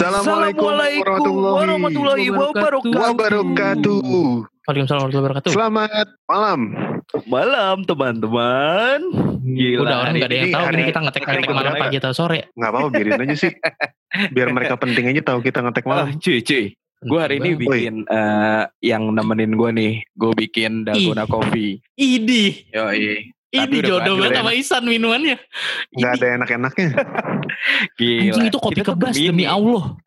Assalamualaikum 0.00 0.64
warahmatullahi 0.64 2.32
wabarakatuh. 2.32 2.88
wabarakatuh. 2.88 4.00
Waalaikumsalam 4.64 4.96
warahmatullahi 5.04 5.24
wabarakatuh. 5.28 5.50
Selamat 5.52 6.06
malam. 6.24 6.60
Malam 7.28 7.76
teman-teman. 7.84 8.98
Gila, 9.44 9.84
Udah 9.84 9.96
orang 10.00 10.14
nggak 10.16 10.24
ada 10.24 10.36
yang 10.40 10.48
ini- 10.48 10.56
tahu 10.56 10.64
hari- 10.64 10.76
nih 10.80 10.86
kita 10.88 11.00
ngetek 11.04 11.22
hari 11.22 11.36
ngetek 11.36 11.52
malam 11.52 11.72
pagi 11.76 11.96
atau 12.00 12.12
sore. 12.16 12.38
Nggak 12.56 12.70
apa-apa 12.72 12.88
biarin 12.88 13.20
aja 13.20 13.36
sih. 13.36 13.52
Biar 14.32 14.48
mereka 14.48 14.74
penting 14.82 15.04
aja 15.04 15.20
tahu 15.20 15.38
kita 15.44 15.58
ngetek 15.60 15.84
malam. 15.84 16.06
cuy, 16.16 16.38
cuy. 16.40 16.64
Gue 17.00 17.20
hari 17.20 17.36
ini 17.36 17.50
bikin 17.58 17.94
eh, 18.06 18.62
yang 18.80 19.04
nemenin 19.04 19.52
gue 19.52 19.68
nih. 19.70 19.92
Gue 20.12 20.32
bikin 20.34 20.88
dalgona 20.88 21.28
coffee. 21.28 21.76
Idi, 21.92 22.72
Yoi. 22.72 23.36
Ini 23.50 23.76
jodoh 23.82 24.14
banget 24.18 24.38
sama 24.38 24.52
Isan 24.54 24.82
minumannya. 24.86 25.36
Nggak 25.94 26.12
ada 26.18 26.26
enak-enaknya. 26.38 26.88
Gila. 27.98 28.22
Anjing 28.30 28.46
itu 28.46 28.58
kopi 28.62 28.80
kebas 28.86 29.14
demi 29.18 29.44
Allah. 29.44 29.98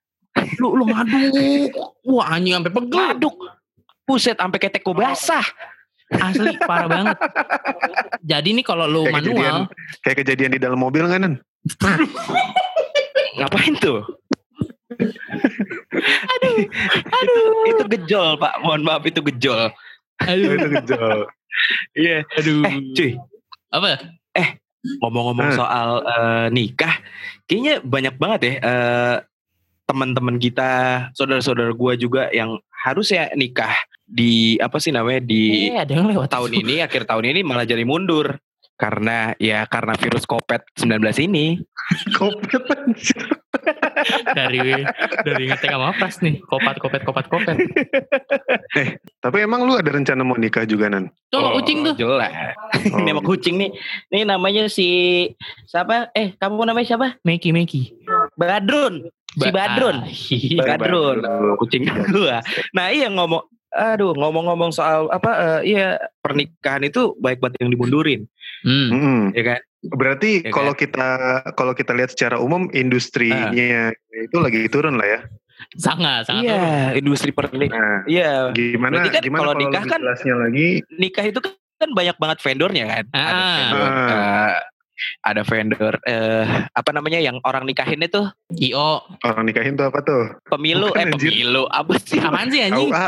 Lu 0.57 0.73
lu 0.79 0.87
ngaduk. 0.87 1.75
Wah 2.07 2.27
anjing 2.33 2.55
sampai 2.55 2.71
pegel. 2.71 2.99
Ngaduk. 2.99 3.35
Buset 4.07 4.35
sampai 4.39 4.59
ketek 4.59 4.83
gue 4.83 4.95
basah. 4.95 5.43
Asli 6.13 6.55
parah 6.61 6.87
banget. 6.87 7.17
Jadi 8.21 8.49
nih 8.59 8.65
kalau 8.65 8.85
lu 8.85 9.03
Kayak 9.07 9.23
kejadian, 9.23 9.35
manual, 9.39 9.57
kayak 10.05 10.17
kejadian 10.21 10.51
di 10.53 10.59
dalam 10.61 10.79
mobil 10.79 11.03
kan? 11.09 11.19
Nan? 11.25 11.33
Ngapain 13.39 13.73
tuh? 13.81 13.99
aduh, 16.23 16.55
aduh. 17.09 17.71
Itu 17.73 17.83
gejol 17.97 18.37
pak. 18.37 18.53
Mohon 18.61 18.81
maaf 18.85 19.03
itu 19.09 19.19
gejol. 19.25 19.73
aduh, 20.21 20.49
Itu 20.53 20.67
kejol. 20.69 21.17
Iya. 21.97 22.17
aduh. 22.37 22.61
Eh, 22.67 22.75
cuy. 22.93 23.11
Apa? 23.73 24.13
ngomong-ngomong 24.99 25.47
Hmm. 25.51 25.57
soal 25.57 25.89
eh, 26.03 26.47
nikah, 26.51 26.99
kayaknya 27.47 27.79
banyak 27.83 28.15
banget 28.19 28.39
ya 28.43 28.53
eh, 28.59 29.15
teman-teman 29.87 30.35
kita, 30.39 30.71
saudara-saudara 31.15 31.71
gua 31.75 31.95
juga 31.95 32.27
yang 32.35 32.59
harus 32.83 33.11
ya 33.15 33.31
nikah 33.35 33.71
di 34.03 34.59
apa 34.59 34.75
sih 34.79 34.91
namanya 34.91 35.23
di 35.23 35.71
Eh, 35.71 35.79
ada 35.79 35.95
yang 35.95 36.07
lewat 36.11 36.27
tahun 36.31 36.51
ini, 36.51 36.83
akhir 36.83 37.07
tahun 37.07 37.31
ini 37.31 37.39
malah 37.47 37.63
jadi 37.63 37.87
mundur 37.87 38.35
karena 38.75 39.31
ya 39.39 39.63
karena 39.71 39.95
virus 39.95 40.27
COVID-19 40.27 40.99
ini. 41.31 41.63
Kopet 42.19 42.63
anjir. 42.67 43.42
dari 44.37 44.83
dari 45.23 45.43
ngetek 45.49 45.71
sama 45.71 45.93
pras 45.95 46.19
nih. 46.19 46.41
Kopat 46.43 46.77
kopet 46.79 47.01
kopat 47.05 47.25
kopet. 47.29 47.57
Tapi 49.23 49.37
emang 49.43 49.63
lu 49.67 49.77
ada 49.77 49.91
rencana 49.91 50.21
mau 50.25 50.35
nikah 50.35 50.67
juga 50.67 50.89
Nan? 50.89 51.11
Tuh 51.29 51.39
sama 51.39 51.49
kucing 51.59 51.77
tuh. 51.85 51.95
Jelas. 51.95 52.33
Oh, 52.93 52.99
ini 52.99 53.09
sama 53.13 53.21
kucing 53.23 53.55
nih. 53.61 53.71
Ini 54.11 54.19
namanya 54.27 54.63
si 54.67 54.87
siapa? 55.69 56.09
Eh, 56.13 56.35
kamu 56.35 56.67
namanya 56.67 56.87
siapa? 56.95 57.07
Meki 57.21 57.53
Meki. 57.53 57.81
Badrun. 58.35 59.07
Si 59.33 59.49
Badrun. 59.49 59.97
Ah, 60.05 60.09
iya. 60.09 60.77
Badrun. 60.77 61.17
Kucing 61.57 61.89
gua. 62.13 62.41
Nah 62.73 62.93
iya 62.93 63.09
ngomong, 63.09 63.52
aduh 63.73 64.13
ngomong-ngomong 64.13 64.69
soal 64.69 65.09
apa? 65.09 65.31
eh, 65.59 65.61
iya 65.67 65.87
pernikahan 66.19 66.81
itu 66.81 67.17
baik 67.17 67.37
banget 67.37 67.57
yang 67.59 67.71
dimundurin, 67.71 68.21
Hmm. 68.61 69.33
Ya 69.33 69.43
kan? 69.43 69.59
Berarti 69.83 70.39
Ya 70.39 70.47
kan? 70.47 70.53
kalau 70.53 70.73
kita 70.73 71.09
kalau 71.51 71.73
kita 71.73 71.91
lihat 71.91 72.09
secara 72.09 72.37
umum 72.37 72.71
industrinya 72.71 73.91
itu 74.15 74.37
lagi 74.37 74.63
turun 74.67 74.95
lah 74.95 75.05
ya. 75.05 75.19
Sangat, 75.73 76.25
sangat. 76.25 76.43
Iya, 76.45 76.63
industri 76.93 77.31
pernikahan. 77.31 77.73
Nah, 77.73 77.99
Iya, 78.05 78.51
gimana 78.51 78.99
Berarti 78.99 79.09
kan 79.11 79.21
gimana 79.21 79.41
kalau 79.41 79.53
nikah 79.55 79.83
kan- 79.85 80.01
jelasnya 80.01 80.35
lagi? 80.37 80.67
nikah 80.93 81.25
itu 81.25 81.39
kan 81.39 81.53
banyak 81.89 82.15
banget 82.15 82.37
vendornya 82.39 82.83
kan. 82.85 83.03
Ada 83.09 83.31
Ah. 83.33 83.55
vendor, 83.57 83.89
Ah. 83.89 84.55
Ada 85.19 85.41
vendor 85.41 85.97
eh 86.03 86.45
apa 86.69 86.89
namanya 86.91 87.17
yang 87.17 87.41
orang 87.41 87.63
nikahin 87.63 87.99
itu 87.99 88.21
IO. 88.53 89.01
Orang 89.21 89.43
nikahin 89.43 89.73
tuh 89.73 89.87
apa 89.87 89.99
tuh? 89.99 90.23
pemilu 90.45 90.89
Bukan, 90.89 90.99
eh 90.99 91.05
anjir. 91.09 91.31
pemilu 91.31 91.63
apa 91.67 91.93
sih 91.99 92.19
Apaan 92.19 92.47
sih 92.47 92.61
anjing? 92.61 92.89
KUA. 92.89 93.07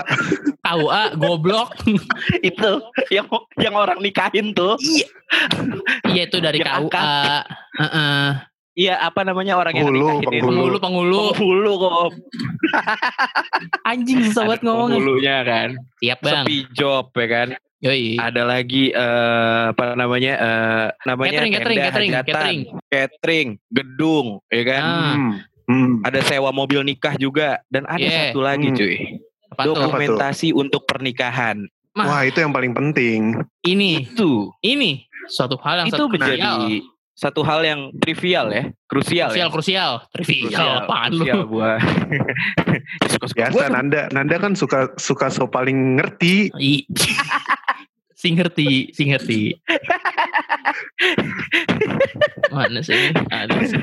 KUA 0.61 1.03
goblok. 1.15 1.69
itu 2.43 2.71
yang 3.09 3.27
yang 3.55 3.73
orang 3.73 3.99
nikahin 3.99 4.51
tuh 4.51 4.75
Iya 6.05 6.25
itu 6.25 6.37
dari 6.37 6.59
Yang 6.59 6.89
KUA. 6.89 7.37
Heeh. 7.75 8.23
iya 8.75 8.99
apa 8.99 9.21
namanya 9.21 9.55
orang 9.55 9.71
yang 9.73 9.87
Penghulu, 9.87 10.05
nikahin 10.19 10.29
itu 10.33 10.43
Penghulu, 10.43 10.77
penghulu. 10.79 11.19
penghulu 11.31 11.71
kok 11.77 12.11
Anjing 13.83 14.19
susah 14.25 14.43
banget 14.45 14.59
Ada 14.59 14.67
ngomongnya. 14.67 14.97
penghulunya 14.97 15.35
kan 15.41 15.69
Siap 15.97 16.19
bang. 16.19 16.43
sepi 16.43 16.57
job 16.71 17.05
ya 17.13 17.27
kan 17.27 17.47
Yoi. 17.85 18.17
ada 18.17 18.41
lagi 18.43 18.89
eh, 18.89 19.63
apa 19.69 19.93
namanya 19.93 20.33
eh, 20.35 20.87
namanya 21.03 21.31
Catering, 21.39 21.53
catering, 21.53 21.77
tenda 21.77 21.85
catering, 21.85 22.09
hajatan, 22.09 22.25
catering. 22.25 22.59
catering, 22.89 23.47
gedung 23.69 24.27
ya 24.49 24.63
kan 24.65 24.83
Ah. 24.83 25.13
Hmm. 25.13 25.33
Hmm. 25.65 25.93
ada 26.01 26.19
sewa 26.21 26.49
mobil 26.49 26.81
nikah 26.81 27.13
juga 27.15 27.57
dan 27.67 27.85
ada 27.85 27.97
Yeah. 27.99 28.29
satu 28.29 28.39
lagi 28.39 28.69
Hmm. 28.69 28.75
cuy 28.75 28.95
Apa 29.47 29.61
tuh? 29.61 29.69
dokumentasi 29.71 30.49
untuk 30.51 30.83
pernikahan 30.83 31.65
Mah. 31.93 32.03
Wah 32.03 32.21
itu 32.21 32.35
yang 32.37 32.51
paling 32.51 32.75
penting. 32.75 33.39
Ini, 33.61 34.03
itu 34.03 34.51
ini 34.59 35.07
suatu 35.25 35.55
hal 35.57 35.79
yang 35.79 35.87
itu 35.87 35.95
satu 35.95 36.11
menjadi 36.11 36.83
satu 37.15 37.47
hal 37.47 37.63
yang 37.63 37.95
trivial 38.03 38.51
ya 38.51 38.63
krusial 38.91 39.31
krusial, 39.31 39.39
ya 39.39 39.47
krusial, 39.47 39.91
trivial, 40.11 40.83
apaan 40.83 41.15
lu? 41.15 41.23
krusial 41.23 41.41
buat 41.47 41.79
Ya, 42.75 43.07
suka-suka 43.07 43.39
Biasa 43.39 43.55
gua 43.55 43.65
tuh. 43.65 43.73
Nanda 43.73 44.01
Nanda 44.11 44.35
kan 44.35 44.53
suka 44.57 44.79
suka 44.99 45.31
so 45.31 45.47
paling 45.47 45.95
ngerti. 45.99 46.51
I. 46.59 46.83
si 48.19 48.35
ngerti, 48.35 48.91
si 48.91 49.03
ngerti. 49.11 49.41
Mana 52.55 52.79
sih? 52.81 53.13
Ada 53.31 53.57
sih. 53.67 53.79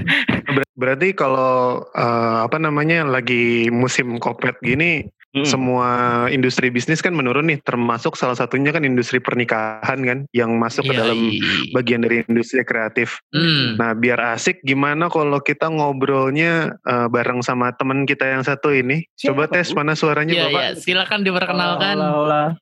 Ber- 0.51 0.77
berarti 0.77 1.09
kalau 1.17 1.85
eh, 1.95 2.39
apa 2.45 2.59
namanya 2.59 3.07
lagi 3.07 3.71
musim 3.73 4.19
kopet 4.19 4.59
gini, 4.61 5.07
Hmm. 5.33 5.49
semua 5.49 5.89
industri 6.29 6.69
bisnis 6.69 7.01
kan 7.01 7.17
menurun 7.17 7.49
nih. 7.49 7.59
Termasuk 7.65 8.15
salah 8.15 8.37
satunya 8.37 8.69
kan 8.69 8.85
industri 8.85 9.17
pernikahan 9.17 9.97
kan, 10.05 10.19
yang 10.31 10.61
masuk 10.61 10.85
ke 10.85 10.93
Iya, 10.93 11.01
dalam 11.01 11.19
iya. 11.33 11.73
bagian 11.73 12.05
dari 12.05 12.21
industri 12.23 12.61
kreatif. 12.63 13.17
Hmm. 13.33 13.81
Nah, 13.81 13.97
biar 13.97 14.21
asik 14.37 14.61
gimana 14.61 15.09
kalau 15.09 15.41
kita 15.41 15.73
ngobrolnya 15.73 16.77
eh, 16.79 17.07
bareng 17.09 17.41
sama 17.41 17.73
temen 17.73 18.05
kita 18.05 18.29
yang 18.29 18.45
satu 18.45 18.71
ini? 18.71 19.09
Coba 19.17 19.49
Siapa, 19.49 19.55
tes 19.57 19.73
Bu? 19.73 19.81
mana 19.81 19.93
suaranya 19.95 20.33
Iya, 20.33 20.45
Bapak? 20.47 20.61
iya. 20.61 20.71
Silakan 20.77 21.21
diperkenalkan. 21.25 21.97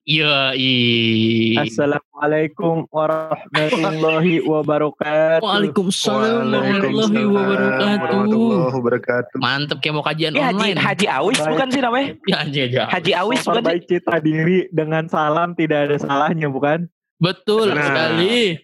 Iya, 0.05 0.35
iya. 0.55 1.61
Assalamualaikum 1.61 2.87
warahmatullahi 2.89 4.45
wabarakatuh. 4.45 5.43
Waalaikumsalam 5.43 6.47
warahmatullahi 6.47 7.25
wabarakatuh. 7.25 7.99
warahmatullahi 7.99 8.75
wabarakatuh. 8.77 9.37
Mantep 9.37 9.79
kayak 9.81 9.95
mau 9.95 10.05
kajian 10.05 10.33
Ya, 10.33 10.47
Haji, 10.47 10.55
online. 10.55 10.79
Haji 10.79 11.07
Awis 11.09 11.39
Baik. 11.39 11.51
bukan 11.51 11.69
sih 11.69 11.81
namanya? 11.81 12.09
Ya, 12.25 12.37
anjir, 12.41 12.60
ya. 12.67 12.85
Haji 12.87 13.13
Awis? 13.15 13.41
Memperbaiki 13.43 13.87
cita 13.89 14.19
diri 14.19 14.69
dengan 14.69 15.07
salam 15.07 15.55
tidak 15.55 15.89
ada 15.89 15.97
salahnya 15.97 16.47
bukan? 16.47 16.91
Betul 17.17 17.71
Nah. 17.71 17.85
sekali. 17.85 18.57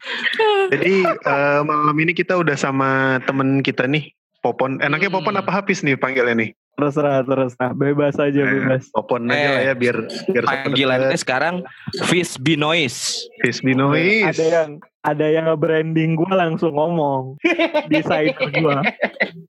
Jadi 0.68 0.94
eh, 1.04 1.60
malam 1.62 1.94
ini 1.94 2.10
kita 2.10 2.34
udah 2.34 2.54
sama 2.54 2.90
temen 3.22 3.60
kita 3.60 3.84
nih, 3.84 4.10
Popon. 4.40 4.76
Enaknya 4.78 5.08
Hmm. 5.08 5.20
Popon 5.20 5.36
apa 5.36 5.50
Hafiz 5.50 5.80
nih 5.80 5.94
panggilnya 5.94 6.32
nih? 6.34 6.50
Terserah, 6.72 7.20
terserah. 7.20 7.72
Bebas 7.72 8.16
aja, 8.16 8.36
Eh, 8.38 8.48
bebas. 8.50 8.88
Popon 8.90 9.28
aja 9.28 9.36
Eh, 9.36 9.48
lah 9.50 9.62
ya 9.62 9.74
biar 9.74 9.96
biar 10.26 10.44
Panggilannya 10.44 11.16
sekarang 11.16 11.64
Fish 12.04 12.36
Binois. 12.36 12.92
Fis 13.40 13.60
Binois. 13.60 14.24
Ada 14.26 14.44
yang 14.44 14.70
ada 15.00 15.26
yang 15.26 15.44
nge-branding 15.46 16.16
gue 16.16 16.32
langsung 16.32 16.72
ngomong. 16.72 17.36
Desainer 17.88 18.36
gue. 18.50 18.76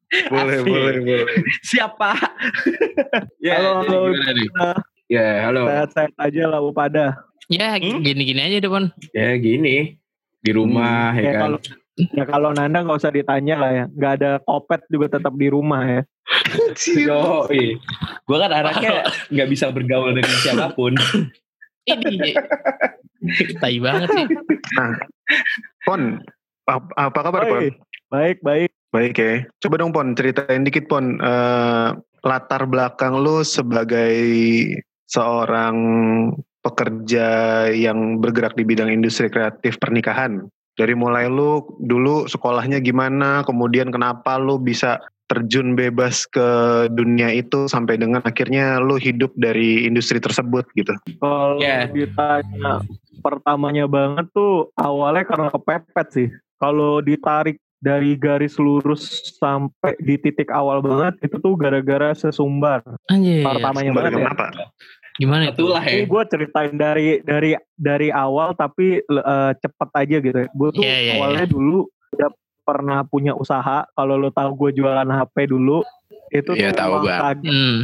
Boleh, 0.07 0.57
Asik. 0.57 0.65
boleh, 0.65 0.99
boleh. 1.01 1.35
Siapa? 1.61 2.11
ya, 3.43 3.59
Halo, 3.59 3.71
halo. 3.83 3.99
Ya, 5.07 5.27
halo. 5.43 5.67
Sehat-sehat 5.67 6.11
aja 6.15 6.43
lah 6.45 6.59
lu 6.59 6.71
pada. 6.71 7.19
Ya, 7.47 7.75
Hmm? 7.75 7.99
gini-gini 7.99 8.39
aja 8.41 8.59
depan. 8.59 8.91
Ya 9.11 9.35
gini 9.35 9.99
di 10.37 10.51
rumah 10.51 11.11
ya 11.11 11.23
Ya 11.23 11.31
kan. 11.33 11.41
kalau 11.41 11.59
ya 11.97 12.23
kalau 12.25 12.49
Nanda 12.51 12.83
nggak 12.83 12.99
usah 12.99 13.11
ditanya 13.11 13.55
lah 13.57 13.71
ya. 13.73 13.85
Nggak 13.89 14.13
ada 14.13 14.31
kopet 14.41 14.83
juga 14.87 15.07
tetap 15.09 15.31
di 15.33 15.47
rumah 15.47 15.83
ya. 15.83 16.01
Yo, 17.07 17.47
gue 18.21 18.37
kan 18.37 18.51
anaknya 18.53 19.07
nggak 19.31 19.47
bisa 19.47 19.71
bergaul 19.71 20.11
dengan 20.11 20.35
siapa 20.37 20.71
pun. 20.71 20.95
Ini 21.83 22.35
tai 23.57 23.79
banget 23.79 24.07
sih. 24.09 24.25
Pon, 25.83 26.19
ap- 26.65 26.95
apa 26.95 27.19
kabar 27.21 27.41
Pon? 27.45 27.71
Baik, 28.07 28.39
baik, 28.39 28.71
baik. 28.97 29.15
Ya. 29.21 29.45
Coba 29.61 29.77
dong 29.77 29.93
Pon, 29.93 30.17
ceritain 30.17 30.65
dikit 30.65 30.89
Pon. 30.89 31.21
eh, 31.21 31.89
latar 32.25 32.65
belakang 32.65 33.21
lu 33.21 33.45
sebagai 33.45 34.17
seorang 35.07 35.75
pekerja 36.59 37.27
yang 37.71 38.19
bergerak 38.19 38.57
di 38.57 38.67
bidang 38.67 38.91
industri 38.91 39.31
kreatif 39.31 39.79
pernikahan. 39.79 40.43
Dari 40.75 40.93
mulai 40.93 41.29
lu 41.29 41.63
dulu 41.79 42.27
sekolahnya 42.27 42.83
gimana, 42.83 43.41
kemudian 43.47 43.89
kenapa 43.89 44.35
lu 44.37 44.59
bisa 44.59 44.99
terjun 45.27 45.75
bebas 45.75 46.23
ke 46.27 46.47
dunia 46.91 47.31
itu 47.35 47.67
sampai 47.67 47.99
dengan 47.99 48.23
akhirnya 48.23 48.79
lu 48.79 48.95
hidup 48.95 49.35
dari 49.35 49.83
industri 49.83 50.23
tersebut 50.23 50.63
gitu. 50.75 50.95
Kalau 51.19 51.59
Ya. 51.59 51.87
ditanya 51.87 52.79
pertamanya 53.19 53.89
banget 53.91 54.31
tuh 54.31 54.71
awalnya 54.79 55.27
karena 55.27 55.49
kepepet 55.51 56.07
sih. 56.15 56.27
Kalau 56.57 57.03
ditarik 57.03 57.59
dari 57.77 58.17
garis 58.17 58.57
lurus 58.57 59.05
sampai 59.37 59.93
di 59.99 60.17
titik 60.17 60.49
awal 60.49 60.81
banget 60.81 61.13
itu 61.21 61.37
tuh 61.37 61.53
gara-gara 61.53 62.11
sesumbar. 62.11 62.81
Anjir. 63.07 63.45
Pertamanya 63.45 63.91
Sumber 63.91 64.03
banget 64.03 64.11
ya. 64.11 64.19
kenapa? 64.25 64.45
Gimana 65.17 65.43
itu? 65.47 65.65
Itulah 65.65 65.83
Ini 65.83 65.97
ya. 65.97 66.05
gue 66.05 66.23
ceritain 66.29 66.73
dari 66.73 67.07
dari 67.21 67.51
dari 67.73 68.09
awal 68.09 68.53
tapi 68.53 69.01
eh, 69.01 69.51
cepet 69.55 69.89
aja 69.93 70.17
gitu. 70.19 70.39
Gue 70.51 70.69
tuh 70.71 70.81
Iya, 70.81 70.97
iya, 70.99 71.13
awalnya 71.17 71.45
dulu 71.45 71.85
udah 72.11 72.29
pernah 72.61 72.99
punya 73.01 73.33
usaha. 73.33 73.85
Kalau 73.87 74.15
lo 74.15 74.29
tahu 74.29 74.53
gue 74.57 74.77
jualan 74.77 75.07
HP 75.07 75.47
dulu, 75.47 75.81
itu 76.29 76.51
Iya, 76.51 76.69
tuh 76.69 76.77
tahu, 76.77 76.93
kaget 77.01 77.49
Hmm. 77.49 77.77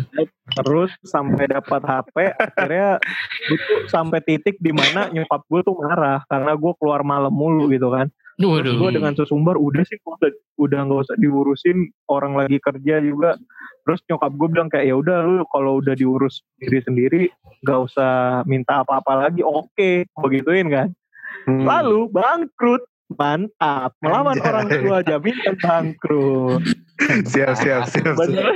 terus 0.53 0.91
sampai 1.01 1.47
dapat 1.47 1.81
HP. 1.81 2.15
Akhirnya 2.35 2.99
gue 3.47 3.57
tuh 3.57 3.79
sampai 3.87 4.19
titik 4.21 4.57
di 4.57 4.69
mana 4.69 5.07
nyokap 5.07 5.41
gue 5.43 5.61
tuh 5.63 5.77
marah 5.79 6.21
karena 6.27 6.53
gue 6.53 6.73
keluar 6.75 7.01
malam 7.01 7.31
mulu 7.31 7.69
gitu 7.69 7.89
kan. 7.89 8.09
Terus 8.33 8.49
Waduh. 8.49 8.75
gue 8.81 8.89
dengan 8.97 9.13
sesumbar 9.13 9.55
udah 9.61 9.83
sih 9.85 10.01
gua 10.01 10.17
udah 10.17 10.31
udah 10.57 10.79
nggak 10.89 11.01
usah 11.05 11.17
diurusin 11.21 11.77
orang 12.09 12.33
lagi 12.33 12.57
kerja 12.57 12.97
juga. 13.01 13.37
Terus 13.83 13.99
nyokap 14.09 14.31
gue 14.33 14.47
bilang 14.49 14.69
kayak 14.71 14.85
ya 14.89 14.95
udah 14.97 15.17
lu 15.21 15.43
kalau 15.51 15.83
udah 15.83 15.93
diurus 15.93 16.41
diri 16.57 16.79
sendiri 16.81 17.21
nggak 17.61 17.79
usah 17.83 18.41
minta 18.49 18.81
apa-apa 18.81 19.27
lagi. 19.29 19.45
Oke, 19.45 20.09
begituin 20.17 20.71
kan. 20.71 20.89
Hmm. 21.45 21.67
Lalu 21.67 22.09
bangkrut. 22.09 22.83
Mantap. 23.17 23.95
Melawan 24.01 24.37
Anjay. 24.37 24.49
orang 24.49 24.67
tua 24.69 24.97
jaminan 25.05 25.55
bangkrut. 25.61 26.61
siap 27.31 27.53
siap 27.57 27.89
siap. 27.89 28.15
Bener. 28.17 28.53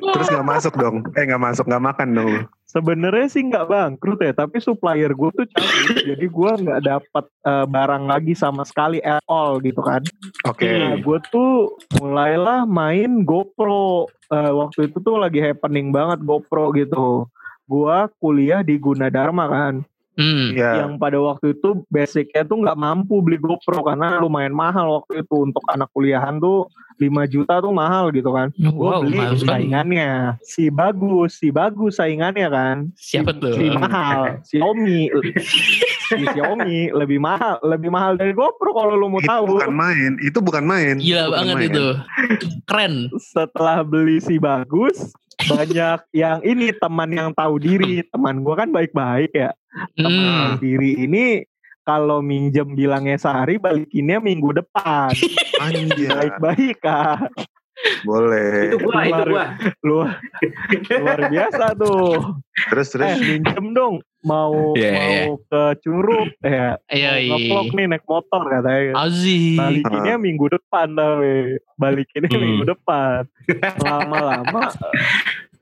Terus 0.00 0.26
nggak 0.30 0.48
masuk 0.48 0.74
dong? 0.76 1.06
Eh 1.14 1.24
nggak 1.26 1.42
masuk 1.42 1.64
nggak 1.66 1.84
makan 1.84 2.08
dong? 2.16 2.32
Sebenarnya 2.70 3.26
sih 3.26 3.42
nggak 3.42 3.66
bangkrut 3.66 4.22
ya, 4.22 4.30
tapi 4.30 4.62
supplier 4.62 5.10
gue 5.10 5.30
tuh 5.34 5.46
cabut, 5.50 6.06
jadi 6.06 6.26
gue 6.30 6.50
nggak 6.62 6.80
dapat 6.86 7.24
eh, 7.26 7.66
barang 7.66 8.04
lagi 8.06 8.32
sama 8.38 8.62
sekali 8.62 9.02
at 9.02 9.26
all 9.26 9.58
gitu 9.58 9.82
kan. 9.82 10.06
Oke. 10.46 10.70
Nah, 10.70 10.94
gue 11.02 11.18
tuh 11.34 11.74
mulailah 11.98 12.70
main 12.70 13.26
GoPro. 13.26 14.06
Eh, 14.30 14.52
waktu 14.54 14.86
itu 14.86 15.02
tuh 15.02 15.18
lagi 15.18 15.42
happening 15.42 15.90
banget 15.90 16.22
GoPro 16.22 16.70
gitu. 16.78 17.26
Gua 17.70 18.10
kuliah 18.18 18.66
di 18.66 18.78
Gunadarma 18.78 19.46
kan. 19.46 19.74
Hmm. 20.12 20.52
Ya. 20.52 20.84
Yang 20.84 20.98
pada 20.98 21.18
waktu 21.18 21.54
itu 21.54 21.68
basicnya 21.86 22.42
tuh 22.42 22.60
nggak 22.60 22.74
mampu 22.74 23.20
beli 23.20 23.36
GoPro 23.36 23.80
karena 23.80 24.18
lumayan 24.18 24.50
mahal 24.50 25.00
waktu 25.00 25.22
itu 25.22 25.36
untuk 25.40 25.62
anak 25.66 25.88
kuliahan 25.90 26.36
tuh 26.36 26.66
5 26.96 27.08
juta 27.26 27.58
tuh 27.58 27.72
mahal 27.72 28.10
gitu 28.10 28.28
kan. 28.28 28.52
Gue 28.52 28.74
Wow, 28.76 29.00
beli 29.00 29.16
mahal 29.16 29.34
sekali. 29.34 29.48
saingannya. 29.64 30.10
Si 30.42 30.68
bagus, 30.68 31.40
si 31.40 31.48
bagus 31.48 31.96
saingannya 31.96 32.48
kan. 32.48 32.76
Siapa 32.92 33.32
tuh? 33.32 33.54
Si 33.54 33.66
mahal, 33.70 34.42
Xiaomi. 34.44 35.08
si 36.04 36.20
Xiaomi 36.26 36.90
lebih 37.00 37.16
mahal, 37.16 37.56
lebih 37.62 37.88
mahal 37.88 38.14
dari 38.14 38.30
GoPro 38.30 38.74
kalau 38.74 38.94
lu 38.94 39.08
mau 39.08 39.16
Itu 39.16 39.30
tahu. 39.30 39.44
bukan 39.56 39.72
main. 39.72 40.10
Itu 40.20 40.38
bukan 40.38 40.64
main. 40.64 40.94
Gila 40.98 41.24
Bukan 41.24 41.36
banget 41.38 41.56
main. 41.56 41.70
itu. 41.70 41.86
Keren. 42.66 42.94
setelah 43.16 43.80
beli 43.80 44.18
si 44.18 44.36
bagus 44.36 45.14
banyak 45.42 45.98
yang 46.12 46.38
ini 46.42 46.72
teman 46.72 47.10
yang 47.10 47.30
tahu 47.30 47.56
diri 47.56 48.02
teman 48.06 48.40
gua 48.40 48.58
kan 48.58 48.68
baik-baik 48.68 49.32
ya 49.32 49.50
teman 49.94 50.10
Hmm. 50.10 50.36
tahu 50.36 50.54
diri 50.58 50.92
ini 50.98 51.24
kalau 51.80 52.20
minjem 52.20 52.74
bilangnya 52.74 53.16
sehari 53.16 53.56
balikinnya 53.56 54.20
minggu 54.20 54.52
depan 54.54 55.10
Anjir. 55.64 56.10
baik-baik 56.10 56.76
kak 56.78 57.30
Boleh. 58.02 58.68
Itu 58.68 58.76
gua, 58.82 59.00
itu 59.02 59.22
gua. 59.26 59.44
luar 59.80 60.10
luar 60.94 61.18
biasa 61.26 61.64
tuh 61.74 62.12
Terus 62.68 62.88
terus. 62.90 63.06
eh 63.06 63.16
minjem 63.18 63.66
dong 63.70 63.94
mau 64.20 64.76
Iya, 64.76 64.92
mau 64.92 65.08
iya. 65.08 65.24
ke 65.42 65.62
curug 65.80 66.28
ya 66.40 66.68
Iya, 66.86 67.08
mau 67.08 67.16
iya. 67.16 67.48
ngevlog 67.48 67.68
nih 67.72 67.86
naik 67.88 68.04
motor 68.04 68.42
katanya 68.46 68.92
Aziz. 68.98 69.56
balikinnya 69.56 70.16
minggu 70.16 70.46
depan 70.50 70.86
tapi 70.92 71.32
balikinnya 71.74 72.28
Hmm. 72.30 72.42
minggu 72.42 72.64
depan 72.68 73.20
lama-lama 73.80 74.60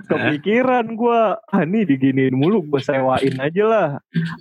kepikiran 0.00 0.86
gua 0.92 1.20
ah 1.44 1.62
nih 1.62 1.84
diginiin 1.84 2.32
mulu 2.32 2.64
gue 2.64 2.80
sewain 2.80 3.36
aja 3.36 3.64
lah 3.64 3.88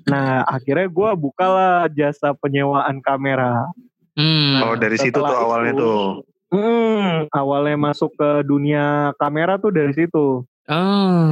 nah 0.05 0.41
akhirnya 0.45 0.87
gua 0.87 1.11
bukalah 1.13 1.85
jasa 1.89 2.33
penyewaan 2.33 2.97
kamera 2.99 3.69
Hmm. 4.17 4.65
Oh 4.65 4.73
dari 4.73 4.97
situ 4.97 5.13
tuh 5.13 5.29
awalnya 5.29 5.77
itu, 5.77 5.85
tuh. 5.85 6.25
Hmm, 6.47 7.27
awalnya 7.29 7.75
masuk 7.75 8.15
ke 8.15 8.29
dunia 8.41 9.11
kamera 9.15 9.59
tuh 9.59 9.71
dari 9.71 9.91
situ 9.91 10.47
Oh. 10.67 11.31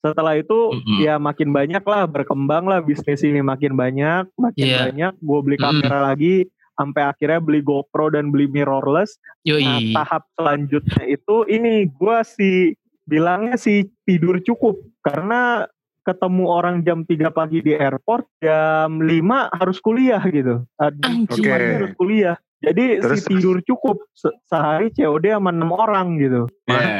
setelah 0.00 0.36
itu 0.36 0.52
Mm-mm. 0.76 1.00
ya 1.00 1.16
makin 1.16 1.48
banyak 1.48 1.80
lah 1.80 2.04
berkembang 2.04 2.68
lah 2.68 2.80
bisnis 2.80 3.20
ini 3.20 3.40
makin 3.40 3.72
banyak 3.72 4.28
makin 4.36 4.64
Iya. 4.64 4.78
banyak 4.88 5.12
gue 5.16 5.38
beli 5.40 5.56
Mm. 5.56 5.64
kamera 5.64 5.98
lagi 6.12 6.44
sampai 6.74 7.02
akhirnya 7.04 7.40
beli 7.40 7.60
GoPro 7.60 8.12
dan 8.12 8.28
beli 8.28 8.44
mirrorless 8.44 9.16
Nah, 9.44 9.56
Yoi. 9.56 9.92
tahap 9.92 10.28
selanjutnya 10.32 11.02
itu 11.06 11.36
ini 11.46 11.88
gua 11.88 12.20
sih 12.20 12.72
bilangnya 13.04 13.56
sih 13.56 13.84
tidur 14.02 14.40
cukup 14.40 14.76
karena 15.00 15.64
ketemu 16.02 16.44
orang 16.44 16.76
jam 16.80 17.00
3 17.00 17.28
pagi 17.28 17.60
di 17.60 17.72
airport 17.72 18.28
jam 18.36 19.00
5 19.00 19.48
harus 19.56 19.80
kuliah 19.80 20.20
gitu. 20.28 20.60
Anjing. 20.76 21.24
Oke. 21.24 21.48
harus 21.48 21.92
kuliah. 21.96 22.36
Jadi 22.64 22.84
Terus- 22.98 23.20
si 23.20 23.28
tidur 23.30 23.60
cukup 23.60 23.96
Se- 24.10 24.32
sehari 24.44 24.88
COD 24.90 25.24
sama 25.30 25.50
6 25.50 25.68
orang 25.70 26.06
gitu. 26.16 26.48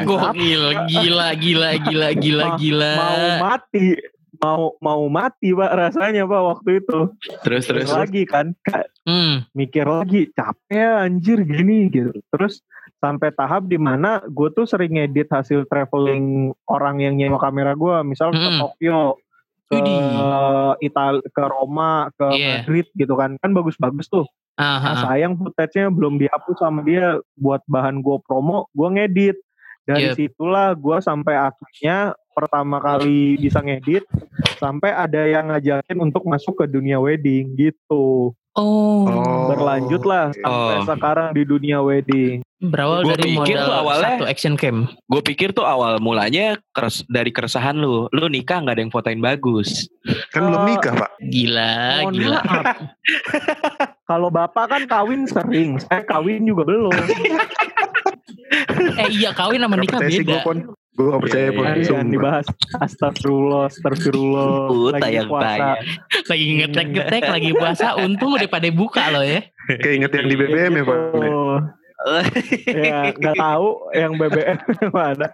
Gokil, 0.02 0.62
gila, 0.86 1.28
gila, 1.34 1.70
gila, 1.78 2.08
gila, 2.14 2.46
Ma- 2.46 2.56
gila. 2.56 2.92
Mau 2.94 3.18
mati 3.42 3.86
mau 4.34 4.64
mau 4.76 5.02
mati 5.08 5.54
pak 5.54 5.72
rasanya 5.72 6.26
pak 6.26 6.42
waktu 6.44 6.70
itu 6.76 6.98
Terus 7.40 7.64
terus. 7.64 7.86
terus 7.86 7.94
lagi 7.94 8.22
kan 8.26 8.52
Ka- 8.60 8.90
Hmm. 9.02 9.46
mikir 9.52 9.86
lagi 9.86 10.28
capek 10.28 10.74
ya, 10.74 10.90
anjir 11.00 11.38
gini 11.40 11.88
gitu 11.88 12.12
terus 12.28 12.60
sampai 12.98 13.30
tahap 13.30 13.64
di 13.64 13.78
mana 13.78 14.20
gue 14.26 14.48
tuh 14.50 14.66
sering 14.66 14.98
ngedit 14.98 15.30
hasil 15.30 15.64
traveling 15.64 16.50
orang 16.66 16.98
yang 16.98 17.14
nyewa 17.14 17.38
kamera 17.38 17.72
gue 17.72 17.94
misal 18.02 18.32
ke 18.32 18.42
Mm-mm. 18.42 18.60
Tokyo 18.60 19.00
ke. 19.64 19.80
Itali 20.82 21.20
ke 21.24 21.42
Roma 21.42 22.10
ke 22.12 22.26
Iya. 22.28 22.50
Madrid 22.60 22.86
gitu 22.92 23.14
kan 23.14 23.38
kan 23.38 23.50
bagus-bagus 23.50 24.08
tuh 24.08 24.26
nah, 24.54 24.78
Aha. 24.78 24.92
sayang 25.04 25.34
footage-nya 25.34 25.90
belum 25.90 26.16
dihapus 26.16 26.56
sama 26.58 26.80
dia 26.82 27.18
buat 27.34 27.60
bahan 27.66 27.98
gue 27.98 28.16
promo 28.22 28.70
gue 28.70 28.88
ngedit 28.90 29.36
dari 29.84 30.10
Yep. 30.10 30.16
situlah 30.16 30.72
gue 30.72 30.96
sampai 30.98 31.34
akhirnya 31.36 31.96
pertama 32.32 32.78
kali 32.78 33.36
bisa 33.36 33.60
ngedit 33.60 34.02
sampai 34.56 34.90
ada 34.90 35.22
yang 35.22 35.50
ngajakin 35.50 35.98
untuk 36.00 36.24
masuk 36.24 36.56
ke 36.56 36.66
dunia 36.66 36.98
wedding 36.98 37.52
gitu 37.54 38.32
Oh. 38.54 39.02
Oh. 39.02 39.50
berlanjut 39.50 40.06
lah 40.06 40.30
oke. 40.30 40.38
sampai 40.38 40.78
Oh. 40.78 40.86
sekarang 40.86 41.28
di 41.34 41.42
dunia 41.42 41.82
wedding. 41.82 42.38
Berawal 42.64 43.04
Gua 43.04 43.12
dari 43.12 43.28
pikir 43.30 43.54
modal 43.54 43.66
tuh 43.66 43.76
awalnya- 43.76 44.08
satu 44.14 44.24
action 44.24 44.54
cam. 44.54 44.76
Gue 45.04 45.20
pikir 45.22 45.52
tuh 45.52 45.62
awal 45.62 45.98
mulanya 45.98 46.56
keres, 46.70 47.04
dari 47.06 47.28
keresahan 47.28 47.76
lu. 47.76 48.08
Lu 48.08 48.26
nikah 48.26 48.58
nggak 48.58 48.72
ada 48.72 48.82
yang 48.82 48.88
fotoin 48.88 49.20
bagus. 49.20 49.84
Kan 50.30 50.48
belum 50.48 50.62
Eh, 50.62 50.68
nikah 50.70 50.94
pak. 50.96 51.10
Gila, 51.22 51.76
Mohon 52.00 52.14
gila. 52.14 52.40
Kalau 54.08 54.28
bapak 54.28 54.64
kan 54.66 54.82
kawin 54.84 55.24
sering, 55.24 55.76
saya 55.78 56.00
kawin 56.02 56.42
juga 56.42 56.64
belum. 56.64 56.92
Eh 58.74 59.10
iya 59.12 59.30
kawin 59.32 59.58
sama 59.58 59.74
nikah 59.74 59.98
percaya 59.98 60.12
sih 60.12 60.22
gue 60.22 60.36
beda. 60.36 60.54
Gue 60.94 61.06
gak 61.10 61.22
percaya 61.26 61.44
Iya, 61.44 61.50
iya, 61.50 61.74
Jangan 61.82 61.82
Sumpah. 61.82 62.12
dibahas. 62.12 62.46
Astagfirullah, 62.78 63.62
astagfirullah. 63.66 64.46
Uh, 64.64 64.88
Lagi 64.88 65.02
tayang 65.02 65.26
puasa. 65.26 65.46
tayang. 65.48 65.76
Lagi 66.24 66.44
ngetek-ngetek, 66.54 67.22
lagi 67.26 67.50
puasa. 67.52 67.86
Untung 67.98 68.30
udah 68.32 68.46
pada 68.46 68.68
buka 68.70 69.10
loh 69.10 69.20
ya. 69.20 69.42
Kayak 69.66 69.94
inget 69.96 70.10
yang 70.12 70.26
di 70.28 70.36
BBM 70.36 70.72
ya 70.72 70.84
pak. 70.84 70.98
Ya 72.66 73.10
nggak 73.16 73.36
tahu 73.36 73.68
yang 73.92 74.12
BBM 74.14 74.60
mana. 74.94 75.28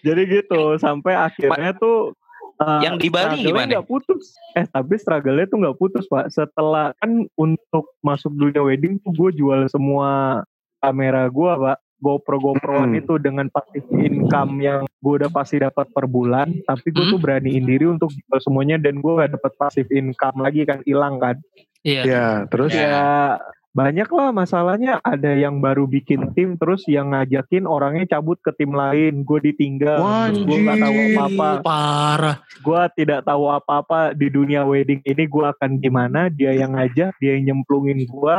Jadi 0.00 0.22
gitu 0.30 0.76
sampai 0.76 1.12
akhirnya 1.12 1.74
tuh 1.74 2.14
uh, 2.58 2.80
Yang 2.80 2.96
di 2.98 3.08
Bali 3.10 3.36
gimana? 3.42 3.66
nggak 3.68 3.86
putus. 3.86 4.34
Eh 4.54 4.64
tapi 4.64 4.94
struggle-nya 4.94 5.46
tuh 5.46 5.58
nggak 5.58 5.74
putus 5.74 6.06
pak. 6.06 6.30
Setelah 6.30 6.94
kan 6.96 7.26
untuk 7.34 7.94
masuk 8.00 8.30
dunia 8.32 8.62
wedding 8.62 8.98
tuh 9.00 9.10
gue 9.10 9.30
jual 9.34 9.66
semua 9.66 10.42
kamera 10.78 11.26
gue 11.26 11.52
pak. 11.52 11.78
GoPro 11.94 12.36
GoProan 12.36 12.92
Hmm. 12.92 13.00
itu 13.00 13.16
dengan 13.16 13.48
passive 13.48 13.86
income 13.96 14.60
yang 14.60 14.84
gue 15.00 15.14
udah 15.16 15.32
pasti 15.32 15.56
dapat 15.56 15.88
per 15.88 16.04
bulan, 16.04 16.52
tapi 16.62 16.92
gue 16.92 17.00
Hmm. 17.00 17.16
tuh 17.16 17.20
beraniin 17.22 17.64
diri 17.64 17.88
untuk 17.88 18.12
jual 18.12 18.38
semuanya 18.38 18.76
dan 18.76 19.00
gue 19.00 19.12
gak 19.14 19.32
dapat 19.32 19.52
passive 19.56 19.88
income 19.88 20.36
lagi 20.38 20.68
kan 20.68 20.84
hilang 20.84 21.16
kan. 21.16 21.40
Iya. 21.80 22.02
Ya 22.04 22.26
terus. 22.46 22.76
Ya. 22.76 23.40
Ya 23.74 23.90
banyak 23.90 24.06
lah 24.14 24.30
masalahnya 24.30 25.02
ada 25.02 25.34
yang 25.34 25.58
baru 25.58 25.90
bikin 25.90 26.30
tim 26.38 26.54
terus 26.54 26.86
yang 26.86 27.10
ngajakin 27.10 27.66
orangnya 27.66 28.06
cabut 28.06 28.38
ke 28.38 28.54
tim 28.54 28.70
lain 28.70 29.26
gue 29.26 29.40
ditinggal 29.50 29.98
gue 30.30 30.58
nggak 30.62 30.78
tahu 30.78 30.94
anjing. 30.94 31.18
apa-apa 31.18 31.48
Parah. 31.58 32.36
gue 32.62 32.82
tidak 32.94 33.26
tahu 33.26 33.50
apa-apa 33.50 34.14
di 34.14 34.30
dunia 34.30 34.62
wedding 34.62 35.02
ini 35.02 35.26
gue 35.26 35.44
akan 35.58 35.82
gimana 35.82 36.30
dia 36.30 36.54
yang 36.54 36.78
ngajak 36.78 37.18
dia 37.18 37.34
yang 37.34 37.50
nyemplungin 37.50 38.06
gue 38.06 38.36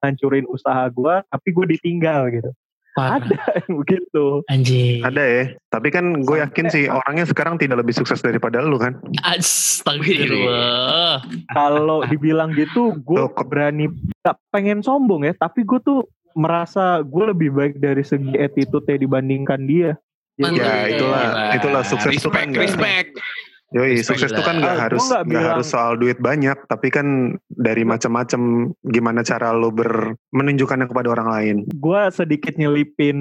hancurin 0.00 0.48
usaha 0.48 0.88
gue 0.88 1.14
tapi 1.28 1.48
gue 1.52 1.66
ditinggal 1.76 2.32
gitu 2.32 2.50
Parah. 2.98 3.22
ada 3.22 3.38
yang 3.62 3.78
begitu 3.78 4.24
Anjing. 4.50 5.06
Ada 5.06 5.22
ya. 5.22 5.44
Tapi 5.70 5.88
kan 5.94 6.04
gue 6.26 6.36
yakin 6.42 6.66
sih 6.66 6.84
orangnya 6.90 7.24
sekarang 7.24 7.54
tidak 7.56 7.86
lebih 7.86 7.94
sukses 7.94 8.18
daripada 8.18 8.58
lu 8.58 8.76
kan. 8.76 8.98
Astagfirullah. 9.22 11.22
kalau 11.54 12.02
dibilang 12.04 12.52
gitu 12.52 12.98
gue 12.98 13.22
berani 13.46 13.88
gak 14.20 14.36
pengen 14.50 14.82
sombong 14.82 15.24
ya 15.24 15.32
tapi 15.38 15.62
gue 15.62 15.78
tuh 15.80 16.04
merasa 16.34 17.00
gue 17.02 17.24
lebih 17.30 17.54
baik 17.54 17.74
dari 17.78 18.02
segi 18.02 18.34
attitude 18.36 18.86
dibandingkan 18.86 19.62
dia 19.64 19.94
Mantap. 20.38 20.62
Ya 20.62 20.94
itulah, 20.94 21.24
itulah 21.58 21.82
sukses 21.82 22.14
itu 22.14 22.30
kan 22.30 22.54
respect, 22.54 22.54
nggak- 22.54 22.62
respect. 22.62 23.10
Yoi, 23.68 24.00
sukses 24.00 24.32
itu 24.32 24.40
kan 24.40 24.56
nggak 24.56 24.74
Ah, 24.74 24.82
harus 24.88 24.96
gua 24.98 25.08
nggak 25.10 25.22
nggak 25.22 25.28
bilang- 25.36 25.52
harus 25.52 25.68
soal 25.68 25.92
duit 25.94 26.16
banyak, 26.16 26.56
tapi 26.64 26.88
kan 26.88 27.06
dari 27.46 27.84
macam-macam 27.84 28.40
gimana 28.82 29.20
cara 29.20 29.52
lo 29.52 29.68
ber 29.68 30.16
menunjukkannya 30.30 30.88
kepada 30.88 31.08
orang 31.10 31.28
lain. 31.28 31.56
gue 31.68 32.02
sedikit 32.08 32.56
nyelipin 32.56 33.18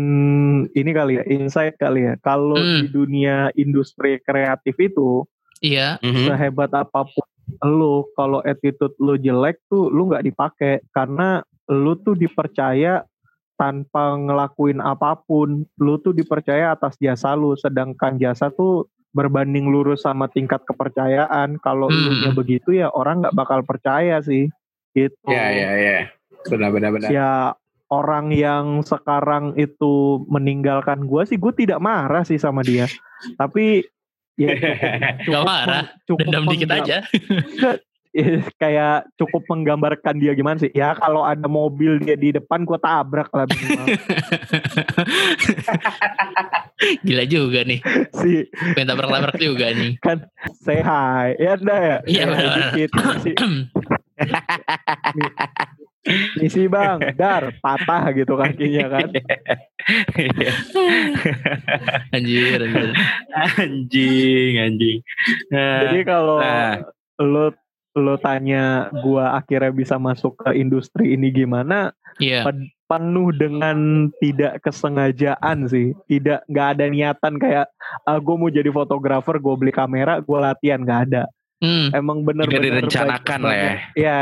ini 0.69 0.89
kali 0.89 1.19
ya 1.19 1.23
insight 1.27 1.75
kali 1.75 2.05
ya 2.05 2.15
kalau 2.17 2.55
Hmm. 2.55 2.79
di 2.79 2.87
dunia 2.87 3.51
industri 3.53 4.19
kreatif 4.19 4.75
itu 4.77 5.27
Iya. 5.59 5.99
Mhm. 5.99 6.25
sehebat 6.27 6.71
apa 6.71 7.03
pun 7.03 7.27
lu 7.65 8.07
kalau 8.13 8.39
attitude 8.39 8.95
lu 8.97 9.15
jelek 9.15 9.59
tuh 9.65 9.87
lu 9.87 10.07
nggak 10.07 10.25
dipakai 10.25 10.79
karena 10.89 11.39
lu 11.65 11.95
tuh 11.97 12.13
dipercaya 12.13 13.03
tanpa 13.53 14.15
ngelakuin 14.15 14.77
apa 14.77 15.17
pun 15.17 15.65
lu 15.75 15.93
tuh 15.97 16.11
dipercaya 16.11 16.71
atas 16.71 16.95
jasa 16.95 17.33
lu 17.33 17.51
sedangkan 17.53 18.15
jasa 18.15 18.47
tuh 18.47 18.87
berbanding 19.09 19.67
lurus 19.67 20.01
sama 20.01 20.27
tingkat 20.27 20.61
kepercayaan 20.63 21.57
kalau 21.57 21.87
Hmm. 21.87 22.31
begitu 22.31 22.71
ya 22.71 22.87
orang 22.87 23.21
nggak 23.21 23.33
bakal 23.33 23.59
percaya 23.61 24.19
sih 24.19 24.51
gitu 24.91 25.15
Ya 25.25 25.47
ya 25.49 25.71
ya. 25.73 25.99
Benar 26.45 26.69
benar 26.71 26.91
benar. 26.91 27.09
ya 27.09 27.31
orang 27.87 28.29
yang 28.29 28.81
sekarang 28.81 29.55
itu 29.55 30.21
meninggalkan 30.27 31.03
gua 31.03 31.23
sih 31.23 31.35
gue 31.35 31.51
tidak 31.51 31.79
marah 31.79 32.21
sih 32.21 32.35
sama 32.35 32.59
dia 32.59 32.85
tapi 33.35 33.87
ya 34.35 34.51
cukup, 35.23 35.33
Gak 35.33 35.43
marah. 35.43 35.83
cukup 36.03 36.19
Dendam 36.21 36.45
dikit 36.47 36.69
aja. 36.69 36.97
Eh, 38.09 38.39
kayak 38.55 39.03
cukup 39.15 39.43
menggambarkan 39.45 40.15
dia 40.15 40.31
gimana 40.31 40.55
sih 40.57 40.69
ya 40.71 40.93
kalau 40.93 41.21
ada 41.21 41.45
mobil 41.45 41.97
dia 41.97 42.13
di 42.13 42.31
depan 42.31 42.61
gue 42.61 42.75
tabrak 42.75 43.27
lah. 43.29 43.45
Gila 47.03 47.23
juga 47.25 47.61
nih. 47.61 47.79
si 48.13 48.45
Pengen 48.73 48.87
tabrak-tabrak 48.87 49.35
juga 49.37 49.65
nih. 49.69 49.99
kan 49.99 50.23
say 50.55 50.79
hi 50.79 51.35
ya 51.35 51.55
ada 51.55 51.75
ya 51.75 51.97
Iya, 52.03 52.17
Ya, 52.17 52.25
benar-benar. 52.25 52.73
dikit. 52.73 52.89
si, 53.19 53.31
misi 56.39 56.65
bang 56.65 56.97
dar 57.13 57.53
patah 57.57 58.09
gitu 58.13 58.33
kakinya 58.33 58.85
kan 58.89 59.07
Anjir, 62.09 62.57
anjir. 62.57 62.89
anjing 63.57 64.53
anjing. 64.57 64.99
Nah, 65.49 65.77
jadi 65.83 65.99
kalau 66.03 66.37
Nah. 66.39 66.75
lo 67.19 67.45
lo 67.97 68.15
tanya 68.15 68.63
gua 68.99 69.33
akhirnya 69.33 69.69
bisa 69.69 69.95
masuk 69.97 70.37
ke 70.39 70.53
industri 70.53 71.13
ini 71.13 71.29
gimana 71.29 71.91
Iya. 72.17 72.41
Pen- 72.41 72.73
penuh 72.83 73.29
dengan 73.29 73.77
tidak 74.17 74.63
kesengajaan 74.63 75.67
sih 75.67 75.91
tidak 76.07 76.41
nggak 76.47 76.67
ada 76.73 76.85
niatan 76.87 77.33
kayak 77.35 77.67
ah, 78.03 78.17
gue 78.17 78.31
mau 78.33 78.47
jadi 78.47 78.71
fotografer 78.71 79.37
gue 79.37 79.55
beli 79.55 79.69
kamera 79.69 80.17
gue 80.17 80.37
latihan 80.37 80.79
nggak 80.79 81.01
ada 81.05 81.23
Hmm. 81.57 81.89
emang 81.91 82.21
bener-bener 82.21 82.79
direncanakan 82.79 83.39
lah 83.41 83.51
ya. 83.51 83.65
banyak- 83.65 83.81
ya 83.97 84.19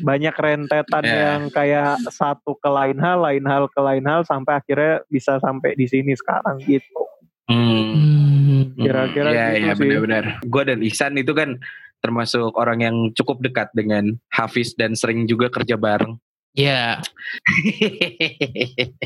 banyak 0.00 0.34
rentetan 0.34 1.02
Ya. 1.02 1.16
yang 1.24 1.40
kayak 1.48 2.02
satu 2.08 2.54
ke 2.54 2.66
lain 2.66 2.98
hal 2.98 3.18
lain 3.18 3.44
hal 3.44 3.66
ke 3.66 3.78
lain 3.78 4.02
hal 4.02 4.20
sampai 4.22 4.58
akhirnya 4.58 5.00
bisa 5.06 5.38
sampai 5.38 5.72
di 5.72 5.86
sini 5.86 6.12
sekarang 6.12 6.58
gitu 6.60 7.02
Hmm. 7.48 7.96
Hmm. 7.96 8.62
Kira-kira 8.76 9.28
Iya, 9.30 9.44
gitu 9.48 9.58
iya 9.58 9.72
sih. 9.72 9.80
benar-benar. 9.80 10.24
Gue 10.44 10.62
dan 10.62 10.78
Ihsan 10.80 11.16
itu 11.16 11.32
kan 11.32 11.56
termasuk 12.00 12.54
orang 12.54 12.78
yang 12.82 12.96
cukup 13.14 13.42
dekat 13.42 13.68
dengan 13.74 14.14
Hafiz 14.30 14.74
dan 14.78 14.94
sering 14.94 15.26
juga 15.26 15.50
kerja 15.50 15.74
bareng. 15.74 16.18
Iya. 16.58 16.98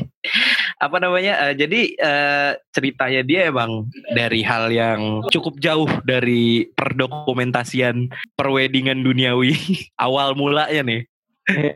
Apa 0.85 0.97
namanya? 0.97 1.49
eh, 1.49 1.53
jadi 1.53 1.81
eh, 1.93 2.51
ceritanya 2.73 3.21
dia 3.21 3.53
emang 3.53 3.85
dari 4.15 4.41
hal 4.41 4.73
yang 4.73 5.21
cukup 5.29 5.61
jauh 5.61 5.85
dari 6.01 6.65
perdokumentasian 6.73 8.09
perwedingan 8.33 9.05
duniawi 9.05 9.53
awal 10.05 10.33
mulanya 10.33 10.81
nih, 10.81 11.01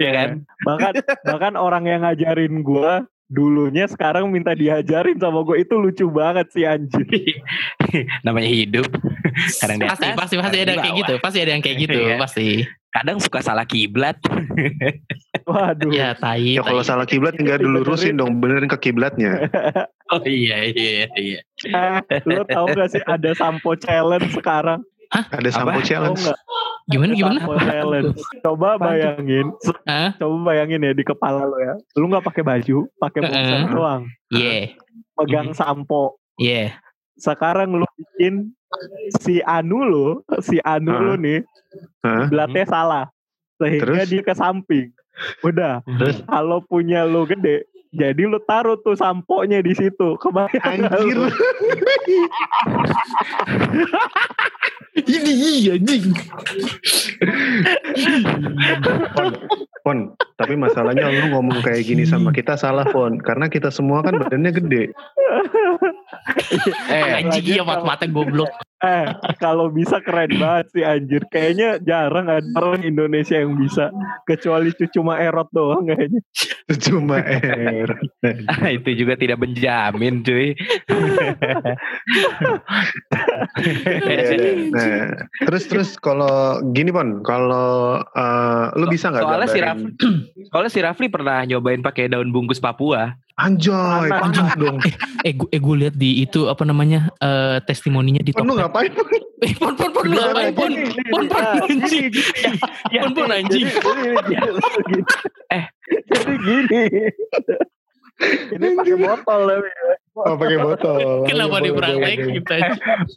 ya 0.01 0.11
kan? 0.15 0.29
bahkan 0.65 0.93
bahkan 1.27 1.53
orang 1.59 1.83
yang 1.85 2.01
ngajarin 2.01 2.65
gua 2.65 3.05
dulunya 3.27 3.83
sekarang 3.91 4.31
minta 4.31 4.55
diajarin 4.55 5.19
sama 5.19 5.43
gue 5.43 5.59
itu 5.59 5.75
lucu 5.75 6.07
banget 6.07 6.47
sih 6.55 6.63
anjir 6.63 7.03
Namanya 8.25 8.47
hidup. 8.47 8.87
Kadang 9.59 9.77
di 9.83 9.85
Pasti, 9.85 10.07
atas, 10.07 10.17
pasti, 10.17 10.35
pasti 10.39 10.57
ada 10.63 10.73
di 10.75 10.79
kayak 10.79 10.95
gitu. 11.03 11.13
Pasti 11.19 11.37
ada 11.43 11.51
yang 11.53 11.63
kayak 11.63 11.77
gitu. 11.83 11.99
Iya. 11.99 12.15
Pasti. 12.17 12.47
Kadang 12.87 13.17
suka 13.21 13.39
salah 13.43 13.67
kiblat. 13.67 14.17
waduh 15.49 15.91
Ya, 15.93 16.15
tai. 16.17 16.57
Ya 16.57 16.63
kalau 16.65 16.81
tai. 16.81 16.89
salah 16.89 17.05
kiblat 17.05 17.35
nggak 17.37 17.59
dulu 17.63 17.83
lurusin 17.83 18.17
dong, 18.17 18.39
benerin 18.41 18.71
ke 18.71 18.89
kiblatnya. 18.89 19.51
Oh 20.09 20.23
iya 20.23 20.71
iya 20.71 21.05
iya. 21.19 21.39
Eh, 21.67 21.99
lo 22.25 22.47
tau 22.47 22.65
gak 22.71 22.95
sih 22.95 23.03
ada 23.03 23.35
sampo 23.35 23.75
challenge 23.75 24.31
sekarang 24.33 24.81
Ada 25.09 25.49
sampo 25.49 25.79
challenge. 25.81 26.23
Gimana, 26.87 27.11
Ada 27.11 27.19
gimana? 27.19 27.39
sampo 27.39 27.53
challenge 27.59 28.15
coba 28.39 28.69
bayangin 28.77 29.47
Hah? 29.83 30.09
coba 30.15 30.35
bayangin 30.45 30.79
ya 30.81 30.91
di 30.91 31.03
kepala 31.03 31.43
lo 31.43 31.57
ya 31.57 31.75
lu 31.95 32.07
nggak 32.07 32.23
pakai 32.23 32.43
baju 32.43 32.77
pakai 32.95 33.19
boxer 33.21 33.43
Heeh. 33.59 33.69
doang 33.69 34.01
Iya. 34.29 34.51
pegang 35.13 35.51
sampo 35.51 36.15
Iya. 36.35 36.79
sekarang 37.13 37.71
lu 37.71 37.83
bikin 37.93 38.55
si 39.17 39.39
Anu 39.41 39.83
lo 39.83 40.07
si 40.39 40.59
Anu 40.61 40.91
Heeh. 40.91 41.03
lo 41.03 41.13
nih 41.17 41.39
Hah? 42.01 42.27
belatnya 42.27 42.65
salah 42.65 43.05
sehingga 43.57 44.03
Terus? 44.03 44.09
dia 44.09 44.21
ke 44.23 44.33
samping 44.33 44.87
udah 45.41 45.83
Terus? 45.83 46.23
kalau 46.23 46.61
punya 46.61 47.03
lo 47.03 47.23
gede 47.23 47.67
jadi 47.93 48.21
lu 48.27 48.39
taruh 48.43 48.79
tuh 48.81 48.95
samponya 48.95 49.63
di 49.63 49.73
situ 49.75 50.17
kebayang 50.19 50.87
Anjir. 50.87 51.17
Ini 54.97 55.31
iya, 55.31 55.77
anjing. 55.77 56.09
Pon, 59.13 59.29
Pon, 59.85 59.97
tapi 60.41 60.57
masalahnya 60.57 61.05
lu 61.13 61.37
ngomong 61.37 61.61
kayak 61.61 61.85
gini 61.85 62.01
sama 62.01 62.33
kita 62.33 62.57
salah 62.57 62.83
Pon, 62.89 63.21
karena 63.21 63.45
kita 63.45 63.69
semua 63.69 64.01
kan 64.01 64.17
badannya 64.17 64.51
gede. 64.57 64.83
Eh, 66.89 67.21
Anjing 67.23 67.45
iya 67.45 67.61
mata-mata 67.61 68.09
goblok. 68.09 68.49
Eh, 68.77 69.09
kalau 69.41 69.73
bisa 69.73 69.97
keren 70.05 70.37
banget 70.37 70.65
sih 70.69 70.85
anjir. 70.85 71.25
Kayaknya 71.33 71.81
jarang 71.81 72.29
ada 72.29 72.45
orang 72.61 72.85
Indonesia 72.85 73.33
yang 73.33 73.57
bisa. 73.57 73.89
Kecuali 74.29 74.69
cucu 74.69 75.01
Maerot 75.01 75.49
doang 75.49 75.89
kayaknya. 75.89 76.21
Cuma 76.85 77.17
air. 77.25 77.89
itu 78.77 78.89
juga 78.93 79.17
tidak 79.17 79.41
menjamin 79.41 80.21
cuy. 80.21 80.53
Nah, 84.67 85.09
terus 85.49 85.63
terus 85.65 85.89
kalau 85.97 86.61
gini 86.71 86.93
Pon, 86.93 87.25
kalau 87.25 87.97
eh, 88.01 88.65
lu 88.77 88.85
bisa 88.87 89.09
nggak 89.09 89.23
Soalnya 89.25 89.49
si 89.49 89.59
gambarin? 89.59 89.93
Soalnya 90.53 90.71
si 90.71 90.79
Rafli 90.83 91.07
pernah 91.09 91.41
nyobain 91.43 91.81
pakai 91.81 92.11
daun 92.11 92.29
bungkus 92.29 92.61
Papua. 92.61 93.17
Anjoy, 93.37 94.09
Panas. 94.09 94.33
panas 94.33 94.49
dong. 94.57 94.77
Eh, 95.21 95.33
gue 95.33 95.45
eh, 95.49 95.61
gue 95.61 95.75
lihat 95.77 95.93
di 95.93 96.25
itu 96.25 96.49
apa 96.49 96.65
namanya 96.65 97.13
eh 97.21 97.61
testimoninya 97.61 98.17
di 98.19 98.33
Pon 98.33 98.49
lu 98.49 98.57
Tokped. 98.57 98.65
ngapain? 98.65 98.91
Eh, 99.45 99.53
pon 99.53 99.77
pon 99.77 99.93
pon 99.93 100.03
lu 100.03 100.17
ngapain 100.17 100.49
pon? 100.51 100.71
Pon 101.13 101.25
pon 101.29 101.43
anjing. 101.61 102.09
Ya, 102.89 103.05
Pon 103.05 103.13
pon 103.13 103.29
anjing. 103.29 103.69
Eh. 105.47 105.63
jadi 106.09 106.33
gini. 106.35 106.81
Ini 108.49 108.67
pakai 108.73 108.97
botol 108.97 109.41
tapi. 109.45 109.69
Oh 110.17 110.33
pakai 110.33 110.57
botol. 110.57 110.97
Kenapa 111.29 111.61
dipraktek 111.61 112.17
boleh. 112.17 112.33
kita? 112.41 112.55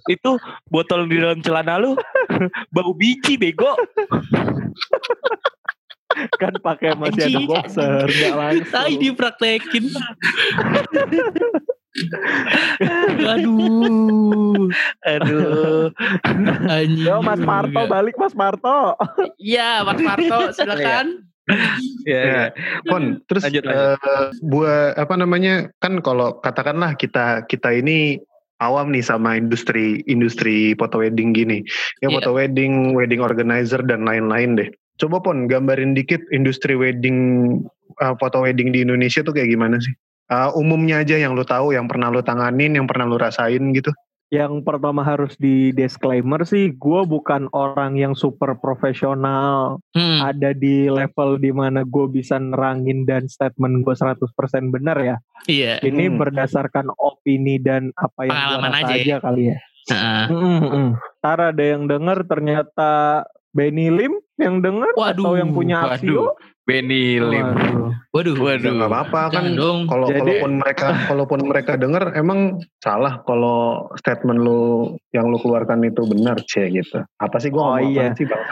Itu 0.06 0.36
botol 0.68 1.08
di 1.08 1.16
dalam 1.16 1.40
celana 1.40 1.80
lu 1.80 1.96
bau 2.68 2.92
biji 2.92 3.40
bego. 3.40 3.72
Kan 6.40 6.56
pakai 6.56 6.96
masih 6.96 7.22
ada 7.28 7.40
boxer, 7.44 8.08
enggak 8.08 8.34
langsung. 8.34 8.72
Tai 8.72 8.94
dipraktekin. 8.96 9.84
Aduh. 13.28 14.70
Aduh. 15.04 15.90
Anjing. 16.66 17.04
Yo 17.04 17.20
Mas 17.20 17.40
Marto 17.40 17.80
balik 17.86 18.16
Mas 18.16 18.32
Marto. 18.32 18.96
Iya, 19.36 19.84
Mas 19.84 20.00
Marto 20.00 20.38
silakan. 20.56 21.26
Ya, 22.06 22.22
Ya, 22.22 22.42
Pon, 22.86 23.18
terus 23.26 23.42
Lanjut, 23.42 23.66
lanjut. 23.66 23.98
eh, 23.98 24.26
buat 24.40 24.94
apa 24.94 25.14
namanya? 25.18 25.54
Kan 25.82 25.98
kalau 25.98 26.38
katakanlah 26.38 26.94
kita 26.94 27.42
kita 27.50 27.74
ini 27.74 28.22
awam 28.62 28.94
nih 28.94 29.02
sama 29.02 29.34
industri 29.34 30.06
industri 30.06 30.78
foto 30.78 31.02
wedding 31.02 31.34
gini. 31.34 31.58
Ya 31.98 32.06
Iya. 32.06 32.22
foto 32.22 32.30
wedding, 32.38 32.94
wedding 32.94 33.18
organizer 33.18 33.82
dan 33.82 34.06
lain-lain 34.06 34.62
deh. 34.62 34.70
Coba 35.00 35.24
Pon 35.24 35.48
gambarin 35.48 35.96
dikit 35.96 36.20
industri 36.30 36.76
wedding 36.76 37.18
eh, 37.98 38.14
foto 38.20 38.44
wedding 38.44 38.68
di 38.70 38.84
Indonesia 38.84 39.24
tuh 39.24 39.32
kayak 39.32 39.48
gimana 39.48 39.80
sih? 39.80 39.96
Uh, 40.30 40.46
umumnya 40.54 41.02
aja 41.02 41.18
yang 41.18 41.34
lu 41.34 41.42
tahu, 41.42 41.74
yang 41.74 41.90
pernah 41.90 42.06
lu 42.06 42.22
tanganin, 42.22 42.78
yang 42.78 42.86
pernah 42.86 43.02
lu 43.02 43.18
rasain 43.18 43.74
gitu. 43.74 43.90
Yang 44.30 44.62
pertama 44.62 45.02
harus 45.02 45.34
di 45.34 45.74
disclaimer 45.74 46.46
sih, 46.46 46.70
gue 46.70 47.00
bukan 47.02 47.50
orang 47.50 47.98
yang 47.98 48.14
super 48.14 48.54
profesional. 48.54 49.82
Hmm. 49.90 50.22
Ada 50.22 50.54
di 50.54 50.86
level 50.86 51.42
di 51.42 51.50
mana 51.50 51.82
gue 51.82 52.06
bisa 52.06 52.38
nerangin 52.38 53.02
dan 53.10 53.26
statement 53.26 53.82
gue 53.82 53.90
100% 53.90 54.22
benar 54.70 55.02
ya. 55.02 55.16
Iya. 55.50 55.82
Ini 55.82 56.14
Hmm. 56.14 56.22
berdasarkan 56.22 56.94
opini 56.94 57.58
dan 57.58 57.90
apa 57.98 58.30
yang 58.30 58.30
gue 58.30 58.46
Pengalaman 58.54 58.70
rasa 58.70 58.86
aja 58.86 58.94
aja, 58.94 59.10
ya. 59.10 59.18
kali 59.18 59.42
ya. 59.50 59.58
Heeh. 59.90 60.24
Mm, 60.30 60.38
mm, 60.46 60.70
mm. 60.70 60.90
Ntar 61.26 61.38
ada 61.50 61.64
yang 61.66 61.82
denger 61.90 62.18
ternyata 62.30 62.90
Benny 63.50 63.90
Lim 63.90 64.14
yang 64.40 64.56
denger 64.58 64.90
Waduh, 64.96 65.22
atau 65.22 65.32
yang 65.36 65.50
punya 65.52 65.78
waduh. 65.80 65.94
Axio. 65.96 66.24
Benny 66.60 67.18
Lim. 67.18 67.46
Waduh. 67.50 67.90
Waduh. 68.10 68.34
Waduh. 68.38 68.62
Ya 68.62 68.72
nggak 68.72 68.90
apa-apa 68.90 69.20
kan. 69.28 69.42
Kalau 69.52 70.06
Jadi- 70.06 70.20
kalaupun 70.22 70.50
mereka 70.56 70.86
kalaupun 71.04 71.40
mereka 71.42 71.72
denger 71.74 72.04
emang 72.14 72.40
salah 72.78 73.20
kalau 73.22 73.58
statement 73.94 74.38
lu 74.38 74.60
yang 75.10 75.26
lu 75.26 75.36
keluarkan 75.36 75.82
itu 75.82 76.02
benar 76.04 76.38
cie 76.44 76.70
gitu. 76.70 77.02
Apa 77.16 77.36
sih 77.38 77.50
gua 77.50 77.62
Oh, 77.62 77.70
ngomong 77.76 77.90
iya. 77.90 78.14
sih 78.14 78.24
bang? 78.24 78.42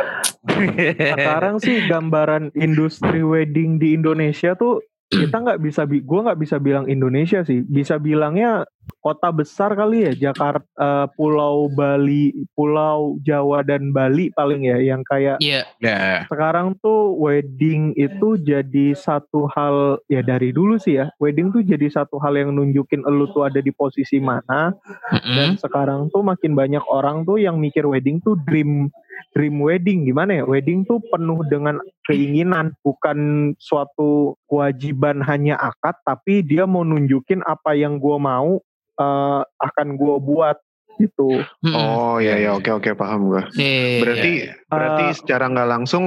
Sekarang 1.14 1.56
sih 1.58 1.84
gambaran 1.84 2.50
industri 2.54 3.20
wedding 3.20 3.76
di 3.76 3.92
Indonesia 3.92 4.52
tuh 4.52 4.80
kita 5.08 5.40
nggak 5.40 5.60
bisa, 5.62 5.88
bi- 5.88 6.04
gue 6.04 6.20
nggak 6.20 6.36
bisa 6.36 6.56
bilang 6.58 6.84
Indonesia 6.84 7.40
sih, 7.40 7.62
bisa 7.62 7.96
bilangnya 7.96 8.68
kota 8.98 9.30
besar 9.30 9.72
kali 9.72 10.10
ya, 10.10 10.12
Jakarta, 10.30 10.66
eh, 10.76 11.06
Pulau 11.14 11.70
Bali, 11.70 12.34
Pulau 12.52 13.16
Jawa 13.22 13.62
dan 13.62 13.94
Bali 13.94 14.28
paling 14.34 14.66
ya, 14.66 14.78
yang 14.82 15.06
kayak 15.06 15.38
Iya. 15.38 15.64
Ya. 15.78 16.26
sekarang 16.26 16.74
tuh 16.82 17.14
wedding 17.16 17.94
itu 17.94 18.36
jadi 18.42 18.92
satu 18.92 19.48
hal 19.54 20.02
ya 20.10 20.20
dari 20.20 20.50
dulu 20.50 20.76
sih 20.76 20.98
ya, 20.98 21.08
wedding 21.22 21.54
tuh 21.54 21.62
jadi 21.62 21.86
satu 21.88 22.18
hal 22.18 22.34
yang 22.36 22.52
nunjukin 22.52 23.06
elu 23.06 23.30
tuh 23.32 23.46
ada 23.46 23.62
di 23.62 23.70
posisi 23.70 24.18
mana, 24.18 24.74
dan 25.12 25.54
Mm-mm. 25.54 25.62
sekarang 25.62 26.10
tuh 26.10 26.20
makin 26.26 26.52
banyak 26.58 26.82
orang 26.90 27.22
tuh 27.22 27.38
yang 27.38 27.56
mikir 27.56 27.86
wedding 27.86 28.18
tuh 28.20 28.36
dream 28.44 28.90
dream 29.34 29.58
wedding 29.58 30.06
gimana 30.06 30.42
ya 30.42 30.44
wedding 30.46 30.86
tuh 30.86 31.02
penuh 31.10 31.42
dengan 31.50 31.78
keinginan 32.06 32.70
bukan 32.86 33.50
suatu 33.58 34.38
kewajiban 34.46 35.20
hanya 35.26 35.58
akad 35.58 35.98
tapi 36.06 36.40
dia 36.46 36.70
mau 36.70 36.86
nunjukin 36.86 37.42
apa 37.42 37.74
yang 37.74 37.98
gua 37.98 38.18
mau 38.22 38.62
eh, 38.98 39.40
akan 39.42 39.88
gua 39.94 40.18
buat 40.18 40.58
gitu. 40.98 41.46
Oh 41.68 42.18
iya 42.18 42.34
ya 42.36 42.50
oke 42.52 42.70
oke 42.74 42.90
paham 42.92 43.30
gua. 43.30 43.46
Iya, 43.52 43.62
iya, 43.62 43.86
iya. 43.86 43.98
Berarti 44.02 44.32
berarti 44.68 45.04
Eh, 45.04 45.14
secara 45.14 45.44
nggak 45.46 45.70
langsung 45.70 46.04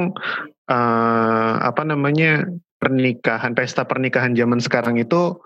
eh 0.68 1.54
apa 1.58 1.82
namanya 1.84 2.44
pernikahan 2.76 3.54
pesta 3.54 3.84
pernikahan 3.84 4.34
zaman 4.34 4.60
sekarang 4.60 4.98
itu 4.98 5.40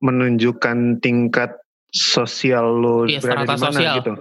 menunjukkan 0.00 1.00
tingkat 1.00 1.56
sosial 1.90 2.78
lo 2.78 3.04
Iya, 3.04 3.20
berada 3.20 3.44
strata 3.44 3.52
di 3.52 3.60
mana 3.60 3.70
sosial. 3.72 3.94
gitu. 3.98 4.12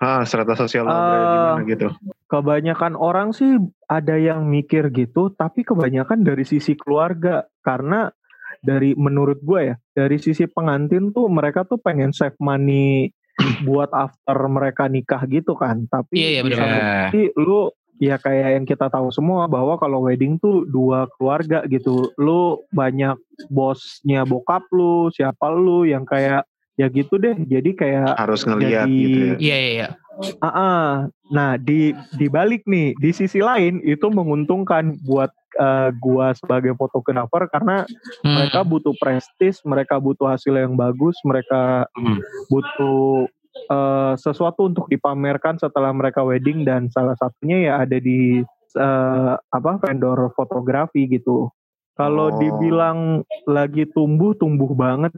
Ah, 0.00 0.22
strata 0.24 0.54
sosial 0.56 0.84
lo 0.84 0.96
berada 0.96 1.26
di 1.26 1.36
Eh, 1.36 1.44
mana 1.44 1.62
gitu. 1.64 1.86
kebanyakan 2.26 2.94
orang 2.94 3.30
sih 3.30 3.58
ada 3.84 4.14
yang 4.14 4.46
mikir 4.46 4.88
gitu 4.90 5.28
tapi 5.30 5.60
kebanyakan 5.60 6.22
dari 6.22 6.42
sisi 6.42 6.72
keluarga 6.72 7.44
karena 7.60 8.08
dari 8.60 8.92
menurut 8.92 9.40
gue 9.40 9.60
ya 9.66 9.76
dari 9.90 10.16
sisi 10.16 10.44
pengantin 10.44 11.10
tuh 11.10 11.26
mereka 11.26 11.64
tuh 11.64 11.76
pengen 11.76 12.10
save 12.10 12.36
money 12.38 13.08
buat 13.62 13.88
after 13.90 14.36
mereka 14.46 14.84
nikah 14.86 15.24
gitu 15.24 15.52
kan 15.54 15.84
tapi 15.86 16.12
Iya, 16.14 16.28
iya, 16.30 16.40
di 16.40 16.46
benar. 16.46 16.58
satu 16.58 16.68
Ya. 16.70 16.92
sisi 17.06 17.22
lu 17.36 17.60
ya 17.96 18.16
kayak 18.16 18.48
yang 18.54 18.64
kita 18.64 18.86
tahu 18.86 19.08
semua 19.08 19.44
bahwa 19.44 19.76
kalau 19.76 20.00
wedding 20.02 20.36
tuh 20.36 20.64
dua 20.64 21.08
keluarga 21.14 21.64
gitu 21.66 22.12
lu 22.16 22.40
banyak 22.70 23.16
bosnya 23.50 24.22
bokap 24.22 24.64
lu 24.70 25.08
siapa 25.10 25.48
lu 25.48 25.84
yang 25.84 26.04
kayak 26.04 26.44
ya 26.74 26.88
gitu 26.88 27.16
deh 27.16 27.36
jadi 27.38 27.70
kayak 27.70 28.12
Harus 28.14 28.40
ngelihat 28.42 28.84
jadi- 28.84 28.96
gitu 28.96 29.18
ya. 29.18 29.36
Iya, 29.36 29.56
iya, 29.58 29.70
iya. 29.70 29.88
Ah. 30.38 31.08
nah 31.30 31.56
di 31.56 31.92
di 32.12 32.26
balik 32.26 32.64
nih 32.64 32.92
di 32.94 33.10
sisi 33.10 33.40
lain 33.40 33.80
itu 33.80 34.04
menguntungkan 34.06 35.00
buat 35.00 35.32
eh, 35.56 35.90
gua 35.98 36.32
sebagai 36.34 36.74
fotografer 36.76 37.48
karena 37.50 37.84
Hmm. 38.20 38.36
mereka 38.36 38.60
butuh 38.62 38.94
prestis, 38.96 39.60
mereka 39.64 39.96
butuh 39.98 40.30
hasil 40.30 40.52
yang 40.52 40.76
bagus, 40.76 41.16
mereka 41.24 41.86
Hmm. 41.94 42.18
butuh 42.46 43.26
eh, 43.70 44.14
sesuatu 44.18 44.66
untuk 44.66 44.86
dipamerkan 44.86 45.54
setelah 45.54 45.94
mereka 45.94 46.22
wedding 46.22 46.66
dan 46.66 46.90
salah 46.90 47.14
satunya 47.14 47.70
ya 47.70 47.72
ada 47.82 47.98
di 47.98 48.42
eh, 48.70 49.34
apa 49.36 49.72
vendor 49.82 50.30
fotografi 50.34 51.06
gitu. 51.06 51.50
Kalau 51.94 52.30
Oh. 52.30 52.38
dibilang 52.38 53.22
lagi 53.46 53.86
tumbuh 53.90 54.34
tumbuh 54.34 54.70
banget 54.74 55.10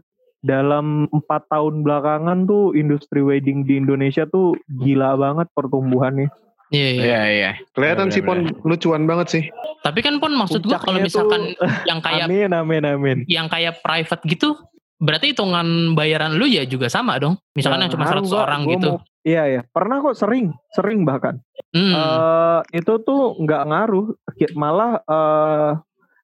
dalam 0.42 1.06
empat 1.12 1.46
tahun 1.46 1.86
belakangan 1.86 2.44
tuh 2.44 2.74
industri 2.74 3.22
wedding 3.22 3.62
di 3.62 3.78
Indonesia 3.78 4.26
tuh 4.26 4.58
gila 4.68 5.14
banget 5.14 5.46
pertumbuhannya. 5.54 6.28
Iya, 6.72 6.88
iya. 6.88 7.02
Iya, 7.02 7.20
iya. 7.28 7.50
Kelihatan 7.70 8.08
sih 8.08 8.20
Pon 8.20 8.48
lucuan 8.64 9.04
banget 9.04 9.26
sih. 9.28 9.44
Tapi 9.80 10.00
kan 10.00 10.16
pun 10.16 10.32
maksud 10.32 10.62
gua 10.62 10.80
kalau 10.80 10.98
misalkan 10.98 11.52
tuh, 11.52 11.68
yang 11.90 12.00
kayak 12.00 12.26
amin 12.26 12.50
amin 12.50 12.82
amin. 12.82 13.18
yang 13.26 13.46
kayak 13.46 13.78
private 13.80 14.22
gitu, 14.24 14.56
berarti 14.96 15.30
hitungan 15.30 15.92
bayaran 15.92 16.32
lu 16.32 16.46
ya 16.46 16.64
juga 16.64 16.88
sama 16.88 17.18
dong. 17.18 17.36
Misalkan 17.52 17.78
Nah, 17.78 17.84
yang 17.84 17.92
cuma 17.92 18.04
ngaruh, 18.06 18.24
100 18.24 18.30
Mbak. 18.30 18.42
orang 18.42 18.60
Gua 18.62 18.72
gitu. 18.72 18.88
mau- 18.90 19.02
iya 19.22 19.42
ya, 19.46 19.60
pernah 19.64 19.96
kok 20.00 20.16
sering, 20.16 20.46
sering 20.72 21.04
bahkan. 21.04 21.38
Hmm. 21.70 21.92
eh 21.92 22.60
itu 22.74 22.92
tuh 23.00 23.36
nggak 23.38 23.62
ngaruh, 23.64 24.06
malah 24.54 24.92
eh 25.00 25.70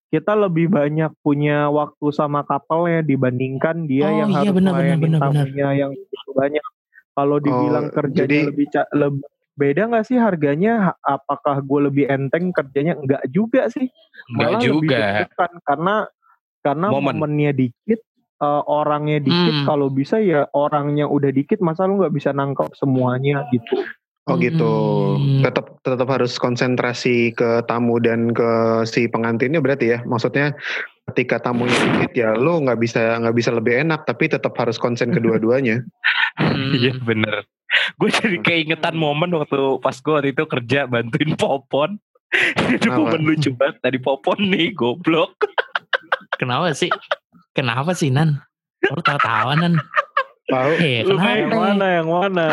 kita 0.08 0.32
lebih 0.32 0.68
banyak 0.68 1.12
punya 1.20 1.68
waktu 1.68 2.06
sama 2.10 2.40
couple-nya 2.40 3.00
dibandingkan 3.02 3.84
dia 3.84 4.08
Oh, 4.08 4.12
yang 4.16 4.30
iya, 4.30 4.38
harus 4.40 4.54
benar, 4.56 4.72
benar, 4.72 4.88
yang 4.88 5.92
begitu 5.92 6.30
banyak. 6.32 6.64
Kalau 7.12 7.36
dibilang 7.38 7.86
Oh, 7.86 7.92
kerjanya 7.92 8.24
jadi- 8.24 8.46
lebih 8.46 8.66
ca- 8.68 8.90
leb- 8.94 9.26
beda 9.58 9.90
nggak 9.90 10.06
sih 10.06 10.16
harganya? 10.16 10.94
Ha- 10.94 11.18
Apakah 11.18 11.58
gue 11.60 11.80
lebih 11.90 12.04
enteng 12.06 12.54
kerjanya? 12.54 12.94
Enggak 12.94 13.26
juga 13.28 13.66
sih. 13.68 13.90
Enggak 14.30 14.48
Malah 14.48 14.60
lebih 14.62 14.68
juga. 14.70 14.98
deg-degan 15.26 15.52
karena 15.66 15.94
karena 16.58 16.86
Momen. 16.90 17.14
momennya 17.18 17.52
dikit, 17.54 18.00
eh, 18.38 18.62
orangnya 18.70 19.18
dikit. 19.18 19.54
Hmm. 19.62 19.66
Kalau 19.66 19.90
bisa 19.90 20.22
ya 20.22 20.46
orangnya 20.54 21.10
udah 21.10 21.30
dikit, 21.34 21.58
masa 21.58 21.90
lu 21.90 21.98
nggak 21.98 22.14
bisa 22.14 22.30
nangkap 22.30 22.70
semuanya 22.78 23.42
gitu. 23.50 23.82
Oh 24.28 24.36
gitu. 24.36 24.72
Hmm. 25.16 25.40
Tetap 25.40 25.80
tetap 25.80 26.08
harus 26.12 26.36
konsentrasi 26.36 27.32
ke 27.32 27.64
tamu 27.64 27.96
dan 27.96 28.28
ke 28.36 28.84
si 28.84 29.08
pengantinnya 29.08 29.64
berarti 29.64 29.96
ya. 29.96 29.98
Maksudnya 30.04 30.52
ketika 31.08 31.40
tamunya 31.40 31.72
dikit 31.72 32.12
ya 32.12 32.36
lu 32.36 32.60
nggak 32.60 32.76
bisa 32.76 33.16
nggak 33.16 33.32
bisa 33.32 33.48
lebih 33.56 33.80
enak 33.80 34.04
tapi 34.04 34.28
tetap 34.28 34.52
harus 34.60 34.76
konsen 34.76 35.10
kedua-duanya. 35.16 35.80
Hmm. 36.36 36.70
Iya 36.76 37.00
bener. 37.00 37.48
Gue 37.96 38.08
jadi 38.08 38.38
keingetan 38.40 38.96
momen 38.96 39.28
waktu 39.30 39.56
pas 39.78 39.94
gue 39.94 40.12
waktu 40.12 40.30
itu 40.32 40.44
kerja 40.44 40.86
bantuin 40.86 41.32
Popon. 41.34 42.00
Itu 42.76 42.92
momen 42.92 43.24
lucu 43.24 43.52
banget. 43.52 43.80
Tadi 43.80 43.98
Popon 43.98 44.48
nih 44.48 44.72
goblok. 44.72 45.36
Kenapa 46.36 46.72
sih? 46.72 46.88
Kenapa 47.52 47.92
sih 47.92 48.08
Nan? 48.08 48.40
Lu 48.84 49.00
tawa-tawa 49.00 49.56
Nan. 49.56 49.80
Tahu? 50.48 50.70
Eh, 50.80 51.04
Lu 51.04 51.16
kenapa? 51.16 51.36
Yang 51.36 51.52
mana? 51.56 51.86
Yang 51.92 52.08
mana? 52.08 52.46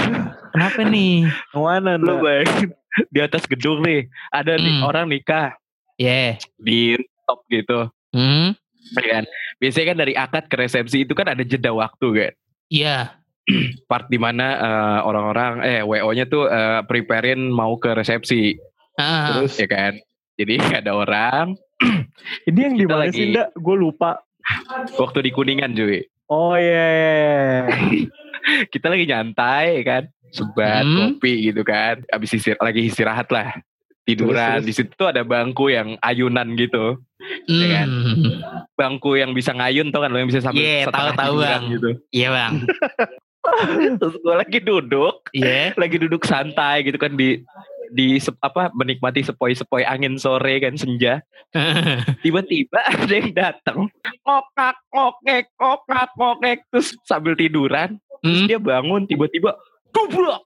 Kenapa 0.52 0.80
nih? 0.84 1.14
Yang 1.52 1.64
mana? 1.64 1.92
Lu 1.96 2.14
bayangin 2.20 2.70
di 3.08 3.20
atas 3.20 3.44
gedung 3.46 3.80
nih. 3.84 4.08
Ada 4.32 4.56
nih 4.56 4.74
Hmm. 4.80 4.88
orang 4.88 5.06
nikah 5.08 5.56
Yeah. 5.96 6.36
di 6.60 7.00
top 7.24 7.48
gitu. 7.48 7.88
Hmm. 8.12 8.52
ya 8.96 9.20
kan? 9.20 9.24
Biasanya 9.58 9.86
kan 9.92 9.98
dari 9.98 10.14
akad 10.14 10.44
ke 10.46 10.56
resepsi 10.56 11.08
itu 11.08 11.16
kan 11.16 11.26
ada 11.26 11.42
jeda 11.42 11.72
waktu 11.72 12.08
kan. 12.12 12.34
Iya. 12.68 12.98
Part 13.86 14.08
di 14.08 14.18
mana 14.18 14.48
eh, 14.56 15.00
orang-orang 15.02 15.54
eh 15.62 15.82
WO-nya 15.82 16.26
tuh 16.26 16.46
eh, 16.46 16.82
preparein 16.82 17.46
mau 17.46 17.76
ke 17.76 17.92
resepsi, 17.92 18.58
Ah. 18.96 19.36
Terus 19.36 19.54
ya 19.56 19.68
kan. 19.68 19.94
Jadi 20.36 20.56
ada 20.80 20.92
orang 20.94 21.54
Ini 22.48 22.60
yang 22.62 22.76
di 22.76 22.86
mana 22.86 23.06
lagi- 23.06 23.14
sih, 23.14 23.30
Nda? 23.30 23.52
Gue 23.54 23.76
lupa. 23.76 24.22
waktu 24.96 25.20
di 25.22 25.32
Kuningan 25.32 25.74
cuy. 25.74 26.06
Oh 26.26 26.54
iya. 26.54 26.86
iya, 26.90 27.10
iya. 27.10 28.08
kita 28.74 28.88
lagi 28.88 29.06
nyantai 29.06 29.82
kan 29.82 30.04
sebat 30.30 30.82
Hmm. 30.82 31.18
kopi 31.18 31.50
gitu 31.50 31.62
kan 31.62 32.02
abis 32.08 32.36
istir 32.36 32.54
lagi 32.58 32.86
istirahat 32.86 33.26
lah 33.28 33.56
tiduran 34.04 34.62
di 34.62 34.70
situ 34.70 34.92
tuh 34.92 35.08
ada 35.08 35.22
bangku 35.22 35.68
yang 35.68 35.98
ayunan 36.00 36.54
gitu 36.54 37.02
Ya 37.48 37.68
kan? 37.76 37.88
Hmm. 37.90 38.38
bangku 38.72 39.16
yang 39.16 39.32
bisa 39.32 39.50
ngayun 39.50 39.90
tuh 39.90 39.98
kan 39.98 40.10
lo 40.10 40.18
yang 40.18 40.28
bisa 40.28 40.42
sambil 40.42 40.62
Iya, 40.62 40.86
setengah 40.86 41.14
tahu-tahu, 41.14 41.34
tiduran 41.34 41.50
Bang. 41.50 41.64
gitu 41.72 41.90
Iya 42.12 42.28
bang. 42.30 42.54
terus 44.00 44.16
gue 44.18 44.36
lagi 44.36 44.60
duduk 44.60 45.30
Iya. 45.32 45.74
lagi 45.76 45.98
duduk 45.98 46.24
santai 46.24 46.84
gitu 46.84 46.98
kan 46.98 47.14
di 47.14 47.42
di 47.88 48.18
apa 48.42 48.74
menikmati 48.74 49.22
sepoi-sepoi 49.22 49.86
angin 49.86 50.18
sore 50.18 50.58
kan 50.58 50.74
senja 50.76 51.22
tiba-tiba 52.26 52.82
ada 52.82 53.14
yang 53.14 53.32
datang 53.32 53.80
ngokak 54.22 54.76
ngokek 54.90 55.46
ngokak 55.56 56.10
ngokek 56.14 56.58
terus 56.70 56.98
sambil 57.04 57.34
tiduran 57.34 57.98
terus 58.22 58.42
Hmm. 58.42 58.50
dia 58.50 58.58
bangun 58.58 59.06
tiba-tiba 59.06 59.54
dublok 59.96 60.44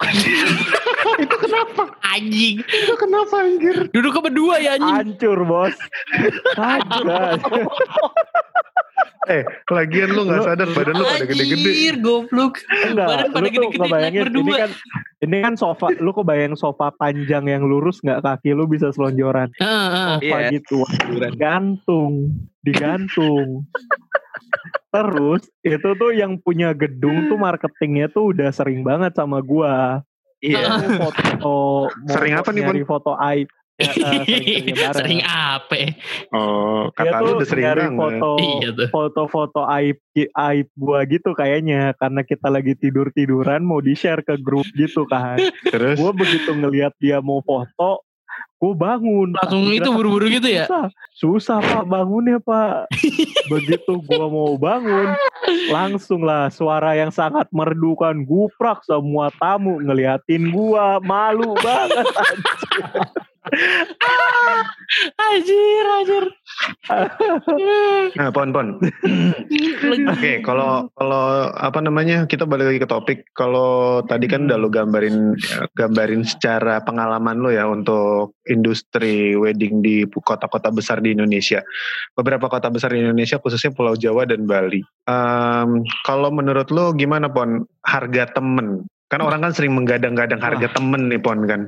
itu 1.19 1.35
kenapa? 1.35 1.83
Anjing. 2.05 2.62
Itu 2.62 2.93
kenapa 2.95 3.35
anjir? 3.41 3.89
Duduk 3.89 4.12
ke 4.13 4.21
berdua 4.21 4.55
ya 4.62 4.77
anjing. 4.77 5.17
Hancur, 5.17 5.39
Bos. 5.43 5.75
Hancur. 6.55 7.09
Eh, 9.29 9.45
lagian 9.69 10.09
lu 10.09 10.25
gak 10.25 10.41
sadar 10.41 10.65
badan 10.73 10.97
lu 10.97 11.05
pada 11.05 11.21
gede-gede. 11.21 11.69
Anjir, 11.69 11.95
goblok. 12.01 12.65
Enggak, 12.65 13.07
Badan 13.07 13.27
pada 13.29 13.47
gede-gede, 13.47 13.77
naik 13.85 14.09
ini 14.09 14.19
berdua. 14.25 14.55
kan 14.57 14.71
ini 15.21 15.38
kan 15.38 15.53
sofa, 15.53 15.88
lu 16.01 16.12
kebayang 16.12 16.55
sofa 16.57 16.89
panjang 16.97 17.45
yang 17.45 17.62
lurus 17.62 18.01
nggak 18.01 18.25
kaki 18.25 18.57
lu 18.57 18.65
bisa 18.65 18.89
selonjoran. 18.89 19.53
Heeh, 19.53 19.88
heeh. 19.93 20.15
Sofa 20.17 20.38
Iya. 20.41 20.49
gitu, 20.49 20.77
digantung, 21.13 22.13
digantung. 22.65 23.69
Terus 24.89 25.41
itu 25.61 25.89
tuh 25.95 26.11
yang 26.13 26.41
punya 26.41 26.73
gedung 26.73 27.29
tuh 27.29 27.37
marketingnya 27.37 28.09
tuh 28.09 28.33
udah 28.33 28.49
sering 28.49 28.81
banget 28.81 29.13
sama 29.13 29.39
gua. 29.39 30.01
Iya. 30.41 30.81
Mau 30.81 31.11
foto, 31.13 31.55
Sering 32.09 32.33
apa 32.39 32.49
nih, 32.49 32.63
nyari 32.65 32.83
foto 32.87 33.13
aib. 33.19 33.49
Ya, 33.79 33.95
eh, 33.95 33.95
sering-seringnya 33.95 34.75
bareng. 34.83 34.97
Sering 34.99 35.21
apa? 35.23 35.75
Oh, 36.35 36.91
kata 36.91 37.15
lu 37.23 37.29
udah 37.39 37.47
sering 37.47 37.63
nyari 37.63 37.79
banget. 37.87 37.95
foto 37.95 38.29
Iya 38.35 38.69
tuh. 38.75 38.87
foto-foto 38.91 39.61
aib 39.71 39.97
aib 40.19 40.67
gua 40.75 40.99
gitu 41.07 41.31
kayaknya 41.31 41.95
karena 41.95 42.21
kita 42.27 42.47
lagi 42.51 42.75
tidur 42.75 43.07
tiduran 43.15 43.63
mau 43.63 43.79
di 43.79 43.95
share 43.95 44.19
ke 44.19 44.35
grup 44.35 44.67
gitu 44.75 45.07
kan 45.07 45.39
Terus 45.63 45.95
gua 45.95 46.11
begitu 46.11 46.51
ngelihat 46.51 46.91
dia 46.99 47.23
mau 47.23 47.39
foto 47.39 48.03
gua 48.59 48.73
bangun. 48.75 49.31
Langsung 49.39 49.63
Pas 49.65 49.71
itu 49.71 49.79
gerakan 49.79 49.97
buru-buru 49.97 50.25
gitu 50.27 50.49
ya? 50.51 50.65
susah. 50.67 50.85
Susah 51.15 51.57
pak 51.63 51.85
bangunnya 51.87 52.37
pak. 52.43 52.91
Begitu 53.51 53.93
gua 54.03 54.27
mau 54.27 54.53
bangun 54.59 55.15
langsung 55.71 56.21
lah 56.27 56.51
suara 56.51 56.93
yang 56.93 57.09
sangat 57.09 57.47
merdukan 57.49 58.27
guprak 58.27 58.83
semua 58.83 59.31
tamu 59.39 59.79
ngeliatin 59.79 60.51
gua. 60.51 60.99
Malu 60.99 61.55
banget 61.63 62.05
Anjir, 65.19 65.85
anjir. 65.85 66.25
Nah, 68.17 68.29
pon 68.33 68.49
pon. 68.49 68.67
Oke, 70.09 70.41
kalau 70.41 70.89
kalau 70.97 71.23
apa 71.53 71.79
namanya 71.79 72.25
kita 72.25 72.49
balik 72.49 72.73
lagi 72.73 72.81
ke 72.81 72.89
topik. 72.89 73.19
Kalau 73.38 74.01
tadi 74.05 74.25
kan 74.25 74.49
udah 74.49 74.57
lu 74.57 74.69
gambarin 74.73 75.38
gambarin 75.77 76.25
secara 76.25 76.81
pengalaman 76.81 77.38
lu 77.39 77.53
ya 77.53 77.69
untuk 77.69 78.35
industri 78.49 79.38
wedding 79.38 79.85
di 79.85 80.03
kota-kota 80.09 80.73
besar 80.73 80.99
di 80.99 81.13
Indonesia. 81.13 81.62
Beberapa 82.17 82.49
kota 82.49 82.67
besar 82.73 82.97
di 82.97 83.05
Indonesia 83.05 83.38
khususnya 83.38 83.71
Pulau 83.71 83.93
Jawa 83.93 84.25
dan 84.25 84.49
Bali. 84.49 84.81
Em, 85.05 85.85
kalau 86.03 86.33
menurut 86.33 86.67
lu 86.73 86.91
gimana 86.97 87.29
pon 87.29 87.63
harga 87.85 88.33
temen? 88.33 88.89
Kan 89.09 89.25
orang 89.25 89.41
kan 89.41 89.51
sering 89.57 89.73
menggadang-gadang 89.73 90.37
harga 90.37 90.69
temen 90.69 91.09
nih 91.09 91.17
pon 91.17 91.49
kan. 91.49 91.65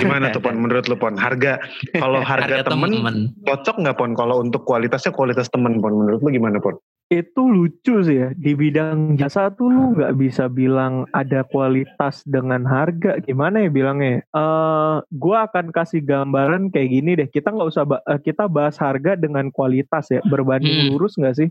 Gimana 0.00 0.32
tuh 0.32 0.40
pon 0.40 0.56
menurut 0.64 0.88
lu 0.88 0.96
pon? 0.96 1.12
Harga 1.14 1.60
kalau 1.92 2.24
harga, 2.24 2.64
temen, 2.64 2.90
temen. 2.90 3.16
cocok 3.44 3.76
nggak 3.84 3.96
pon 4.00 4.16
kalau 4.16 4.40
untuk 4.40 4.64
kualitasnya 4.64 5.12
kualitas 5.12 5.52
temen 5.52 5.78
pon 5.84 5.92
menurut 5.92 6.24
lu 6.24 6.30
gimana 6.32 6.58
pon? 6.58 6.80
itu 7.12 7.42
lucu 7.44 8.00
sih 8.00 8.16
ya 8.16 8.28
di 8.32 8.56
bidang 8.56 9.20
jasa 9.20 9.52
tuh 9.52 9.68
lu 9.68 9.82
nggak 9.92 10.16
bisa 10.16 10.48
bilang 10.48 11.04
ada 11.12 11.44
kualitas 11.44 12.24
dengan 12.24 12.64
harga 12.64 13.20
gimana 13.20 13.60
ya 13.60 13.68
bilangnya 13.68 14.24
eh 14.24 14.96
gua 15.12 15.44
akan 15.44 15.68
kasih 15.68 16.00
gambaran 16.00 16.72
kayak 16.72 16.88
gini 16.88 17.10
deh 17.12 17.28
kita 17.28 17.52
nggak 17.52 17.68
usah 17.68 17.84
ba- 17.84 18.04
eh, 18.08 18.16
kita 18.18 18.48
bahas 18.48 18.80
harga 18.80 19.20
dengan 19.20 19.52
kualitas 19.52 20.08
ya 20.08 20.24
berbanding 20.24 20.72
Hmm. 20.74 20.96
lurus 20.96 21.14
nggak 21.20 21.36
sih 21.36 21.48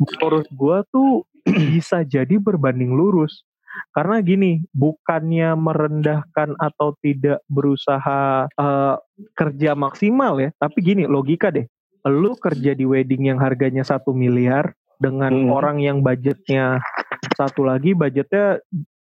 menurut 0.00 0.48
gua 0.50 0.80
tuh 0.88 1.28
bisa 1.76 2.00
jadi 2.00 2.40
berbanding 2.40 2.96
lurus 2.96 3.44
karena 3.92 4.22
gini 4.24 4.64
bukannya 4.72 5.56
merendahkan 5.56 6.56
atau 6.58 6.94
tidak 7.02 7.40
berusaha 7.50 8.46
eh, 8.48 8.96
kerja 9.36 9.72
maksimal 9.76 10.38
ya 10.40 10.50
tapi 10.56 10.78
gini 10.82 11.04
logika 11.08 11.48
deh 11.52 11.66
lu 12.06 12.38
kerja 12.38 12.72
di 12.76 12.86
wedding 12.86 13.34
yang 13.34 13.38
harganya 13.42 13.82
satu 13.82 14.14
miliar 14.14 14.70
dengan 14.96 15.32
Hmm. 15.32 15.52
orang 15.52 15.76
yang 15.82 16.00
budgetnya 16.00 16.80
satu 17.36 17.68
lagi 17.68 17.92
budgetnya 17.92 18.62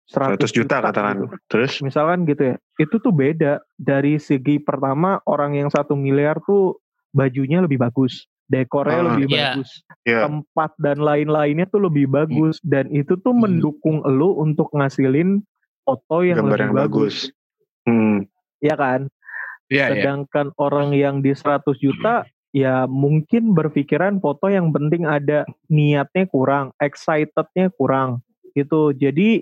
100, 0.10 0.36
100 0.36 0.52
juta 0.52 0.76
gitu. 0.82 0.86
katakan. 0.90 1.16
Terus 1.48 1.72
Misalkan 1.80 2.28
gitu 2.28 2.44
ya. 2.54 2.56
Itu 2.76 3.00
tuh 3.00 3.14
beda 3.16 3.64
dari 3.80 4.20
segi 4.20 4.60
pertama 4.60 5.22
orang 5.24 5.56
yang 5.56 5.70
satu 5.72 5.96
miliar 5.96 6.44
tuh 6.44 6.82
bajunya 7.14 7.62
lebih 7.62 7.78
bagus, 7.78 8.26
dekornya 8.46 9.00
Ah. 9.00 9.06
lebih 9.14 9.26
Iya. 9.30 9.38
bagus, 9.56 9.70
ya 10.04 10.20
tempat 10.26 10.72
dan 10.78 10.98
lain-lainnya 11.00 11.66
tuh 11.68 11.82
lebih 11.88 12.06
bagus 12.08 12.60
dan 12.62 12.88
itu 12.90 13.16
tuh 13.16 13.32
Hmm. 13.32 13.48
mendukung 13.48 14.04
lu 14.06 14.36
untuk 14.38 14.70
ngasilin 14.72 15.42
foto 15.84 16.22
yang 16.22 16.40
gambar 16.44 16.50
lebih 16.52 16.64
yang 16.64 16.76
bagus. 16.76 17.16
bagus. 17.32 17.86
Hmm. 17.86 18.18
Ya 18.60 18.76
kan? 18.76 19.02
Iya, 19.68 19.76
iya. 19.76 19.88
Sedangkan 19.90 20.52
orang 20.56 20.94
yang 20.94 21.20
di 21.20 21.34
100 21.34 21.76
juta 21.78 22.24
ya 22.54 22.86
mungkin 22.86 23.52
berpikiran 23.52 24.22
foto 24.22 24.48
yang 24.48 24.70
penting 24.70 25.04
ada 25.04 25.44
niatnya 25.68 26.30
kurang, 26.30 26.70
excitednya 26.78 27.74
kurang 27.74 28.22
gitu. 28.54 28.94
Jadi 28.94 29.42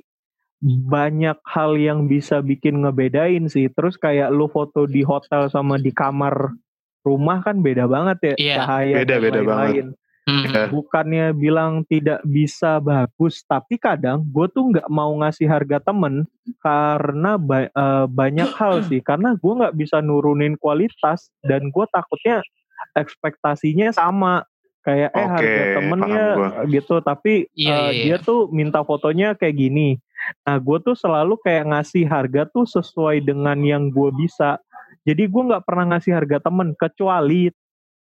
banyak 0.62 1.42
hal 1.44 1.74
yang 1.76 2.06
bisa 2.06 2.40
bikin 2.40 2.86
ngebedain 2.86 3.50
sih. 3.50 3.66
Terus 3.68 3.98
kayak 3.98 4.30
lu 4.30 4.46
foto 4.46 4.86
di 4.86 5.02
hotel 5.02 5.50
sama 5.50 5.76
di 5.76 5.90
kamar 5.90 6.54
rumah 7.02 7.42
kan 7.42 7.60
beda 7.60 7.86
banget 7.86 8.18
ya 8.22 8.34
Iya. 8.38 8.56
cahaya 8.62 8.96
Beda, 9.02 9.16
dan 9.18 9.22
beda 9.22 9.40
lain-lain. 9.42 9.88
Hmm. 10.22 10.46
Ya. 10.46 10.70
Bukannya 10.70 11.26
bilang 11.34 11.82
tidak 11.90 12.22
bisa 12.22 12.78
bagus, 12.78 13.42
tapi 13.42 13.82
kadang 13.82 14.22
gue 14.22 14.46
tuh 14.54 14.70
nggak 14.70 14.86
mau 14.86 15.10
ngasih 15.18 15.50
harga 15.50 15.82
temen 15.82 16.30
karena 16.62 17.42
ba- 17.42 17.74
eh, 17.74 18.06
banyak 18.06 18.54
hal 18.54 18.86
sih. 18.86 19.02
Karena 19.02 19.34
gue 19.34 19.54
nggak 19.58 19.74
bisa 19.74 19.98
nurunin 19.98 20.54
kualitas 20.62 21.34
dan 21.42 21.74
gue 21.74 21.86
takutnya 21.90 22.46
ekspektasinya 22.94 23.90
sama 23.92 24.46
kayak 24.82 25.10
eh 25.10 25.20
Oke, 25.22 25.32
harga 25.34 25.64
temennya 25.78 26.26
gitu, 26.70 26.96
tapi 27.02 27.34
Iya, 27.54 27.74
eh, 27.74 27.90
iya, 27.90 28.04
dia 28.04 28.18
tuh 28.18 28.50
minta 28.50 28.82
fotonya 28.82 29.34
kayak 29.34 29.58
gini. 29.58 29.98
Nah 30.46 30.58
gue 30.58 30.78
tuh 30.82 30.94
selalu 30.94 31.38
kayak 31.42 31.66
ngasih 31.70 32.06
harga 32.06 32.46
tuh 32.46 32.66
sesuai 32.66 33.22
dengan 33.22 33.58
yang 33.58 33.90
gue 33.90 34.10
bisa. 34.14 34.62
Jadi 35.02 35.24
gue 35.26 35.44
nggak 35.50 35.66
pernah 35.66 35.86
ngasih 35.96 36.14
harga 36.14 36.38
temen 36.46 36.78
kecuali 36.78 37.50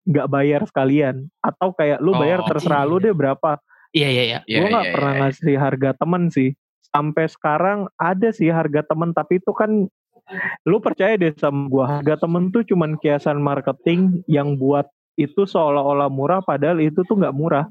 nggak 0.04 0.28
bayar 0.28 0.60
sekalian 0.68 1.26
atau 1.40 1.72
kayak 1.72 1.98
lu 1.98 2.12
bayar 2.14 2.44
Oh, 2.44 2.48
terserah 2.48 2.84
lu 2.84 3.00
iya. 3.00 3.04
deh 3.08 3.14
berapa. 3.16 3.50
Iya, 3.94 4.08
iya, 4.10 4.24
iya. 4.24 4.38
Iya, 4.44 4.58
gue 4.60 4.68
nggak 4.70 4.86
iya, 4.86 4.94
pernah 4.94 5.12
iya. 5.12 5.20
ngasih 5.26 5.56
harga 5.58 5.90
temen 5.96 6.22
sih. 6.30 6.50
Sampai 6.94 7.24
sekarang 7.26 7.90
ada 7.98 8.28
sih 8.30 8.50
harga 8.52 8.86
temen 8.86 9.10
tapi 9.10 9.42
itu 9.42 9.50
kan 9.50 9.90
lu 10.64 10.80
percaya 10.80 11.20
deh 11.20 11.36
sama 11.36 11.68
gue 11.68 11.84
harga 11.84 12.14
temen 12.24 12.48
tuh 12.48 12.64
cuman 12.64 12.96
kiasan 12.96 13.44
marketing 13.44 14.24
yang 14.24 14.56
buat 14.56 14.88
itu 15.20 15.44
seolah-olah 15.44 16.08
murah 16.08 16.40
padahal 16.40 16.80
itu 16.80 17.02
tuh 17.02 17.18
nggak 17.18 17.34
murah. 17.34 17.66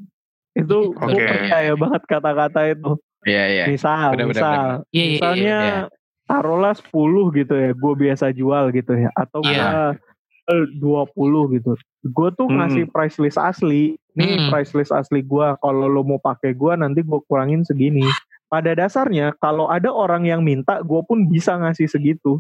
Itu 0.54 0.94
gue 0.94 1.16
Oke. 1.18 1.24
percaya 1.24 1.74
banget 1.74 2.02
kata-kata 2.06 2.62
itu. 2.72 2.92
Iya, 3.24 3.44
iya. 3.48 3.66
Misal, 3.72 4.20
Bener, 4.20 4.28
bener, 4.28 4.44
misal, 4.44 4.54
Iya, 4.60 4.68
iya, 4.68 5.04
iya, 5.04 5.12
misalnya 5.16 5.58
iya. 5.64 5.80
Taruhlah 6.24 6.74
10 6.74 6.92
gitu 7.36 7.54
ya, 7.54 7.72
gue 7.72 7.94
biasa 7.94 8.32
jual 8.32 8.72
gitu 8.72 8.94
ya, 8.96 9.10
atau 9.14 9.44
gua, 9.44 9.94
eh, 10.50 10.66
20 10.76 11.52
gitu. 11.56 11.76
Gue 12.04 12.30
tuh 12.36 12.48
Hmm. 12.48 12.64
ngasih 12.64 12.84
price 12.90 13.18
list 13.20 13.40
asli, 13.40 13.96
nih 14.14 14.40
Hmm. 14.40 14.50
price 14.52 14.72
list 14.74 14.92
asli 14.92 15.20
gue, 15.22 15.48
kalau 15.60 15.88
lo 15.88 16.04
mau 16.04 16.20
pakai 16.20 16.52
gue 16.52 16.74
nanti 16.76 17.04
gue 17.04 17.20
kurangin 17.28 17.64
segini. 17.64 18.08
Pada 18.48 18.76
dasarnya 18.78 19.34
kalau 19.42 19.66
ada 19.66 19.90
orang 19.90 20.30
yang 20.30 20.46
minta, 20.46 20.78
gue 20.80 21.02
pun 21.04 21.26
bisa 21.26 21.58
ngasih 21.58 21.90
segitu. 21.90 22.38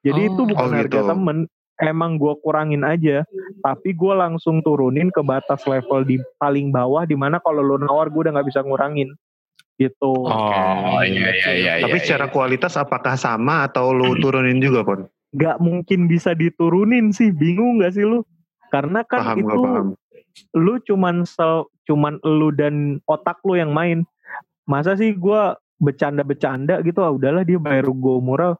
Jadi 0.00 0.20
Oh. 0.20 0.28
itu 0.32 0.42
bukan 0.54 0.70
Oh, 0.70 0.76
harga 0.78 1.00
gitu. 1.02 1.10
temen, 1.10 1.38
emang 1.80 2.20
gue 2.20 2.32
kurangin 2.44 2.84
aja, 2.84 3.24
tapi 3.60 3.92
gue 3.92 4.14
langsung 4.14 4.60
turunin 4.60 5.08
ke 5.08 5.20
batas 5.20 5.64
level 5.64 6.04
di 6.04 6.20
paling 6.36 6.68
bawah, 6.68 7.04
di 7.04 7.16
mana 7.16 7.40
kalau 7.40 7.60
lo 7.60 7.76
nawar 7.76 8.08
gue 8.08 8.20
udah 8.28 8.36
nggak 8.36 8.48
bisa 8.48 8.60
ngurangin, 8.60 9.12
gitu. 9.80 10.28
Oh, 10.28 11.00
iya, 11.00 11.32
iya, 11.32 11.52
iya. 11.56 11.72
Tapi 11.80 11.96
iya, 11.96 12.04
secara 12.04 12.28
iya. 12.28 12.34
kualitas 12.36 12.76
apakah 12.76 13.16
sama 13.16 13.64
atau 13.64 13.96
lu 13.96 14.12
turunin 14.20 14.60
juga 14.60 14.84
pon? 14.84 15.08
Gak 15.32 15.56
mungkin 15.64 16.04
bisa 16.04 16.36
diturunin 16.36 17.16
sih, 17.16 17.32
bingung 17.32 17.80
gak 17.80 17.96
sih 17.96 18.04
lu? 18.04 18.20
Karena 18.68 19.00
kan 19.08 19.24
Paham 19.24 19.38
itu 19.40 19.48
gak 19.48 19.64
paham? 19.64 19.88
lu 20.54 20.78
cuman 20.86 21.26
sel, 21.26 21.66
cuman 21.88 22.20
lu 22.22 22.52
dan 22.52 23.00
otak 23.08 23.40
lu 23.48 23.56
yang 23.56 23.72
main. 23.72 24.04
Masa 24.68 24.94
sih 24.94 25.16
gua 25.16 25.56
bercanda-bercanda 25.80 26.84
gitu, 26.84 27.00
ah 27.00 27.10
udahlah 27.10 27.42
dia 27.42 27.56
bayar 27.56 27.88
gue 27.88 28.16
murah. 28.20 28.54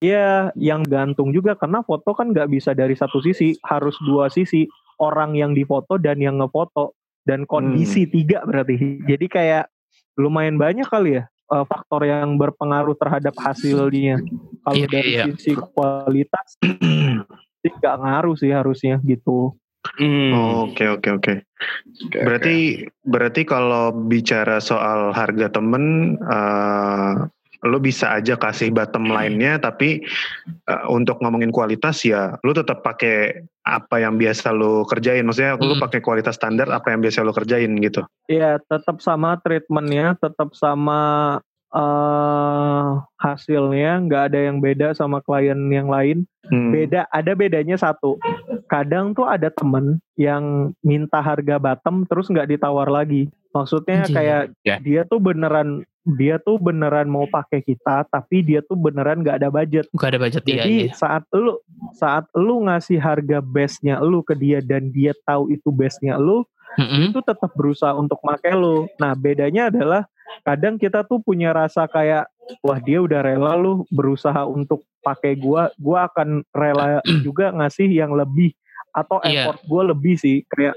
Ya, 0.00 0.50
yang 0.56 0.84
gantung 0.84 1.30
juga 1.30 1.54
karena 1.54 1.84
foto 1.84 2.16
kan 2.16 2.32
nggak 2.32 2.50
bisa 2.50 2.72
dari 2.72 2.96
satu 2.96 3.20
sisi, 3.20 3.54
harus 3.62 3.94
dua 4.02 4.32
sisi. 4.32 4.64
Orang 4.96 5.34
yang 5.34 5.52
difoto 5.52 5.98
dan 6.00 6.22
yang 6.22 6.38
ngefoto 6.40 6.94
dan 7.26 7.44
Hmm. 7.44 7.50
kondisi 7.50 8.06
tiga 8.06 8.46
berarti. 8.46 9.02
Jadi 9.04 9.26
kayak 9.26 9.73
lumayan 10.18 10.56
banyak 10.56 10.86
kali 10.86 11.22
ya 11.22 11.24
eh, 11.28 11.64
faktor 11.66 12.06
yang 12.06 12.40
berpengaruh 12.40 12.96
terhadap 12.96 13.34
hasilnya. 13.36 14.18
Kalau 14.64 14.76
Iya, 14.76 14.86
dari 14.88 15.10
iya. 15.12 15.24
sisi 15.28 15.52
kualitas 15.54 16.56
nggak 17.64 17.96
ngaruh 18.00 18.36
sih 18.36 18.52
harusnya 18.52 19.00
gitu. 19.04 19.56
Hmm. 20.00 20.32
Oke 20.64 20.88
oke 20.88 21.08
oke. 21.20 21.34
Oke, 22.08 22.18
Berarti 22.24 22.56
berarti 23.04 23.44
kalau 23.44 23.92
bicara 23.92 24.56
soal 24.60 25.12
harga 25.12 25.52
temen, 25.52 26.16
eh, 26.16 27.12
lo 27.64 27.80
bisa 27.80 28.12
aja 28.12 28.36
kasih 28.36 28.68
bottom 28.68 29.08
line-nya 29.08 29.56
tapi 29.56 30.04
uh, 30.68 30.84
untuk 30.88 31.16
ngomongin 31.18 31.48
kualitas 31.48 32.04
ya 32.04 32.36
lo 32.44 32.52
tetap 32.52 32.84
pakai 32.84 33.40
apa 33.64 33.96
yang 33.98 34.20
biasa 34.20 34.52
lo 34.52 34.84
kerjain 34.84 35.24
maksudnya 35.24 35.56
lo 35.56 35.74
Hmm. 35.74 35.80
pakai 35.80 36.04
kualitas 36.04 36.36
standar 36.36 36.68
apa 36.68 36.92
yang 36.92 37.00
biasa 37.00 37.24
lo 37.24 37.32
kerjain 37.32 37.72
gitu 37.80 38.04
Iya, 38.24 38.56
tetap 38.64 39.00
sama 39.00 39.36
treatmentnya, 39.40 40.16
tetap 40.16 40.52
sama 40.52 41.00
eh 41.74 42.88
hasilnya, 43.18 43.98
nggak 44.06 44.22
ada 44.30 44.38
yang 44.46 44.62
beda 44.62 44.94
sama 44.94 45.18
klien 45.20 45.58
yang 45.68 45.90
lain. 45.90 46.22
Hmm. 46.46 46.70
Beda, 46.70 47.10
ada 47.10 47.34
bedanya 47.34 47.74
satu. 47.74 48.16
Kadang 48.70 49.10
tuh 49.12 49.26
ada 49.26 49.50
temen 49.50 49.98
yang 50.14 50.70
minta 50.80 51.18
harga 51.18 51.58
bottom 51.58 52.06
terus 52.06 52.30
nggak 52.30 52.54
ditawar 52.54 52.86
lagi. 52.86 53.26
Maksudnya 53.50 54.06
kayak 54.06 54.54
Ya. 54.62 54.78
dia 54.78 55.02
tuh 55.02 55.18
beneran 55.18 55.82
dia 56.04 56.36
tuh 56.36 56.60
beneran 56.60 57.08
mau 57.08 57.24
pakai 57.24 57.64
kita, 57.64 58.04
tapi 58.12 58.44
dia 58.44 58.60
tuh 58.60 58.76
beneran 58.76 59.24
nggak 59.24 59.40
ada 59.40 59.48
budget. 59.48 59.88
Gak 59.96 60.12
ada 60.12 60.20
budget 60.20 60.42
iya, 60.44 60.52
Jadi 60.60 60.74
iya. 60.88 60.92
saat 60.92 61.24
lu 61.32 61.56
saat 61.96 62.28
lu 62.36 62.68
ngasih 62.68 63.00
harga 63.00 63.40
base-nya 63.40 63.96
lu 64.04 64.20
ke 64.20 64.36
dia 64.36 64.60
dan 64.60 64.92
dia 64.92 65.16
tahu 65.24 65.48
itu 65.48 65.72
base-nya 65.72 66.20
lu, 66.20 66.44
Mm-mm. 66.76 67.08
itu 67.08 67.20
tetap 67.24 67.48
berusaha 67.56 67.96
untuk 67.96 68.20
make 68.20 68.52
lu. 68.52 68.84
Nah, 69.00 69.16
bedanya 69.16 69.72
adalah 69.72 70.04
kadang 70.44 70.76
kita 70.76 71.08
tuh 71.08 71.24
punya 71.24 71.56
rasa 71.56 71.88
kayak 71.88 72.28
wah 72.60 72.76
dia 72.76 73.00
udah 73.00 73.24
rela 73.24 73.56
lu 73.56 73.88
berusaha 73.88 74.44
untuk 74.44 74.84
pakai 75.00 75.40
gua, 75.40 75.72
gua 75.80 76.12
akan 76.12 76.44
rela 76.52 77.00
juga 77.26 77.48
ngasih 77.48 77.88
yang 77.88 78.12
lebih 78.12 78.52
atau 78.92 79.24
Iya. 79.24 79.48
effort 79.48 79.60
gua 79.64 79.88
lebih 79.88 80.20
sih. 80.20 80.44
Kayak 80.52 80.76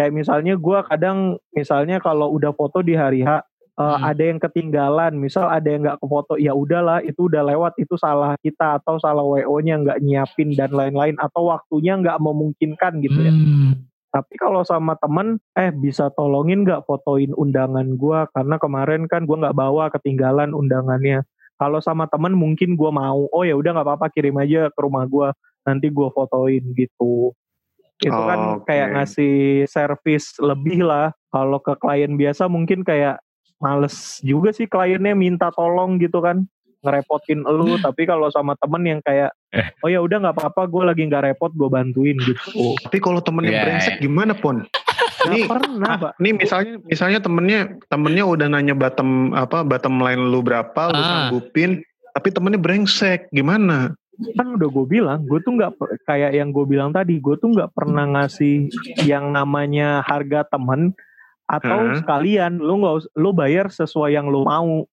kayak 0.00 0.12
misalnya 0.16 0.56
gua 0.56 0.80
kadang 0.88 1.36
misalnya 1.52 2.00
kalau 2.00 2.32
udah 2.32 2.56
foto 2.56 2.80
di 2.80 2.96
hari 2.96 3.20
H 3.20 3.44
eh, 3.72 3.82
Hmm. 3.82 4.04
ada 4.04 4.22
yang 4.22 4.38
ketinggalan, 4.40 5.12
misal 5.16 5.48
ada 5.48 5.64
yang 5.64 5.80
nggak 5.84 5.98
ke 6.00 6.06
foto, 6.06 6.32
ya 6.36 6.52
udahlah 6.52 7.00
itu 7.00 7.28
udah 7.28 7.40
lewat 7.40 7.72
itu 7.80 7.96
salah 7.96 8.36
kita 8.44 8.80
atau 8.82 9.00
salah 9.00 9.24
WO-nya 9.24 9.80
nggak 9.80 9.98
nyiapin 10.04 10.52
dan 10.52 10.72
lain-lain 10.76 11.16
atau 11.16 11.48
waktunya 11.48 11.96
nggak 11.96 12.20
memungkinkan 12.20 13.00
gitu 13.00 13.20
ya. 13.24 13.32
Hmm. 13.32 13.88
Tapi 14.12 14.36
kalau 14.36 14.60
sama 14.60 14.92
temen, 15.00 15.40
eh 15.56 15.72
bisa 15.72 16.12
tolongin 16.12 16.68
nggak 16.68 16.84
fotoin 16.84 17.32
undangan 17.32 17.96
gua 17.96 18.28
karena 18.36 18.60
kemarin 18.60 19.08
kan 19.08 19.24
gua 19.24 19.48
nggak 19.48 19.56
bawa 19.56 19.88
ketinggalan 19.88 20.52
undangannya. 20.52 21.24
Kalau 21.56 21.80
sama 21.80 22.04
temen 22.12 22.36
mungkin 22.36 22.76
gua 22.76 22.92
mau, 22.92 23.24
oh 23.32 23.42
ya 23.46 23.56
udah 23.56 23.72
nggak 23.72 23.88
apa-apa 23.88 24.12
kirim 24.12 24.36
aja 24.36 24.68
ke 24.68 24.80
rumah 24.84 25.08
gua, 25.08 25.32
nanti 25.64 25.88
gua 25.88 26.12
fotoin 26.12 26.60
gitu. 26.76 27.32
Itu 28.02 28.20
kan 28.28 28.60
Oke. 28.60 28.68
kayak 28.68 28.88
ngasih 29.00 29.64
servis 29.64 30.36
lebih 30.42 30.84
lah. 30.84 31.14
Kalau 31.32 31.62
ke 31.62 31.72
klien 31.80 32.12
biasa 32.12 32.50
mungkin 32.52 32.84
kayak 32.84 33.22
males 33.62 34.18
juga 34.20 34.50
sih 34.50 34.66
kliennya 34.66 35.14
minta 35.14 35.54
tolong 35.54 35.96
gitu 35.96 36.18
kan. 36.18 36.42
Ngerepotin 36.82 37.46
elu 37.46 37.78
tapi 37.86 38.04
kalau 38.04 38.26
sama 38.28 38.58
temen 38.58 38.82
yang 38.82 39.00
kayak 39.00 39.30
oh 39.80 39.88
ya 39.88 40.02
udah 40.02 40.18
nggak 40.18 40.34
apa-apa 40.34 40.66
gue 40.66 40.82
lagi 40.82 41.02
nggak 41.06 41.24
repot 41.30 41.54
gue 41.54 41.68
bantuin 41.70 42.18
gitu. 42.18 42.74
Tapi 42.82 42.98
kalau 42.98 43.22
temennya 43.22 43.54
Iya, 43.54 43.62
brengsek 43.62 43.94
gimana 44.02 44.34
pon? 44.34 44.66
Ini 45.22 45.46
pernah 45.46 45.94
pak. 45.94 46.12
Nih 46.18 46.34
misalnya 46.34 46.82
misalnya 46.82 47.22
temennya 47.22 47.60
temennya 47.86 48.24
udah 48.26 48.46
nanya 48.50 48.74
bottom 48.74 49.30
apa 49.30 49.62
bottom 49.62 50.02
line 50.02 50.34
lu 50.34 50.42
berapa 50.42 50.90
lu 50.90 50.98
Ah. 50.98 51.06
sanggupin 51.30 51.78
tapi 52.12 52.28
temennya 52.28 52.58
brengsek 52.58 53.30
gimana? 53.30 53.94
kan 54.36 54.54
udah 54.54 54.68
gue 54.68 54.86
bilang 54.86 55.24
gue 55.24 55.40
tuh 55.40 55.56
nggak 55.56 55.72
kayak 56.04 56.36
yang 56.36 56.52
gue 56.52 56.62
bilang 56.68 56.92
tadi 56.92 57.18
gue 57.18 57.34
tuh 57.40 57.48
nggak 57.48 57.72
pernah 57.74 58.06
ngasih 58.06 58.68
yang 59.02 59.32
namanya 59.32 60.04
harga 60.04 60.46
temen 60.46 60.92
atau 61.52 61.92
Hah? 61.92 62.00
sekalian 62.00 62.56
lu 62.56 62.80
nggak 62.80 63.12
lu 63.12 63.30
bayar 63.36 63.68
sesuai 63.68 64.16
yang 64.16 64.32
lu 64.32 64.48
mau 64.48 64.88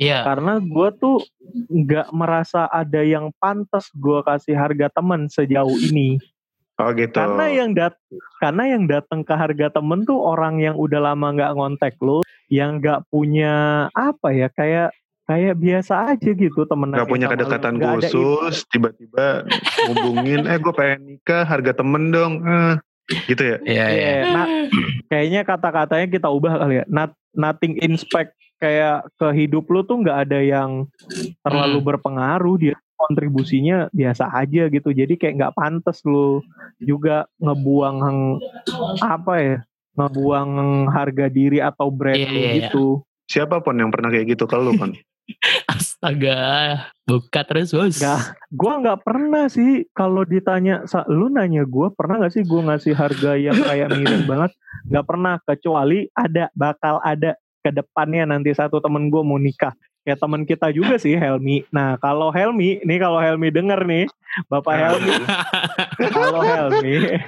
Iya. 0.00 0.24
karena 0.24 0.56
gue 0.64 0.88
tuh 0.96 1.20
nggak 1.68 2.08
merasa 2.16 2.64
ada 2.72 3.04
yang 3.04 3.28
pantas 3.36 3.92
gue 3.92 4.24
kasih 4.24 4.56
harga 4.56 4.88
temen 4.88 5.28
sejauh 5.28 5.76
ini 5.76 6.16
Oh 6.80 6.96
gitu. 6.96 7.12
karena 7.12 7.44
yang 7.52 7.76
dat 7.76 8.00
karena 8.40 8.64
yang 8.72 8.88
datang 8.88 9.20
ke 9.20 9.36
harga 9.36 9.68
temen 9.68 10.08
tuh 10.08 10.16
orang 10.16 10.56
yang 10.56 10.80
udah 10.80 11.12
lama 11.12 11.36
nggak 11.36 11.52
ngontek 11.52 12.00
lu 12.00 12.24
yang 12.48 12.80
nggak 12.80 13.04
punya 13.12 13.84
apa 13.92 14.32
ya 14.32 14.48
kayak 14.48 14.96
kayak 15.28 15.60
biasa 15.60 16.16
aja 16.16 16.30
gitu 16.32 16.64
temen 16.64 16.96
Gak 16.96 17.06
punya 17.06 17.28
kedekatan 17.30 17.76
khusus, 17.78 18.66
tiba-tiba 18.66 19.46
hubungin, 19.86 20.42
eh 20.42 20.58
gue 20.58 20.74
pengen 20.74 21.06
nikah, 21.06 21.46
harga 21.46 21.70
temen 21.70 22.10
dong, 22.10 22.42
eh, 22.42 22.74
gitu 23.30 23.38
ya? 23.38 23.56
Iya, 23.62 23.84
iya. 23.86 23.86
Iya, 23.94 24.16
nah, 24.26 24.46
kayaknya 25.10 25.42
kata-katanya 25.42 26.06
kita 26.08 26.28
ubah 26.30 26.56
kali 26.56 26.80
ya. 26.80 26.84
Not, 26.86 27.10
nothing 27.32 27.76
inspect 27.80 28.32
kayak 28.56 29.10
ke 29.16 29.28
hidup 29.34 29.66
lu 29.66 29.82
tuh 29.82 29.98
nggak 29.98 30.18
ada 30.24 30.38
yang 30.38 30.86
terlalu 31.40 31.78
Hmm. 31.80 31.88
berpengaruh 31.90 32.56
dia 32.56 32.76
kontribusinya 32.94 33.88
biasa 33.90 34.28
aja 34.30 34.68
gitu. 34.68 34.88
Jadi 34.90 35.16
kayak 35.16 35.34
nggak 35.34 35.54
pantas 35.54 36.04
lu 36.04 36.44
juga 36.78 37.24
ngebuang 37.36 37.96
hang- 37.98 38.40
apa 39.00 39.34
ya? 39.36 39.58
ngebuang 39.90 40.50
harga 40.88 41.26
diri 41.26 41.58
atau 41.58 41.90
brand 41.90 42.14
Iya, 42.16 42.30
lu 42.30 42.38
iya, 42.38 42.46
iya. 42.46 42.56
gitu. 42.70 42.86
Siapa 43.26 43.58
pun 43.60 43.74
yang 43.74 43.90
pernah 43.90 44.08
kayak 44.08 44.32
gitu 44.32 44.46
ke 44.46 44.54
lu 44.54 44.72
pon? 44.72 44.94
Astaga. 46.00 46.40
Buka 47.04 47.44
terus 47.44 47.76
bos. 47.76 48.00
Nggak, 48.00 48.40
gua 48.56 48.72
nggak 48.80 49.00
pernah 49.04 49.44
sih 49.52 49.84
kalau 49.92 50.24
ditanya 50.24 50.80
lu 51.12 51.28
nanya 51.28 51.68
gua 51.68 51.92
pernah 51.92 52.24
nggak 52.24 52.40
sih 52.40 52.42
gua 52.48 52.72
ngasih 52.72 52.96
harga 52.96 53.36
yang 53.36 53.52
kayak 53.60 53.92
miring 53.92 54.24
banget 54.24 54.50
nggak 54.88 55.04
pernah 55.04 55.36
kecuali 55.44 56.08
ada 56.16 56.48
bakal 56.56 57.04
ada 57.04 57.36
ke 57.60 57.68
depannya 57.68 58.24
nanti 58.32 58.48
satu 58.56 58.80
temen 58.80 59.12
gua 59.12 59.20
mau 59.20 59.36
nikah 59.36 59.76
kayak 60.00 60.16
temen 60.16 60.48
kita 60.48 60.72
juga 60.72 60.96
sih 60.96 61.20
Helmi 61.20 61.68
nah 61.68 62.00
kalau 62.00 62.32
Helmi 62.32 62.80
nih 62.80 62.96
kalau 62.96 63.20
Helmi 63.20 63.52
denger 63.52 63.84
nih 63.84 64.08
Bapak 64.48 64.72
Helmi 64.80 65.12
kalau 66.16 66.40
Helmi 66.40 67.20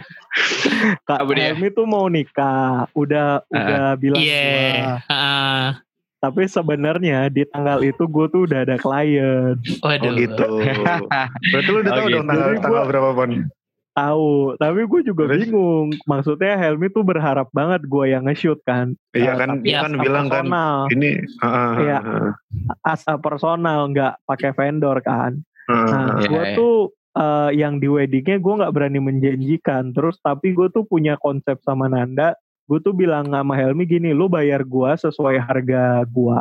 Kak? 1.04 1.28
Helmi 1.28 1.68
tuh 1.76 1.84
mau 1.84 2.08
nikah 2.08 2.88
udah 2.96 3.44
udah 3.52 4.00
bilang 4.00 4.24
Iya. 4.24 4.48
gua. 4.48 5.12
Ah. 5.12 5.91
Tapi 6.22 6.46
sebenarnya 6.46 7.26
di 7.26 7.42
tanggal 7.44 7.82
itu 7.82 8.06
gue 8.06 8.26
tuh 8.28 8.46
udah 8.46 8.62
ada 8.62 8.78
klien 8.78 9.58
Waduh. 9.76 10.06
Oh 10.06 10.14
gitu. 10.14 10.46
Berarti 11.50 11.68
lu 11.68 11.78
udah 11.80 11.90
Oh, 11.90 11.98
tahu 11.98 12.06
gitu. 12.06 12.14
dong 12.14 12.26
tanggal, 12.28 12.46
Jadi 12.46 12.58
tanggal 12.60 12.78
gua- 12.78 12.88
berapa 12.88 13.10
pon? 13.12 13.30
Tahu, 13.92 14.30
tapi 14.56 14.80
gue 14.82 15.00
juga 15.04 15.22
Terus? 15.28 15.44
bingung. 15.44 15.86
Maksudnya 16.02 16.56
Helmi 16.56 16.88
tuh 16.88 17.02
berharap 17.02 17.52
banget 17.52 17.84
gue 17.84 18.04
yang 18.06 18.24
nge-shoot 18.24 18.56
kan. 18.62 18.96
Iya 19.12 19.34
Eh, 19.34 19.36
kan, 19.36 19.48
tapi 19.52 19.68
kan 19.68 19.92
bilang 19.94 20.26
kan, 20.26 20.48
personal, 20.48 20.76
ini, 20.88 21.10
ah, 21.36 21.44
ah, 21.44 21.72
Iya. 21.76 21.98
ah, 22.00 22.30
as 22.88 23.04
a 23.04 23.18
personal 23.18 23.90
nggak 23.90 24.16
pakai 24.24 24.50
vendor 24.52 24.96
kan. 25.02 25.36
ah, 25.64 25.74
ah, 25.74 25.84
Nah, 25.84 26.24
gue 26.24 26.40
iya. 26.40 26.54
tuh 26.54 26.74
eh, 27.12 27.50
yang 27.54 27.76
di 27.76 27.84
weddingnya 27.86 28.38
gue 28.38 28.54
nggak 28.56 28.72
berani 28.72 28.96
menjanjikan. 28.96 29.90
Terus 29.90 30.16
tapi 30.18 30.54
gue 30.54 30.70
tuh 30.70 30.82
punya 30.82 31.18
konsep 31.18 31.60
sama 31.60 31.84
Nanda. 31.84 32.32
Gue 32.72 32.80
tuh 32.80 32.96
bilang 32.96 33.28
sama 33.28 33.52
Helmi 33.52 33.84
gini, 33.84 34.16
lu 34.16 34.32
bayar 34.32 34.64
gue 34.64 34.90
sesuai 34.96 35.36
harga 35.44 36.08
gue 36.08 36.40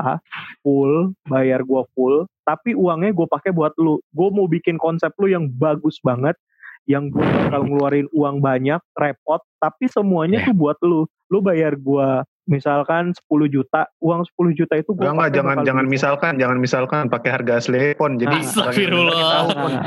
full, 0.63 1.11
bayar 1.27 1.59
gue 1.59 1.83
full. 1.91 2.23
Tapi 2.47 2.71
uangnya 2.71 3.11
gue 3.11 3.27
pakai 3.27 3.51
buat 3.51 3.75
lu. 3.75 3.99
Gue 4.15 4.31
mau 4.31 4.47
bikin 4.47 4.79
konsep 4.79 5.11
lu 5.19 5.27
yang 5.27 5.51
bagus 5.51 5.99
banget, 5.99 6.39
yang 6.87 7.11
gue 7.11 7.19
bakal 7.19 7.67
ngeluarin 7.67 8.07
uang 8.15 8.39
banyak, 8.39 8.79
repot. 8.95 9.43
Tapi 9.59 9.91
semuanya 9.91 10.39
tuh 10.47 10.55
buat 10.55 10.79
lu. 10.79 11.03
Lu 11.27 11.43
bayar 11.43 11.75
gue 11.75 12.23
misalkan 12.43 13.13
10 13.13 13.21
juta, 13.47 13.85
uang 13.97 14.25
10 14.27 14.51
juta 14.53 14.73
itu 14.73 14.91
gue 14.91 15.03
Enggak 15.03 15.29
jangan 15.31 15.61
jangan 15.61 15.85
misalkan 15.85 16.33
jangan 16.35 16.57
misalkan 16.57 17.03
pakai 17.07 17.29
harga 17.31 17.53
asli 17.57 17.93
pon. 17.93 18.15
Jadi 18.15 18.33
Ah. 18.33 18.41
Astagfirullah. 18.41 19.83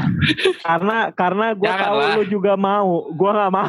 karena 0.61 0.99
karena 1.12 1.47
gue 1.53 1.67
Jangan 1.67 1.85
tahu 1.85 1.99
lah. 1.99 2.14
lu 2.14 2.25
juga 2.27 2.53
mau 2.55 2.88
gue 3.09 3.31
nggak 3.31 3.53
mau 3.53 3.69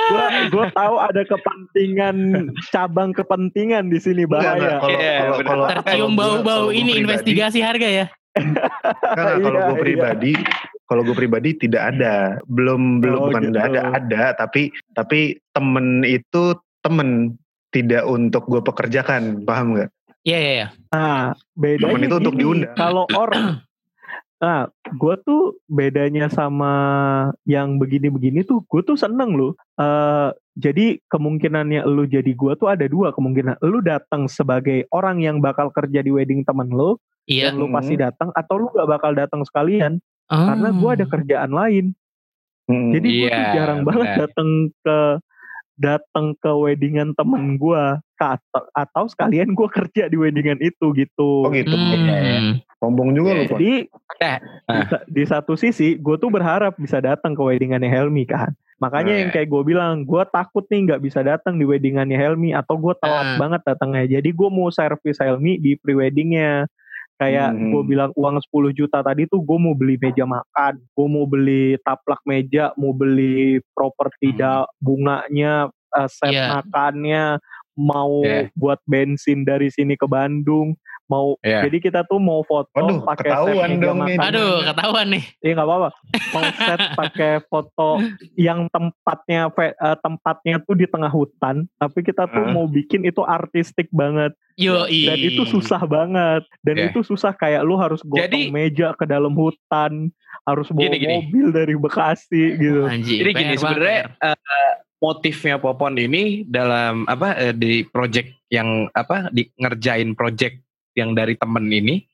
gue 0.00 0.24
gue 0.50 0.66
tahu 0.72 0.94
ada 0.98 1.22
kepentingan 1.24 2.16
cabang 2.70 3.10
kepentingan 3.12 3.86
di 3.86 3.98
sini 3.98 4.24
bahaya 4.24 4.78
Kalau 4.78 4.90
Iya, 4.90 5.16
kalau 5.40 5.64
Tercium 5.68 5.84
kalau 5.84 6.08
gua- 6.08 6.18
bau-bau 6.18 6.44
kalau 6.44 6.66
gua 6.66 6.74
ini 6.74 6.90
pribadi- 6.90 7.02
investigasi 7.04 7.60
harga 7.60 7.88
ya. 7.88 8.06
Enggak, 8.30 8.70
kalau 9.40 9.58
Iya, 9.58 9.68
gue 9.68 9.78
iya. 9.80 10.42
Kalau 10.90 11.06
gue 11.06 11.14
pribadi 11.14 11.54
tidak 11.54 11.94
ada, 11.94 12.42
belum 12.50 12.98
belum 12.98 13.16
Oh, 13.16 13.26
bukan 13.30 13.42
gitu. 13.46 13.48
tidak 13.54 13.64
ada, 13.70 13.80
ada, 13.94 14.22
tapi 14.34 14.62
tapi 14.90 15.20
temen 15.54 16.02
itu 16.02 16.42
temen 16.82 17.38
tidak 17.70 18.02
untuk 18.04 18.42
gue 18.44 18.58
pekerjakan, 18.58 19.46
paham 19.46 19.78
nggak? 19.78 19.90
Iya 20.20 20.36
iya 20.36 20.52
iya. 20.52 20.66
nah 20.90 21.32
bedanya 21.54 21.94
Temen 21.94 22.02
itu 22.04 22.16
untuk 22.18 22.34
diundang. 22.36 22.74
kalau 22.74 23.06
orang 23.22 23.62
nah 24.36 24.68
gue 24.90 25.14
tuh 25.20 25.60
bedanya 25.64 26.28
sama 26.28 26.72
yang 27.44 27.76
begini-begini 27.76 28.40
tuh 28.40 28.64
gue 28.66 28.80
tuh 28.82 28.96
seneng 28.96 29.36
loh 29.36 29.52
Eh, 29.76 30.28
jadi 30.56 31.00
kemungkinannya 31.08 31.88
lu 31.88 32.04
jadi 32.04 32.28
gue 32.28 32.52
tuh 32.52 32.68
ada 32.68 32.84
dua 32.84 33.12
kemungkinan 33.12 33.60
lu 33.60 33.80
datang 33.80 34.28
sebagai 34.28 34.84
orang 34.92 35.20
yang 35.20 35.40
bakal 35.40 35.68
kerja 35.70 36.00
di 36.00 36.12
wedding 36.12 36.42
temen 36.42 36.68
lu 36.68 37.00
Iya. 37.24 37.48
dan 37.48 37.56
lu 37.56 37.68
Hmm. 37.68 37.76
pasti 37.76 37.94
datang 37.96 38.28
atau 38.34 38.54
lu 38.58 38.66
gak 38.72 38.88
bakal 38.90 39.12
datang 39.14 39.40
sekalian 39.40 40.00
karena 40.30 40.68
gue 40.70 40.90
ada 40.92 41.04
Oh. 41.04 41.10
kerjaan 41.10 41.50
lain 41.50 41.86
Hmm. 42.64 42.94
jadi 42.94 43.08
gue 43.08 43.26
tuh 43.26 43.34
Iya, 43.34 43.50
jarang 43.52 43.80
banget 43.82 44.06
benar. 44.06 44.18
datang 44.24 44.48
ke 44.78 44.98
datang 45.74 46.26
ke 46.36 46.50
weddingan 46.52 47.10
temen 47.12 47.56
gue 47.56 47.84
atau, 48.14 48.62
atau 48.70 49.04
sekalian 49.06 49.50
gue 49.50 49.64
kerja 49.66 50.06
di 50.06 50.14
weddingan 50.14 50.60
itu 50.60 50.92
gitu. 50.92 51.40
Oh 51.40 51.50
gitu. 51.50 51.72
Hmm. 51.72 52.60
Sombong 52.76 53.10
juga 53.10 53.32
lu, 53.32 53.48
Pon. 53.48 53.56
Jadi 53.56 53.88
Eh, 54.20 54.38
di, 54.68 54.80
sa- 54.86 55.04
di 55.08 55.22
satu 55.24 55.56
sisi 55.56 55.96
gue 55.96 56.14
tuh 56.14 56.28
berharap 56.28 56.76
bisa 56.76 57.00
datang 57.00 57.32
ke 57.32 57.40
weddingannya 57.40 57.88
Helmi 57.88 58.22
kan. 58.22 58.52
Makanya 58.76 59.12
yang 59.18 59.30
kayak 59.30 59.48
gue 59.48 59.62
bilang, 59.66 60.04
gue 60.04 60.22
takut 60.26 60.68
nih 60.68 60.84
nggak 60.86 61.00
bisa 61.00 61.20
datang 61.20 61.56
di 61.56 61.64
weddingannya 61.64 62.14
Helmi 62.14 62.52
atau 62.52 62.76
gue 62.76 62.92
telat 62.94 63.26
Ah. 63.26 63.38
banget 63.40 63.60
datangnya. 63.64 64.20
Jadi 64.20 64.30
gue 64.30 64.48
mau 64.48 64.68
servis 64.68 65.16
Helmi 65.16 65.56
di 65.56 65.74
pre-weddingnya. 65.74 66.68
Kayak 67.20 67.52
Hmm. 67.52 67.68
gue 67.68 67.82
bilang 67.84 68.10
uang 68.16 68.40
10 68.40 68.72
juta 68.72 69.04
tadi 69.04 69.28
tuh 69.28 69.44
gue 69.44 69.58
mau 69.60 69.76
beli 69.76 70.00
meja 70.00 70.24
makan, 70.24 70.80
gue 70.80 71.06
mau 71.06 71.28
beli 71.28 71.76
taplak 71.84 72.24
meja, 72.24 72.72
mau 72.80 72.96
beli 72.96 73.60
properti 73.76 74.32
Hmm. 74.32 74.38
da- 74.40 74.68
bunganya, 74.80 75.68
eh, 75.68 76.08
set 76.08 76.32
Iya. 76.32 76.48
makannya, 76.56 77.24
mau 77.76 78.24
Iya. 78.24 78.48
buat 78.56 78.80
bensin 78.88 79.44
dari 79.44 79.68
sini 79.68 80.00
ke 80.00 80.08
Bandung, 80.08 80.72
mau 81.10 81.34
Iya. 81.42 81.66
jadi 81.66 81.78
kita 81.82 82.00
tuh 82.06 82.22
mau 82.22 82.46
foto 82.46 82.70
Waduh, 82.70 83.02
pakai 83.02 83.26
set 83.26 83.34
ketahuan 83.34 83.70
dong 83.76 83.98
nih. 84.06 84.14
makan. 84.14 84.26
Aduh, 84.30 84.54
ketahuan 84.62 85.06
nih. 85.10 85.24
Iya 85.42 85.52
nggak 85.52 85.66
apa-apa. 85.66 85.88
Mau 86.30 86.42
set 86.54 86.80
pakai 86.94 87.32
foto 87.44 87.90
yang 88.38 88.60
tempatnya 88.70 89.40
eh, 89.50 89.96
tempatnya 89.98 90.54
tuh 90.62 90.74
di 90.74 90.86
tengah 90.86 91.10
hutan, 91.10 91.66
tapi 91.76 91.98
kita 92.00 92.30
tuh 92.30 92.46
Hah? 92.46 92.54
mau 92.54 92.64
bikin 92.64 93.02
itu 93.02 93.20
artistik 93.20 93.90
banget 93.90 94.30
Yo, 94.54 94.86
dan 94.86 95.18
itu 95.18 95.42
susah 95.44 95.82
banget. 95.82 96.46
Dan 96.60 96.76
Iya. 96.76 96.86
itu 96.92 97.02
susah 97.02 97.32
kayak 97.32 97.60
lu 97.60 97.74
harus 97.74 97.98
gotong 98.00 98.22
Jadi- 98.22 98.48
meja 98.48 98.94
ke 98.94 99.02
dalam 99.02 99.34
hutan, 99.34 100.14
harus 100.44 100.70
bawa 100.70 100.86
Gini, 100.86 100.96
gini. 101.00 101.14
mobil 101.26 101.46
dari 101.50 101.74
Bekasi 101.74 102.42
gitu. 102.54 102.86
Anjir. 102.86 103.18
Jadi 103.20 103.30
gini 103.34 103.54
sebenarnya 103.56 104.00
eh, 104.14 104.38
motifnya 104.98 105.56
Popon 105.56 105.96
ini 105.96 106.44
dalam 106.44 107.02
apa 107.04 107.32
eh, 107.34 107.50
di 107.52 107.82
project 107.82 108.36
yang 108.48 108.86
apa 108.92 109.30
di 109.30 109.48
ngerjain 109.56 110.12
project 110.12 110.60
yang 110.92 111.12
dari 111.12 111.34
temen 111.34 111.66
ini 111.66 112.04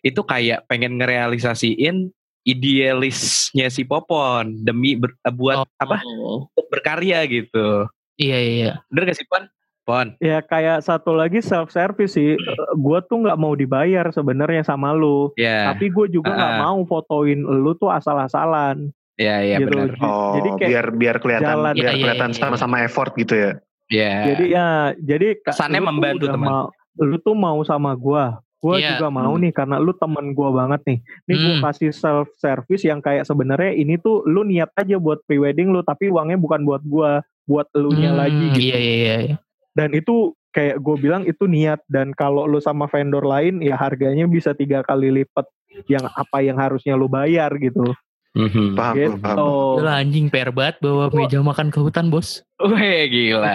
itu 0.00 0.20
kayak 0.20 0.64
pengen 0.64 0.96
ngerealisasiin 0.96 2.08
idealisnya 2.42 3.68
si 3.68 3.84
Popon 3.84 4.56
demi 4.58 4.94
ber- 4.94 5.16
eh, 5.18 5.30
buat 5.30 5.64
Per. 5.68 5.68
apa 5.78 5.96
Oh. 6.02 6.48
untuk 6.48 6.66
berkarya 6.70 7.24
gitu. 7.24 7.88
Iya, 8.16 8.38
iya. 8.38 8.70
Bener 8.88 9.12
gak 9.12 9.18
sih 9.18 9.28
Pon? 9.28 9.44
Pon. 9.82 10.12
Ya 10.18 10.40
kayak 10.40 10.82
satu 10.82 11.12
lagi 11.12 11.40
self 11.40 11.68
service 11.68 12.12
sih. 12.12 12.34
Eh, 12.34 12.72
Gua 12.74 13.00
tuh 13.00 13.22
nggak 13.22 13.36
mau 13.36 13.52
dibayar 13.52 14.04
sebenarnya 14.08 14.60
sama 14.62 14.92
lu. 14.92 15.32
Ya, 15.34 15.72
Tapi 15.72 15.88
gue 15.88 16.06
juga 16.10 16.28
nggak 16.30 16.54
Ah. 16.54 16.60
mau 16.62 16.78
fotoin 16.84 17.38
lu 17.38 17.72
tuh 17.74 17.88
asal-asalan. 17.88 18.92
ya, 19.16 19.42
ya 19.42 19.58
gitu. 19.58 19.74
benar. 19.74 19.98
Oh, 19.98 20.38
Jadi 20.38 20.48
kayak 20.54 20.70
biar 20.70 20.86
biar 20.94 21.16
kelihatan 21.18 21.50
jalan. 21.50 21.74
biar 21.74 21.82
Iya, 21.82 21.90
iya, 21.90 22.02
kelihatan 22.06 22.30
iya, 22.30 22.38
sama-sama 22.38 22.76
effort 22.80 23.10
gitu 23.14 23.34
ya. 23.34 23.50
Ya. 23.88 24.14
Jadi 24.24 24.44
ya, 24.46 24.68
jadi 24.94 25.28
Kesannya 25.42 25.82
membantu 25.82 26.24
teman. 26.28 26.46
Mau, 26.46 26.64
lu 26.98 27.16
tuh 27.18 27.32
mau 27.32 27.62
sama 27.62 27.94
gua, 27.94 28.38
gua 28.58 28.76
Iya. 28.76 28.98
juga 28.98 29.08
mau 29.08 29.32
Hmm. 29.32 29.42
nih 29.42 29.52
karena 29.54 29.76
lu 29.78 29.92
temen 29.92 30.34
gua 30.34 30.50
banget 30.50 30.80
nih. 30.84 30.98
Nih 31.26 31.36
gua 31.36 31.54
Hmm. 31.54 31.64
kasih 31.64 31.90
self 31.90 32.28
service 32.36 32.82
yang 32.82 32.98
kayak 32.98 33.22
sebenarnya 33.22 33.72
ini 33.72 33.96
tuh 33.96 34.22
lu 34.24 34.42
niat 34.42 34.74
aja 34.74 34.96
buat 34.96 35.22
pre 35.24 35.38
wedding 35.38 35.70
lu, 35.70 35.80
tapi 35.80 36.08
uangnya 36.08 36.36
bukan 36.36 36.62
buat 36.62 36.82
gua, 36.82 37.22
buat 37.44 37.66
elunya 37.72 38.12
Hmm, 38.12 38.18
lagi 38.18 38.44
gitu. 38.52 38.68
Iya, 38.68 38.78
iya, 38.78 39.16
iya. 39.24 39.36
Dan 39.72 39.94
itu 39.94 40.34
kayak 40.48 40.76
gue 40.76 40.96
bilang 40.98 41.22
itu 41.22 41.44
niat 41.44 41.78
dan 41.86 42.10
kalau 42.10 42.44
lu 42.44 42.58
sama 42.58 42.84
vendor 42.84 43.22
lain 43.22 43.60
ya 43.60 43.76
harganya 43.76 44.26
bisa 44.26 44.50
tiga 44.52 44.82
kali 44.82 45.12
lipat 45.12 45.46
yang 45.86 46.02
apa 46.08 46.42
yang 46.42 46.58
harusnya 46.58 46.98
lu 46.98 47.06
bayar 47.06 47.54
gitu. 47.56 47.94
Mhm. 48.34 48.74
Paham, 48.74 48.94
Gitu. 48.94 49.12
paham. 49.18 49.38
Lah, 49.80 49.98
anjing 49.98 50.26
PR 50.28 50.50
banget 50.50 50.78
bawa 50.78 51.08
meja 51.08 51.38
makan 51.40 51.70
ke 51.70 51.78
hutan, 51.78 52.10
Bos. 52.10 52.42
Wih 52.58 53.06
gila. 53.08 53.54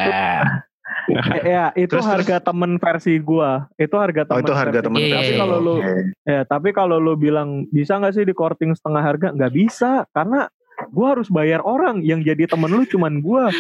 Eh, 1.36 1.44
ya 1.44 1.66
itu 1.74 1.94
Terus, 1.94 2.06
harga 2.06 2.38
temen 2.40 2.78
versi 2.78 3.18
gua. 3.18 3.68
Itu 3.76 3.96
harga 3.96 4.24
Oh 4.24 4.28
temen. 4.34 4.42
itu 4.42 4.54
harga 4.54 4.80
versi 4.80 4.86
teman 4.86 5.00
Iya, 5.00 5.16
Tapi 5.18 5.34
kalau 5.36 5.58
lu 5.58 5.74
Oke. 5.76 5.96
Ya, 6.24 6.40
tapi 6.44 6.70
kalau 6.72 6.98
lu 6.98 7.14
bilang 7.14 7.50
bisa 7.70 7.96
nggak 7.96 8.14
sih 8.14 8.24
di 8.24 8.32
korting 8.32 8.72
setengah 8.72 9.04
harga? 9.04 9.28
Nggak 9.32 9.52
bisa, 9.52 9.92
karena 10.12 10.48
gua 10.90 11.08
harus 11.14 11.28
bayar 11.28 11.62
orang 11.62 12.02
yang 12.02 12.20
jadi 12.20 12.46
temen 12.46 12.68
lu 12.68 12.84
cuman 12.84 13.20
gua. 13.20 13.52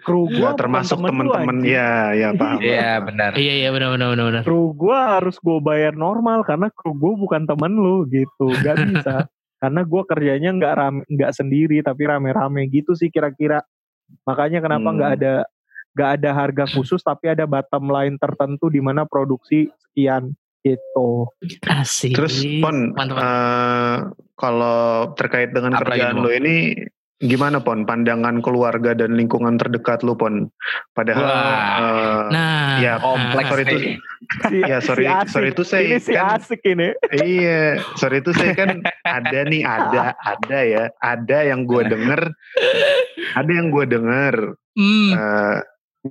Kru 0.00 0.24
Nggak 0.24 0.32
gua 0.32 0.48
bukan 0.48 0.58
termasuk 0.58 0.96
temen 0.96 1.10
lu, 1.10 1.30
teman-teman 1.32 1.56
anjing. 1.58 1.74
ya 1.74 1.90
ya 2.12 2.28
paham. 2.32 2.58
Iya 2.60 2.90
benar. 3.02 3.30
Iya, 3.34 3.52
iya, 3.56 3.68
benar, 3.70 3.88
benar, 3.92 4.08
benar, 4.10 4.24
benar. 4.26 4.42
Kru 4.42 4.62
gua 4.72 4.98
harus 5.18 5.36
gua 5.38 5.58
bayar 5.58 5.94
normal 5.94 6.42
karena 6.42 6.70
kru 6.70 6.94
gua 6.94 7.12
bukan 7.14 7.42
temen 7.44 7.72
lu 7.74 8.06
gitu. 8.06 8.46
Gak 8.56 8.76
bisa. 8.84 9.16
karena 9.62 9.80
gua 9.82 10.02
kerjanya 10.04 10.50
nggak 10.52 10.74
rame, 10.76 11.00
nggak 11.08 11.32
sendiri 11.32 11.80
tapi 11.80 12.02
rame-rame 12.04 12.68
gitu 12.68 12.92
sih 12.92 13.08
kira-kira. 13.08 13.64
Makanya 14.22 14.60
kenapa 14.60 14.86
Hmm. 14.86 14.96
nggak 14.96 15.12
ada 15.18 15.34
nggak 15.96 16.20
ada 16.20 16.30
harga 16.36 16.64
khusus 16.68 17.00
tapi 17.00 17.32
ada 17.32 17.48
bottom 17.48 17.88
line 17.88 18.20
tertentu 18.20 18.68
di 18.68 18.84
mana 18.84 19.08
produksi 19.08 19.72
sekian 19.80 20.36
gitu. 20.60 21.30
Asik. 21.64 22.12
Terus 22.12 22.42
Pon, 22.60 22.92
Mantap. 22.92 23.16
eh, 23.16 23.96
kalau 24.36 25.14
terkait 25.16 25.54
dengan 25.54 25.72
Apa 25.72 25.88
kerjaan 25.88 26.20
lo 26.20 26.28
ini 26.28 26.74
gimana 27.16 27.62
Pon? 27.62 27.86
Pandangan 27.86 28.42
keluarga 28.42 28.92
dan 28.92 29.14
lingkungan 29.14 29.56
terdekat 29.56 30.02
lu 30.02 30.18
Pon? 30.18 30.50
Padahal 30.90 31.22
Wah. 31.22 31.54
eh, 31.80 32.22
Nah, 32.28 32.76
ya 32.82 32.98
Kompleks 32.98 33.48
sorry 33.48 33.64
itu. 33.64 33.78
Si, 34.50 34.56
ya 34.58 34.78
sorry 34.82 35.04
si 35.06 35.08
asik. 35.08 35.30
sorry 35.30 35.48
itu 35.54 35.62
saya 35.62 35.82
ini 35.86 35.98
si 36.02 36.12
kan 36.12 36.34
asik 36.34 36.60
ini. 36.66 36.88
iya 37.14 37.78
sorry 37.94 38.18
itu 38.18 38.34
saya 38.34 38.52
kan 38.52 38.82
ada 39.06 39.38
nih 39.46 39.62
ada 39.62 40.18
ada 40.18 40.58
ya 40.66 40.84
ada 40.98 41.38
yang 41.46 41.62
gue 41.62 41.82
denger 41.86 42.20
ada 43.38 43.50
yang 43.54 43.70
gue 43.70 43.84
denger 43.86 44.34
hmm, 44.74 45.10
eh, 45.14 45.56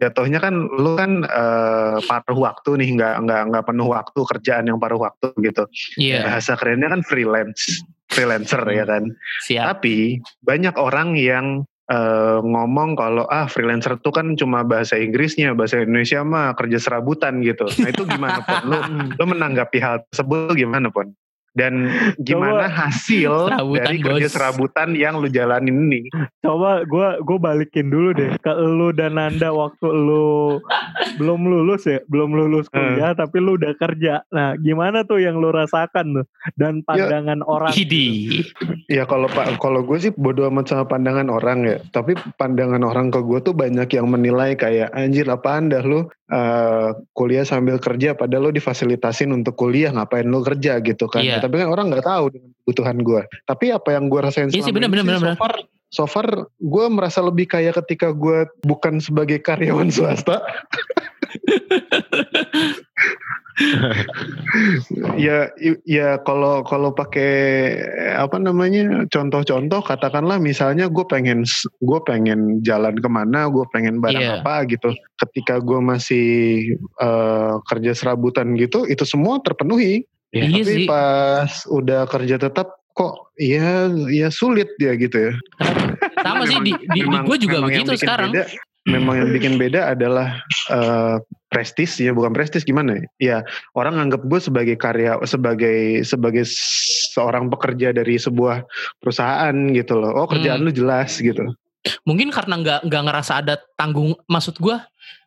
jatuhnya 0.01 0.39
kan 0.43 0.55
lu 0.55 0.95
kan 0.95 1.23
eh, 1.25 1.97
paruh 2.05 2.39
waktu 2.39 2.81
nih 2.81 2.89
nggak 2.99 3.15
nggak 3.25 3.41
nggak 3.51 3.65
penuh 3.65 3.87
waktu 3.89 4.19
kerjaan 4.23 4.65
yang 4.69 4.79
paruh 4.79 5.01
waktu 5.01 5.31
gitu. 5.41 5.63
Iya, 5.99 6.25
bahasa 6.27 6.53
kerennya 6.59 6.91
kan 6.91 7.01
freelance 7.01 7.83
freelancer 8.09 8.61
ya 8.69 8.85
kan? 8.85 9.03
Siap. 9.43 9.65
tapi 9.77 10.21
banyak 10.45 10.75
orang 10.77 11.17
yang 11.17 11.65
eh, 11.89 12.39
ngomong 12.39 12.95
kalau 12.95 13.25
ah 13.27 13.49
freelancer 13.49 13.97
tuh 13.99 14.13
kan 14.13 14.37
cuma 14.37 14.61
bahasa 14.63 14.95
Inggrisnya 14.95 15.57
bahasa 15.57 15.81
Indonesia 15.81 16.21
mah 16.21 16.53
kerja 16.55 16.77
serabutan 16.77 17.41
gitu. 17.41 17.65
Nah 17.81 17.89
itu 17.89 18.03
gimana 18.05 18.39
pon? 18.45 18.61
Lu 18.69 18.77
lo 19.17 19.23
menanggapi 19.25 19.77
hal 19.81 20.05
tersebut 20.09 20.53
gimana 20.55 20.93
pon 20.93 21.11
dan 21.55 21.87
gimana 22.19 22.67
hasil 22.67 23.31
Serabutan, 23.49 23.79
dari 23.79 23.97
kerja 24.03 24.27
bos. 24.27 24.33
serabutan 24.35 24.89
yang 24.93 25.23
lu 25.23 25.31
jalanin 25.31 25.87
ini 25.87 26.11
Coba 26.43 26.83
gue 26.83 27.07
gue 27.23 27.37
balikin 27.39 27.87
dulu 27.89 28.11
deh 28.11 28.35
ke 28.43 28.51
lu 28.53 28.91
dan 28.91 29.15
Nanda 29.15 29.55
waktu 29.55 29.87
lu 29.87 30.59
belum 31.15 31.47
lulus 31.47 31.87
ya, 31.87 32.03
belum 32.11 32.35
lulus 32.35 32.67
kuliah 32.67 33.15
tapi 33.15 33.39
lu 33.39 33.55
udah 33.55 33.71
kerja. 33.79 34.27
Nah, 34.35 34.59
gimana 34.59 35.07
tuh 35.07 35.23
yang 35.23 35.39
lu 35.39 35.49
rasakan 35.49 36.21
tuh 36.21 36.25
dan 36.59 36.83
pandangan 36.83 37.39
orang? 37.47 37.71
Idi. 37.71 38.43
ya 38.91 39.07
kalau 39.07 39.31
pak 39.31 39.57
kalau 39.63 39.81
gue 39.81 39.97
sih 39.97 40.11
bodo 40.13 40.45
amat 40.51 40.65
sama 40.69 40.85
pandangan 40.85 41.27
orang 41.31 41.65
ya 41.65 41.77
tapi 41.93 42.17
pandangan 42.37 42.81
orang 42.83 43.09
ke 43.09 43.19
gue 43.23 43.39
tuh 43.41 43.53
banyak 43.55 43.87
yang 43.93 44.07
menilai 44.09 44.53
kayak 44.57 44.91
anjir 44.93 45.25
apa 45.29 45.57
anda 45.57 45.79
lu 45.81 46.07
eh, 46.31 46.89
kuliah 47.13 47.45
sambil 47.45 47.77
kerja 47.77 48.17
padahal 48.17 48.49
lu 48.49 48.51
difasilitasin 48.55 49.29
untuk 49.33 49.53
kuliah 49.59 49.93
ngapain 49.93 50.25
lu 50.25 50.41
kerja 50.41 50.81
gitu 50.81 51.05
kan. 51.05 51.21
Iya. 51.21 51.37
Ya, 51.37 51.43
tapi 51.43 51.61
kan 51.61 51.69
orang 51.69 51.91
nggak 51.91 52.05
tahu 52.05 52.25
dengan 52.33 52.55
kebutuhan 52.65 52.97
gue 53.05 53.21
tapi 53.45 53.69
apa 53.69 53.93
yang 53.93 54.09
gue 54.09 54.25
rasain 54.25 54.49
Iya 54.49 54.65
sih, 54.65 54.73
bener, 54.73 54.89
bener, 54.89 55.05
bener, 55.05 55.21
so 55.21 55.37
far 55.37 55.53
so 55.93 56.09
far 56.09 56.49
gue 56.49 56.85
merasa 56.89 57.21
lebih 57.21 57.45
kaya 57.45 57.69
ketika 57.69 58.09
gue 58.09 58.49
bukan 58.65 58.97
sebagai 58.97 59.37
karyawan 59.37 59.93
swasta 59.95 60.41
ya 65.17 65.47
ya 65.83 66.19
kalau 66.21 66.61
kalau 66.61 66.91
pakai 66.91 67.31
apa 68.13 68.35
namanya 68.35 69.07
contoh-contoh 69.07 69.81
katakanlah 69.81 70.37
misalnya 70.37 70.87
gue 70.87 71.05
pengen 71.05 71.43
gue 71.79 71.99
pengen 72.03 72.59
jalan 72.61 72.95
ke 72.95 73.07
mana 73.07 73.47
gue 73.47 73.65
pengen 73.69 73.99
barang 73.99 74.15
Iya. 74.15 74.39
apa 74.41 74.63
gitu 74.65 74.91
ketika 75.17 75.59
gue 75.59 75.79
masih 75.79 76.27
eh, 76.97 77.53
kerja 77.65 77.91
serabutan 77.91 78.55
gitu 78.55 78.83
itu 78.83 79.03
semua 79.03 79.39
terpenuhi 79.39 80.03
Iya 80.29 80.51
tapi 80.51 80.61
sih. 80.65 80.85
pas 80.85 81.47
udah 81.65 82.03
kerja 82.05 82.35
tetap 82.35 82.67
kok 82.91 83.31
ya 83.35 83.87
ya 84.09 84.27
sulit 84.29 84.67
ya 84.77 84.95
gitu 84.95 85.31
ya 85.31 85.33
Sama 86.17 86.43
sih 86.43 86.59
di, 86.59 86.71
di, 86.91 86.99
Memang- 87.03 87.23
gue 87.23 87.37
juga 87.37 87.59
begitu 87.61 87.91
sekarang. 87.93 88.31
beda- 88.31 88.49
memang 88.85 89.17
yang 89.17 89.29
bikin 89.33 89.57
beda 89.57 89.93
adalah 89.93 90.39
eh, 90.69 91.17
prestis 91.49 91.97
ya 91.97 92.13
bukan 92.13 92.31
prestis 92.31 92.61
gimana 92.61 92.97
ya? 92.97 93.05
Ya 93.17 93.37
orang 93.73 93.97
anggap 93.97 94.21
gue 94.23 94.39
sebagai 94.39 94.77
karya 94.77 95.17
sebagai 95.25 96.05
sebagai 96.05 96.45
seorang 97.11 97.49
pekerja 97.49 97.91
dari 97.91 98.15
sebuah 98.15 98.65
perusahaan 98.99 99.55
gitu 99.73 99.97
loh. 99.97 100.13
Oh 100.13 100.27
kerjaan 100.29 100.61
Hmm. 100.61 100.67
lu 100.67 100.71
jelas 100.71 101.17
gitu. 101.17 101.41
Mungkin 102.05 102.29
karena 102.33 102.61
nggak 102.61 102.79
nggak 102.85 103.03
ngerasa 103.09 103.33
ada 103.45 103.55
tanggung. 103.77 104.13
Maksud 104.25 104.57
gue 104.57 104.77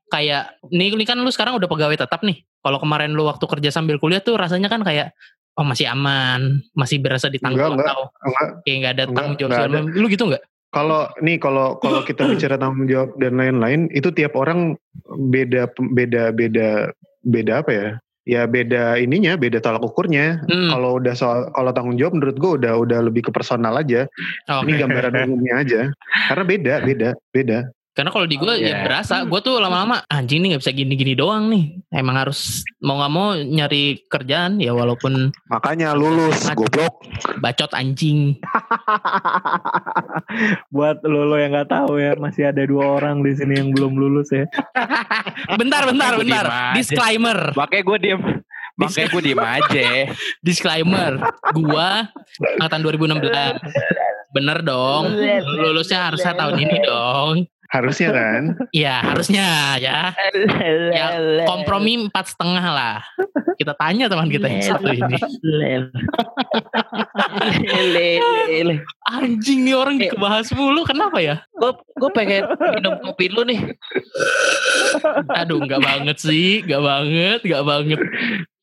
kayak 0.09 0.59
nih, 0.71 0.95
ini 0.95 1.05
kan 1.05 1.19
lu 1.19 1.31
sekarang 1.31 1.59
udah 1.59 1.69
pegawai 1.69 1.99
tetap 1.99 2.23
nih. 2.23 2.43
Kalau 2.59 2.79
kemarin 2.79 3.15
lu 3.15 3.27
waktu 3.27 3.45
kerja 3.47 3.71
sambil 3.71 3.99
kuliah 3.99 4.19
tuh 4.19 4.35
rasanya 4.35 4.67
kan 4.67 4.83
kayak 4.83 5.15
oh 5.55 5.67
masih 5.67 5.91
aman, 5.91 6.63
masih 6.71 7.03
berasa 7.03 7.27
ditanggung 7.27 7.75
Enggak, 7.75 7.91
atau 7.91 8.07
Enggak 8.23 8.49
kayak 8.63 8.77
nggak 8.79 8.93
ada 8.95 9.03
Enggak, 9.03 9.15
tanggung 9.15 9.37
jawab. 9.39 9.67
enggak. 9.67 9.83
Lu 9.99 10.07
gitu 10.07 10.25
nggak? 10.31 10.43
Kalau 10.69 11.09
nih 11.25 11.41
kalau 11.41 11.81
kalau 11.81 12.05
kita 12.05 12.25
bicara 12.33 12.61
tanggung 12.61 12.89
jawab 12.89 13.17
dan 13.17 13.41
lain-lain 13.41 13.89
itu 13.97 14.13
tiap 14.13 14.37
orang 14.37 14.77
beda 15.09 15.73
beda 15.77 16.33
beda 16.37 16.93
beda 17.25 17.53
apa 17.65 17.73
ya? 17.73 17.89
Ya 18.29 18.45
beda 18.45 19.01
ininya, 19.01 19.41
beda 19.41 19.57
tolak 19.65 19.81
ukurnya. 19.81 20.45
Hmm. 20.45 20.69
Kalau 20.69 21.01
udah 21.01 21.17
soal 21.17 21.49
kalau 21.57 21.73
tanggung 21.73 21.97
jawab 21.97 22.21
menurut 22.21 22.37
gue 22.37 22.53
udah 22.61 22.77
udah 22.77 23.01
lebih 23.09 23.25
ke 23.25 23.31
personal 23.33 23.73
aja. 23.81 24.05
Oke. 24.53 24.69
Ini 24.69 24.85
gambaran 24.85 25.15
umumnya 25.25 25.55
aja. 25.65 25.81
Karena 26.29 26.45
beda, 26.45 26.75
beda, 26.85 27.09
beda. 27.33 27.59
Karena 27.99 28.15
kalau 28.15 28.25
di 28.25 28.39
gue 28.39 28.47
ya 28.55 28.63
Iya. 28.63 28.77
berasa, 28.87 29.27
gue 29.27 29.41
tuh 29.43 29.59
lama-lama 29.59 29.99
anjing 30.07 30.39
nih 30.39 30.55
nggak 30.55 30.63
bisa 30.63 30.71
gini-gini 30.71 31.13
doang 31.13 31.51
nih. 31.51 31.83
Emang 31.91 32.15
harus 32.15 32.63
mau 32.79 32.95
nggak 32.95 33.11
mau 33.11 33.35
nyari 33.35 33.99
kerjaan 34.07 34.57
ya 34.57 34.71
walaupun 34.71 35.35
Makanya 35.51 35.93
lulus, 35.93 36.47
goblok. 36.55 37.03
bacot 37.43 37.69
anjing. 37.75 38.39
Buat 40.71 41.03
lo 41.03 41.25
lo 41.25 41.37
yang 41.37 41.51
nggak 41.51 41.69
tahu 41.69 41.99
ya, 41.99 42.15
masih 42.15 42.47
ada 42.47 42.63
dua 42.63 42.97
orang 42.97 43.21
di 43.21 43.33
sini 43.35 43.53
yang 43.57 43.69
belum 43.75 43.93
lulus 43.93 44.31
ya. 44.31 44.45
Bentar, 45.61 45.83
bentar, 45.85 46.13
bentar. 46.15 46.45
Disclaimer, 46.75 47.53
Makanya 47.55 47.83
gue 47.83 47.99
diem. 47.99 48.21
Makanya 48.79 49.07
gue 49.11 49.23
diem 49.25 49.41
aja. 49.41 49.89
disclaimer. 50.39 51.13
Gua 51.57 52.07
angkatan 52.57 52.81
2016. 52.81 53.59
Bener 54.31 54.59
dong. 54.63 55.03
Lulusnya 55.59 56.07
harusnya 56.07 56.33
tahun 56.33 56.55
ini 56.59 56.77
dong. 56.81 57.35
Harusnya 57.69 58.09
kan. 58.17 58.43
Ya 58.73 59.05
harusnya 59.05 59.77
ya. 59.77 60.17
Ya 60.89 61.07
kompromi 61.45 62.09
empat 62.09 62.33
setengah 62.33 62.65
lah. 62.65 62.97
Kita 63.61 63.77
tanya 63.77 64.09
teman 64.09 64.33
kita 64.33 64.49
yang 64.49 64.65
satu 64.65 64.89
ini. 64.89 65.21
Anjing 69.05 69.69
nih 69.69 69.77
orang 69.77 70.01
dikebahas 70.01 70.49
mulu. 70.57 70.89
Kenapa 70.89 71.21
ya? 71.21 71.45
gue 71.59 71.73
gue 71.77 72.11
pengen 72.15 72.49
minum 72.79 72.95
kopi 73.03 73.29
lu 73.29 73.43
nih 73.45 73.61
Aduh 75.37 75.61
nggak 75.61 75.83
banget 75.85 76.17
sih. 76.25 76.65
Nggak 76.65 76.83
banget. 76.83 77.39
Nggak 77.45 77.65
banget. 77.69 78.01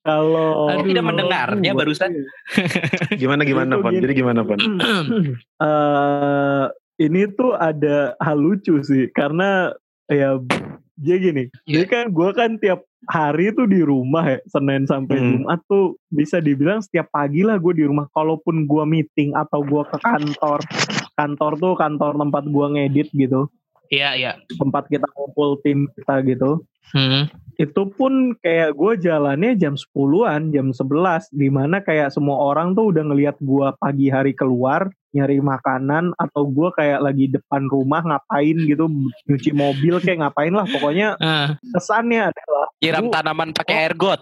Kalau 0.06 0.70
Aduh, 0.70 0.86
tidak 0.86 1.02
mendengarnya 1.02 1.72
gua- 1.74 1.82
barusan? 1.82 2.14
Gimana 3.18 3.42
gimana 3.42 3.82
Pon? 3.82 3.98
Jadi 3.98 4.14
gimana 4.14 4.46
Pon? 4.46 4.58
eh 5.66 6.66
ini 6.96 7.28
tuh 7.36 7.56
ada 7.56 8.16
hal 8.24 8.38
lucu 8.40 8.80
sih 8.84 9.12
karena 9.12 9.74
ya 10.08 10.40
dia 10.96 11.16
gini. 11.20 11.52
Jadi 11.68 11.86
kan 11.92 12.06
gue 12.12 12.30
kan 12.32 12.56
tiap 12.56 12.88
hari 13.06 13.52
tuh 13.54 13.68
di 13.68 13.84
rumah 13.84 14.26
ya 14.26 14.40
Senin 14.48 14.88
sampai 14.88 15.20
Hmm. 15.20 15.30
Jumat 15.44 15.60
tuh 15.68 16.00
bisa 16.10 16.40
dibilang 16.40 16.80
setiap 16.80 17.12
pagi 17.12 17.44
lah 17.44 17.60
gue 17.60 17.74
di 17.76 17.84
rumah. 17.84 18.08
Kalaupun 18.16 18.64
gue 18.66 18.84
meeting 18.88 19.36
atau 19.36 19.62
gue 19.62 19.84
ke 19.92 19.98
kantor, 20.00 20.64
kantor 21.20 21.52
tuh 21.60 21.74
kantor 21.76 22.14
tempat 22.16 22.44
gue 22.48 22.66
ngedit 22.80 23.10
gitu, 23.12 23.52
Iya 23.92 24.16
iya. 24.18 24.32
tempat 24.58 24.88
kita 24.90 25.06
ngumpul 25.14 25.60
tim 25.62 25.86
kita 26.00 26.24
gitu. 26.26 26.64
Hmm. 26.94 27.26
itu 27.58 27.82
pun 27.98 28.38
kayak 28.46 28.78
gue 28.78 28.94
jalannya 29.10 29.58
jam 29.58 29.74
10-an, 29.74 30.54
jam 30.54 30.70
11 30.70 31.34
di 31.34 31.50
mana 31.50 31.82
kayak 31.82 32.14
semua 32.14 32.38
orang 32.54 32.78
tuh 32.78 32.94
udah 32.94 33.10
ngelihat 33.10 33.42
gue 33.42 33.68
pagi 33.82 34.12
hari 34.14 34.38
keluar 34.38 34.86
nyari 35.16 35.40
makanan 35.40 36.12
atau 36.16 36.44
gue 36.46 36.70
kayak 36.76 37.00
lagi 37.00 37.32
depan 37.32 37.64
rumah 37.66 38.04
ngapain 38.04 38.58
gitu 38.60 38.92
nyuci 39.26 39.52
mobil 39.52 39.98
kayak 39.98 40.20
ngapain 40.22 40.52
lah 40.52 40.68
pokoknya 40.68 41.16
Ah, 41.18 41.56
kesannya 41.72 42.28
adalah 42.28 42.68
Nyiram 42.78 43.08
Bu. 43.08 43.12
tanaman 43.12 43.50
pakai 43.52 43.88
ergot. 43.88 44.20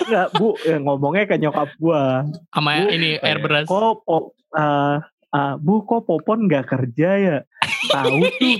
enggak 0.00 0.28
bu 0.32 0.54
ya, 0.62 0.76
ngomongnya 0.78 1.24
ke 1.26 1.36
nyokap 1.36 1.68
gue 1.76 2.02
sama 2.48 2.70
Bu, 2.78 2.88
ini 2.88 3.10
air 3.18 3.38
beras. 3.38 3.66
kok 3.66 4.00
po, 4.00 4.16
eh, 4.54 4.96
eh, 5.28 5.54
bu 5.58 5.74
kok 5.82 6.06
popon 6.06 6.46
nggak 6.46 6.64
kerja 6.64 7.10
ya 7.18 7.38
tahu 7.86 8.18
tuh 8.32 8.56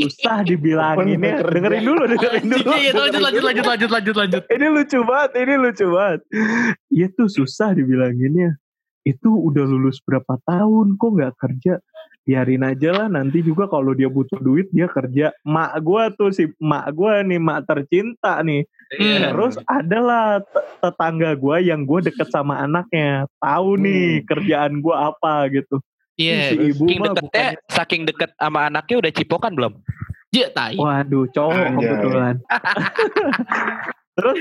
susah 0.00 0.42
nggak 0.42 1.10
kerja. 1.36 1.52
dengerin 1.52 1.82
dulu 1.84 2.02
dengerin 2.08 2.44
dulu 2.48 2.70
Iya, 2.72 2.78
iya, 2.80 2.92
lanjut, 2.94 3.20
lanjut, 3.20 3.34
dulu. 3.34 3.46
lanjut, 3.46 3.64
lanjut, 3.66 3.90
lanjut, 3.90 4.14
lanjut. 4.16 4.42
ini 4.48 4.66
lucu 4.70 4.98
banget, 5.02 5.30
ini 5.36 5.54
lucu 5.56 5.86
banget. 5.88 6.20
Iya 6.88 7.06
tuh 7.12 7.28
susah 7.28 7.68
dibilanginnya. 7.72 8.50
Itu 9.06 9.30
udah 9.30 9.62
lulus 9.62 10.02
berapa 10.02 10.34
tahun 10.42 10.98
kok 10.98 11.10
nggak 11.14 11.34
kerja? 11.38 11.78
Biarin 12.26 12.66
aja 12.66 12.90
lah 12.90 13.06
nanti 13.06 13.38
juga 13.38 13.70
kalau 13.70 13.94
dia 13.94 14.10
butuh 14.10 14.42
duit 14.42 14.66
dia 14.74 14.90
kerja. 14.90 15.30
Mak 15.46 15.78
gua 15.78 16.10
tuh 16.10 16.34
si 16.34 16.50
mak 16.58 16.90
gua 16.90 17.22
nih 17.22 17.38
mak 17.38 17.70
tercinta 17.70 18.42
nih. 18.42 18.66
Hmm. 18.98 19.30
Terus 19.30 19.54
adalah 19.70 20.42
te- 20.42 20.66
tetangga 20.82 21.38
gua 21.38 21.62
yang 21.62 21.86
gua 21.86 22.02
deket 22.02 22.26
sama 22.34 22.58
anaknya. 22.58 23.30
Tahu 23.38 23.78
nih 23.78 24.26
kerjaan 24.26 24.82
gua 24.82 25.14
apa 25.14 25.46
gitu. 25.54 25.78
Iya. 26.18 26.50
Si 26.50 26.54
ibu 26.74 26.84
Saking 26.90 26.98
mah 26.98 27.06
deketnya, 27.14 27.22
bukannya 27.22 27.52
saking 27.70 28.02
deket 28.10 28.30
sama 28.34 28.58
anaknya 28.66 28.96
udah 29.06 29.12
cipokan 29.14 29.52
belum? 29.54 29.72
Jek 30.34 30.50
tai. 30.50 30.74
Waduh, 30.74 31.30
cowok 31.30 31.54
Anjay. 31.54 31.78
kebetulan. 31.78 32.34
Terus 34.16 34.40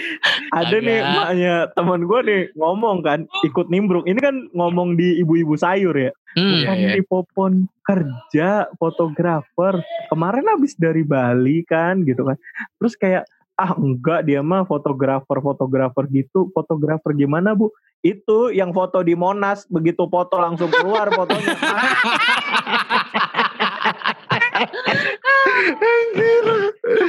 ada 0.55 0.77
nih 0.79 1.03
Agak. 1.03 1.15
maknya 1.19 1.55
teman 1.75 2.01
gue 2.07 2.19
nih 2.23 2.41
ngomong 2.55 3.03
kan 3.03 3.27
ikut 3.43 3.67
nimbrung. 3.67 4.07
Ini 4.07 4.19
kan 4.23 4.35
ngomong 4.55 4.95
di 4.95 5.19
ibu-ibu 5.19 5.59
sayur 5.59 5.91
ya. 5.91 6.15
Hmm. 6.39 6.39
Iya, 6.39 6.55
Bukan 6.63 6.77
iya. 6.79 6.91
di 6.95 7.01
Popon 7.03 7.53
kerja 7.83 8.71
fotografer. 8.79 9.83
Kemarin 10.07 10.47
habis 10.47 10.79
dari 10.79 11.03
Bali 11.03 11.67
kan 11.67 12.07
gitu 12.07 12.23
kan. 12.23 12.39
Terus 12.79 12.95
kayak 12.95 13.23
ah 13.55 13.71
enggak 13.75 14.27
dia 14.27 14.39
mah 14.39 14.63
fotografer 14.63 15.43
fotografer 15.43 16.07
gitu. 16.07 16.47
Fotografer 16.55 17.11
gimana 17.11 17.51
bu? 17.51 17.67
Itu 17.99 18.55
yang 18.55 18.71
foto 18.71 19.03
di 19.03 19.11
Monas 19.11 19.67
begitu 19.67 20.07
foto 20.07 20.39
langsung 20.39 20.71
keluar 20.71 21.11
fotonya. 21.11 21.51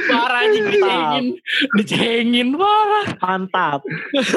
Parah 0.09 0.49
anjing 0.49 0.65
dicengin. 0.73 1.25
Dicengin 1.77 2.49
parah. 2.57 3.07
Mantap. 3.21 3.81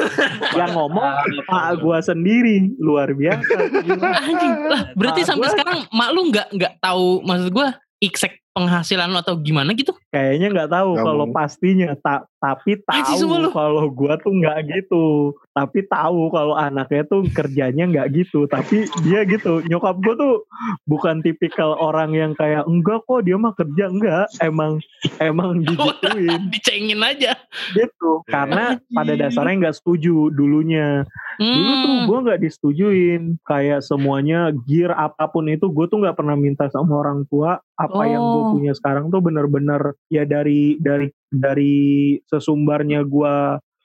yang 0.59 0.71
ngomong 0.77 1.09
mak 1.49 1.81
gua 1.81 1.97
sendiri 1.99 2.69
luar 2.77 3.09
biasa. 3.09 3.57
Anjing. 4.29 4.53
Lah, 4.69 4.81
berarti 4.93 5.21
sampai 5.25 5.49
sekarang 5.49 5.79
mak 5.89 6.09
lu 6.13 6.29
nggak 6.29 6.47
nggak 6.53 6.73
tahu 6.77 7.25
maksud 7.25 7.49
gua 7.49 7.73
exact 7.97 8.37
penghasilan 8.51 9.07
lu 9.07 9.17
atau 9.17 9.35
gimana 9.35 9.71
gitu? 9.71 9.95
Kayaknya 10.11 10.47
nggak 10.51 10.71
tahu 10.71 10.91
kalau 10.97 11.25
pastinya, 11.29 11.95
ta- 11.95 12.27
tapi 12.35 12.75
tahu 12.81 13.23
lu. 13.37 13.49
kalau 13.49 13.87
gua 13.87 14.19
tuh 14.19 14.33
nggak 14.33 14.57
gitu. 14.67 15.31
Tapi 15.51 15.83
tahu 15.83 16.27
kalau 16.27 16.51
anaknya 16.51 17.03
tuh 17.05 17.23
kerjanya 17.27 17.87
nggak 17.87 18.07
gitu. 18.13 18.43
Tapi 18.45 18.91
dia 19.01 19.23
gitu. 19.23 19.63
Nyokap 19.63 19.95
gua 19.99 20.13
tuh 20.13 20.35
bukan 20.83 21.19
tipikal 21.21 21.75
orang 21.75 22.11
yang 22.11 22.31
kayak 22.33 22.65
enggak 22.65 22.99
kok 23.01 23.23
dia 23.23 23.35
mah 23.35 23.53
kerja 23.53 23.87
enggak. 23.87 24.27
Emang 24.37 24.83
emang 25.17 25.59
digituin 25.63 26.51
Dicengin 26.51 26.99
aja. 26.99 27.31
gitu. 27.71 28.19
Karena 28.27 28.75
pada 28.91 29.15
dasarnya 29.15 29.55
nggak 29.61 29.77
setuju 29.77 30.27
dulunya. 30.29 31.07
Dulu 31.37 31.47
tuh 31.77 31.89
Hmm. 31.91 32.07
gue 32.07 32.19
nggak 32.23 32.41
disetujuin 32.41 33.21
kayak 33.41 33.81
semuanya 33.81 34.49
gear 34.65 34.91
apa 34.91 35.25
pun 35.25 35.45
itu 35.45 35.67
gue 35.67 35.85
tuh 35.85 35.99
nggak 35.99 36.13
pernah 36.13 36.33
minta 36.33 36.65
sama 36.67 36.97
orang 36.97 37.23
tua 37.25 37.61
apa 37.75 38.03
yang 38.03 38.21
gue 38.21 38.40
Punya 38.57 38.73
sekarang 38.73 39.13
tuh 39.13 39.21
bener-bener 39.21 39.95
ya 40.09 40.23
dari 40.25 40.77
dari 40.81 41.07
dari 41.29 42.17
sesumbarnya 42.25 43.05
gue 43.05 43.35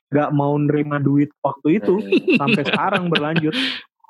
nggak 0.06 0.30
mau 0.32 0.54
nerima 0.54 1.02
duit 1.02 1.34
waktu 1.42 1.82
itu 1.82 1.98
sampai 2.38 2.62
sekarang 2.62 3.10
berlanjut 3.10 3.54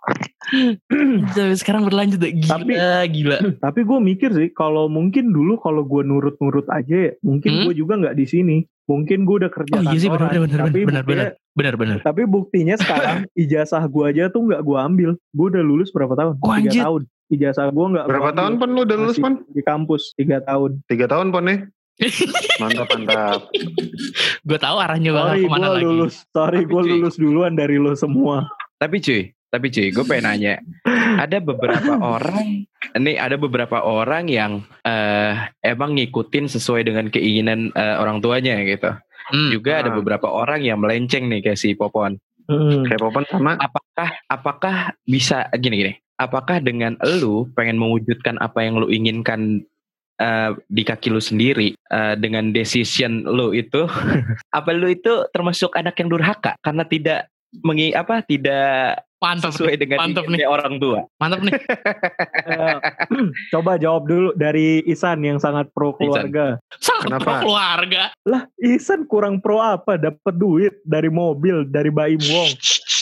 Sampai 1.28 1.56
sekarang 1.56 1.82
berlanjut 1.82 2.20
gila, 2.20 2.46
Tapi- 2.48 2.76
gila. 3.10 3.38
tapi 3.64 3.80
gue 3.82 3.98
mikir 4.00 4.30
sih 4.30 4.48
kalau 4.50 4.86
mungkin 4.86 5.30
dulu 5.30 5.58
kalau 5.58 5.82
gue 5.82 6.02
nurut-nurut 6.02 6.66
aja 6.68 7.10
ya, 7.10 7.12
mungkin 7.20 7.50
Hmm? 7.52 7.64
gue 7.66 7.74
juga 7.76 7.94
nggak 7.96 8.14
di 8.14 8.24
sini 8.24 8.56
mungkin 8.84 9.22
gue 9.22 9.36
udah 9.40 9.50
kerja 9.50 9.72
Oh 9.76 9.82
iya 9.84 9.98
sih 9.98 10.06
benar 10.06 10.30
benar 10.30 10.60
tapi 10.62 10.80
benar 10.80 11.02
buktinya- 11.02 11.34
benar 11.34 11.34
benar 11.52 11.74
benar. 11.76 11.98
tapi 12.00 12.22
buktinya 12.24 12.74
sekarang 12.76 13.16
ijazah 13.42 13.82
gue 13.84 14.04
aja 14.04 14.24
tuh 14.28 14.42
nggak 14.44 14.60
gue 14.60 14.78
ambil 14.78 15.10
gue 15.18 15.46
udah 15.48 15.60
lulus 15.60 15.90
berapa 15.90 16.14
tahun 16.14 16.34
Oh, 16.36 16.54
tiga 16.54 16.54
anjir. 16.62 16.80
tahun 16.80 17.02
ijazah 17.28 17.66
gue 17.68 17.86
nggak 17.88 18.04
Berapa 18.06 18.30
tahun 18.32 18.52
Pon 18.56 18.70
lu 18.70 18.80
udah 18.82 18.96
lulus 18.96 19.18
Pon? 19.18 19.34
di 19.44 19.58
kampus 19.60 20.14
tiga 20.14 20.38
tahun 20.40 20.70
Tiga 20.84 21.06
tahun 21.06 21.26
Pon 21.28 21.44
nih. 21.44 21.58
Mantap 22.60 22.86
mantap. 22.92 23.40
Gue 24.42 24.58
tahu 24.60 24.76
arahnya 24.76 25.10
bakal 25.10 25.26
sorry 25.32 25.42
ke 25.42 25.48
mana 25.48 25.64
gue 25.64 25.74
lagi. 25.74 25.86
lulus 25.86 26.14
sorry 26.28 26.58
Tapi 26.58 26.68
gue 26.68 26.82
lulus 26.92 27.14
duluan 27.16 27.52
dari 27.52 27.76
lo 27.76 27.92
semua 27.92 28.46
Tapi 28.76 29.00
cuy, 29.00 29.22
tapi 29.56 29.72
cuy, 29.72 29.88
gue 29.88 30.04
pengen 30.04 30.24
nanya. 30.28 30.54
Ada 31.16 31.40
beberapa 31.40 31.96
orang, 32.20 32.68
ini 32.92 33.12
ada 33.16 33.40
beberapa 33.40 33.80
orang 33.80 34.28
yang 34.28 34.60
eh 34.84 35.32
emang 35.64 35.96
ngikutin 35.96 36.52
sesuai 36.52 36.84
dengan 36.84 37.08
keinginan 37.08 37.72
eh, 37.72 37.96
orang 37.96 38.20
tuanya 38.20 38.60
gitu. 38.62 38.92
Hmm. 39.32 39.50
Juga 39.50 39.80
ada 39.80 39.90
Ah. 39.90 39.96
beberapa 39.96 40.28
orang 40.28 40.62
yang 40.62 40.78
melenceng 40.78 41.26
nih 41.32 41.40
kayak 41.40 41.58
si 41.58 41.72
Popon. 41.72 42.20
Kayak 42.86 43.02
Popon 43.02 43.26
sama 43.26 43.58
Apakah 43.58 44.10
apakah 44.30 44.76
bisa 45.02 45.50
gini 45.58 45.82
gini? 45.82 45.94
Apakah 46.20 46.62
dengan 46.62 46.94
lu 47.02 47.50
pengen 47.58 47.80
mewujudkan 47.80 48.38
apa 48.38 48.62
yang 48.62 48.78
lu 48.78 48.86
inginkan 48.86 49.66
eh, 50.22 50.50
di 50.70 50.82
kaki 50.86 51.10
lu 51.10 51.18
sendiri 51.18 51.74
eh, 51.74 52.14
dengan 52.20 52.54
decision 52.54 53.26
lu 53.26 53.50
itu, 53.50 53.90
apa 54.58 54.70
lu 54.70 54.92
itu 54.92 55.26
termasuk 55.34 55.74
anak 55.74 55.98
yang 55.98 56.12
durhaka 56.12 56.54
karena 56.62 56.86
tidak 56.86 57.20
mengi 57.64 57.96
apa 57.96 58.20
tidak 58.22 59.02
Mantap 59.26 59.50
sesuai 59.50 59.74
nih, 59.74 59.80
dengan 59.82 59.98
mantap 59.98 60.22
inginnya 60.24 60.46
orang 60.46 60.74
tua. 60.78 61.00
Mantap 61.18 61.40
nih. 61.42 61.52
Eh, 62.46 62.76
coba 63.52 63.74
jawab 63.76 64.06
dulu 64.06 64.30
dari 64.38 64.86
Isan 64.86 65.26
yang 65.26 65.42
sangat 65.42 65.66
pro 65.74 65.90
keluarga. 65.98 66.62
Sangat 66.78 67.10
Kenapa? 67.10 67.24
pro 67.26 67.34
keluarga. 67.42 68.02
Lah, 68.22 68.42
Isan 68.62 69.02
kurang 69.04 69.42
pro 69.42 69.58
apa? 69.58 69.98
Dapat 69.98 70.34
duit 70.38 70.78
dari 70.86 71.10
mobil 71.10 71.66
dari 71.66 71.90
Baim 71.90 72.22
Wong. 72.22 72.54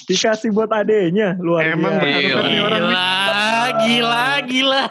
Dikasih 0.05 0.53
buat 0.53 0.69
adenya, 0.69 1.37
luar 1.41 1.65
Emang 1.69 1.97
biasa. 1.97 2.09
nih 2.09 2.61
Gila, 2.65 3.53
gila, 3.85 4.25
gila. 4.45 4.83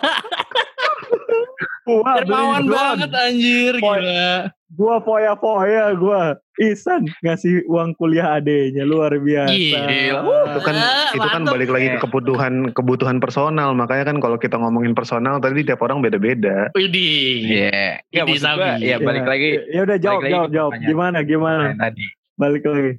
Gua 1.84 2.12
Dermawan 2.24 2.64
banget 2.64 3.12
anjir, 3.12 3.74
Poin. 3.78 4.00
gila. 4.00 4.32
Gua 4.74 4.98
foya-foya 5.06 5.94
gua. 5.98 6.38
Isan 6.58 7.10
ngasih 7.26 7.66
uang 7.66 7.98
kuliah 7.98 8.38
adenya 8.38 8.86
luar 8.86 9.14
biasa. 9.18 9.54
Gila. 9.54 10.22
itu 10.54 10.60
kan 10.62 10.76
itu 11.14 11.28
kan 11.30 11.44
balik 11.50 11.70
lagi 11.70 11.88
ke 11.94 12.00
kebutuhan 12.02 12.54
kebutuhan 12.78 13.18
personal 13.18 13.74
makanya 13.74 14.14
kan 14.14 14.18
kalau 14.22 14.38
kita 14.38 14.58
ngomongin 14.62 14.94
personal 14.94 15.42
tadi 15.42 15.66
tiap 15.66 15.82
orang 15.82 16.02
beda-beda 16.02 16.70
Widih. 16.78 17.42
Iya. 17.70 18.06
Ya 18.14 18.22
maksud 18.26 18.54
gua, 18.54 18.78
ya 18.78 18.98
balik 19.02 19.26
Ya, 19.26 19.30
lagi 19.30 19.50
Ya 19.70 19.82
udah 19.86 19.98
jawab 19.98 20.22
jawab 20.30 20.50
jawab. 20.54 20.72
Gimana 20.82 21.26
gimana? 21.26 21.74
tadi. 21.78 22.23
Balik 22.34 22.66
lagi. 22.66 22.98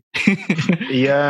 Iya, 0.95 1.22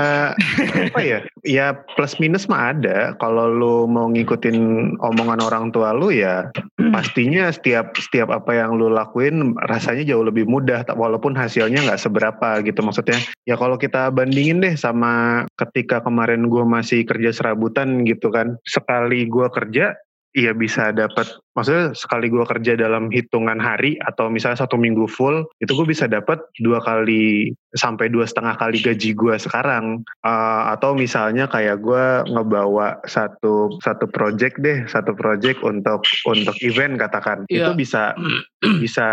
apa 0.92 1.00
ya? 1.00 1.18
Ya 1.40 1.66
plus 1.96 2.20
minus 2.20 2.44
mah 2.52 2.76
ada. 2.76 3.16
Kalau 3.16 3.48
lu 3.48 3.88
mau 3.88 4.12
ngikutin 4.12 4.56
omongan 5.00 5.40
orang 5.40 5.72
tua 5.72 5.96
lu 5.96 6.12
ya 6.12 6.52
pastinya 6.94 7.48
setiap 7.48 7.96
setiap 7.96 8.28
apa 8.28 8.52
yang 8.54 8.76
lu 8.76 8.92
lakuin 8.92 9.56
rasanya 9.66 10.04
jauh 10.04 10.20
lebih 10.20 10.44
mudah 10.44 10.84
tak- 10.84 11.00
walaupun 11.00 11.32
hasilnya 11.32 11.80
nggak 11.80 12.00
seberapa 12.00 12.60
gitu 12.60 12.84
maksudnya. 12.84 13.16
Ya 13.48 13.56
kalau 13.56 13.80
kita 13.80 14.12
bandingin 14.12 14.60
deh 14.60 14.76
sama 14.76 15.44
ketika 15.56 16.04
kemarin 16.04 16.52
gua 16.52 16.68
masih 16.68 17.08
kerja 17.08 17.32
serabutan 17.32 18.04
gitu 18.04 18.28
kan. 18.28 18.60
Sekali 18.68 19.24
gua 19.26 19.48
kerja 19.48 19.96
Iya 20.34 20.50
bisa 20.50 20.90
dapat, 20.90 21.30
maksudnya 21.54 21.94
sekali 21.94 22.26
gua 22.26 22.42
kerja 22.42 22.74
dalam 22.74 23.06
hitungan 23.06 23.62
hari 23.62 23.94
atau 24.02 24.26
misalnya 24.26 24.66
satu 24.66 24.74
minggu 24.74 25.06
full, 25.06 25.46
itu 25.62 25.70
gue 25.70 25.86
bisa 25.86 26.10
dapat 26.10 26.42
dua 26.58 26.82
kali 26.82 27.54
sampai 27.78 28.10
dua 28.10 28.26
setengah 28.26 28.58
kali 28.58 28.82
gaji 28.82 29.14
gua 29.14 29.38
sekarang. 29.38 30.02
Eh, 30.26 30.62
atau 30.74 30.98
misalnya 30.98 31.46
kayak 31.46 31.78
gua 31.78 32.26
ngebawa 32.26 32.98
satu 33.06 33.78
satu 33.78 34.10
project 34.10 34.58
deh, 34.58 34.82
satu 34.90 35.14
project 35.14 35.62
untuk 35.62 36.02
untuk 36.26 36.58
event 36.66 36.98
katakan, 36.98 37.46
Iya. 37.46 37.70
itu 37.70 37.86
bisa 37.86 38.18
bisa 38.82 39.06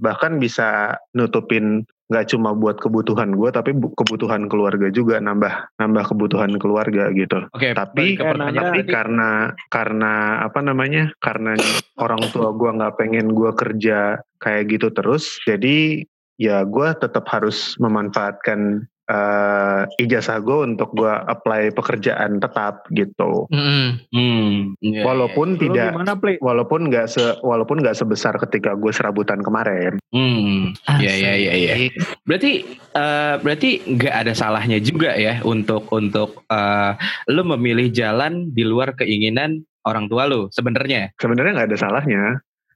bahkan 0.00 0.40
bisa 0.40 0.96
nutupin 1.12 1.84
nggak 2.06 2.26
cuma 2.30 2.54
buat 2.54 2.78
kebutuhan 2.78 3.34
gua 3.34 3.50
tapi 3.50 3.74
bu- 3.74 3.90
kebutuhan 3.98 4.46
keluarga 4.46 4.86
juga 4.94 5.18
nambah 5.18 5.74
nambah 5.82 6.04
kebutuhan 6.14 6.54
keluarga 6.56 7.10
gitu. 7.10 7.50
Oke, 7.50 7.74
tapi 7.74 8.14
balik 8.14 8.22
ke 8.22 8.24
Eh, 8.26 8.54
tapi 8.54 8.80
karena 8.86 9.30
karena 9.68 10.12
apa 10.46 10.60
namanya 10.62 11.10
karena 11.18 11.58
orang 11.98 12.30
tua 12.30 12.54
gua 12.54 12.70
nggak 12.78 12.96
pengen 12.98 13.34
gua 13.34 13.50
kerja 13.58 14.22
kayak 14.38 14.64
gitu 14.70 14.94
terus 14.94 15.42
jadi 15.42 16.06
ya 16.38 16.62
gua 16.62 16.94
tetap 16.94 17.26
harus 17.26 17.74
memanfaatkan 17.82 18.86
eh, 19.06 19.82
ijazah 20.02 20.42
gue 20.42 20.58
untuk 20.66 20.90
gua 20.92 21.22
apply 21.24 21.70
pekerjaan 21.72 22.38
tetap 22.38 22.86
gitu 22.90 23.46
Mm-mm. 23.48 24.02
Hmm, 24.10 24.74
iya, 24.82 25.06
walaupun 25.06 25.54
Lu 25.54 25.60
tidak 25.62 25.94
gimana 25.94 26.14
play? 26.18 26.36
walaupun 26.42 26.90
nggak 26.90 27.06
se 27.06 27.22
walaupun 27.40 27.82
nggak 27.82 27.94
sebesar 27.94 28.34
ketika 28.42 28.74
gue 28.74 28.90
serabutan 28.90 29.40
kemarin 29.40 29.96
iya. 30.10 30.18
Hmm, 30.18 30.60
iya 30.98 31.12
iya 31.14 31.32
iya 31.38 31.52
iya. 31.54 31.72
Asik. 31.78 31.92
Berarti 32.26 32.52
eh, 32.92 33.34
berarti 33.38 33.70
nggak 33.86 34.14
ada 34.26 34.32
salahnya 34.34 34.78
juga 34.82 35.14
ya 35.14 35.38
untuk 35.46 35.86
untuk 35.94 36.42
eh, 36.50 36.92
lu 37.30 37.42
memilih 37.56 37.90
jalan 37.90 38.50
di 38.50 38.66
luar 38.66 38.98
keinginan 38.98 39.62
orang 39.86 40.10
tua 40.10 40.26
lu 40.26 40.50
sebenarnya 40.50 41.14
sebenarnya 41.14 41.52
nggak 41.62 41.68
ada 41.70 41.78
salahnya 41.78 42.22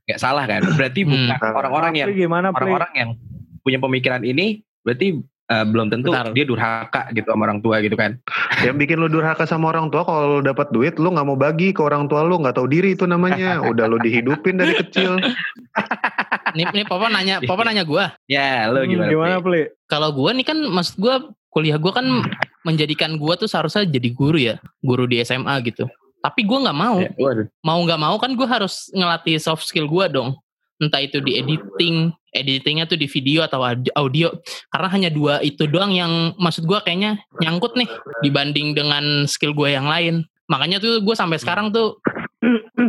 nggak 0.06 0.20
salah 0.22 0.46
kan? 0.46 0.62
Berarti 0.78 1.06
Hmm. 1.06 1.30
bukan 1.30 1.38
orang-orang 1.54 1.92
yang 1.98 2.08
orang-orang 2.50 2.92
yang 2.94 3.10
punya 3.60 3.78
pemikiran 3.78 4.22
ini 4.24 4.64
berarti 4.82 5.20
eh, 5.50 5.64
belum 5.66 5.90
tentu 5.90 6.08
Bentar. 6.08 6.30
dia 6.30 6.46
durhaka 6.46 7.10
gitu 7.10 7.26
sama 7.26 7.42
orang 7.44 7.58
tua 7.58 7.82
gitu 7.82 7.94
kan? 7.94 8.14
yang 8.64 8.78
bikin 8.78 8.96
lu 8.96 9.06
durhaka 9.06 9.44
sama 9.44 9.68
orang 9.68 9.90
tua 9.90 10.02
kalau 10.02 10.38
lu 10.38 10.40
dapat 10.40 10.70
duit 10.70 10.94
lu 10.96 11.10
nggak 11.10 11.26
mau 11.26 11.34
bagi 11.34 11.70
ke 11.70 11.82
orang 11.82 12.06
tua 12.06 12.22
lu 12.22 12.38
nggak 12.38 12.54
tahu 12.54 12.66
diri 12.66 12.94
itu 12.94 13.04
namanya 13.04 13.58
udah 13.70 13.84
lu 13.84 13.98
dihidupin 13.98 14.56
dari 14.56 14.72
kecil 14.72 15.18
Nih, 16.50 16.66
nih 16.66 16.82
papa 16.82 17.06
nanya, 17.06 17.38
papa 17.42 17.62
nanya 17.62 17.86
gua. 17.86 18.10
Ya, 18.26 18.66
lu 18.66 18.82
Hmm, 18.82 18.90
gimana? 18.90 19.10
gimana 19.10 19.36
Pi? 19.38 19.44
play? 19.44 19.64
Kalau 19.86 20.10
gua 20.10 20.34
nih 20.34 20.42
kan 20.42 20.58
maksud 20.58 20.98
gua 20.98 21.14
kuliah 21.46 21.78
gua 21.78 21.94
kan 21.94 22.06
menjadikan 22.62 23.14
gua 23.14 23.38
tuh 23.38 23.46
seharusnya 23.46 23.86
jadi 23.86 24.10
guru 24.10 24.34
ya, 24.38 24.58
guru 24.82 25.06
di 25.06 25.22
SMA 25.22 25.54
gitu. 25.62 25.86
Tapi 26.18 26.42
gua 26.42 26.66
nggak 26.66 26.78
mau. 26.78 26.98
Ya, 26.98 27.10
waduh. 27.14 27.46
Mau 27.62 27.78
nggak 27.86 28.00
mau 28.02 28.16
kan 28.18 28.34
gua 28.34 28.48
harus 28.50 28.90
ngelatih 28.90 29.38
soft 29.38 29.62
skill 29.62 29.86
gua 29.86 30.10
dong. 30.10 30.34
Entah 30.80 30.98
itu 30.98 31.20
di 31.20 31.36
editing, 31.36 32.08
editingnya 32.32 32.84
tuh 32.84 32.96
di 32.96 33.04
video 33.04 33.44
atau 33.44 33.60
aud- 33.60 33.92
audio. 33.92 34.32
Karena 34.68 34.88
hanya 34.88 35.10
dua 35.12 35.38
itu 35.40 35.64
doang 35.64 35.92
yang 35.92 36.32
maksud 36.36 36.64
gua 36.64 36.80
kayaknya 36.80 37.20
nyangkut 37.38 37.76
nih 37.76 37.88
dibanding 38.20 38.72
dengan 38.72 39.04
skill 39.24 39.52
gua 39.52 39.68
yang 39.68 39.84
lain. 39.84 40.24
Makanya 40.48 40.82
tuh 40.82 40.98
gue 40.98 41.14
sampai 41.14 41.38
sekarang 41.38 41.70
tuh 41.70 42.02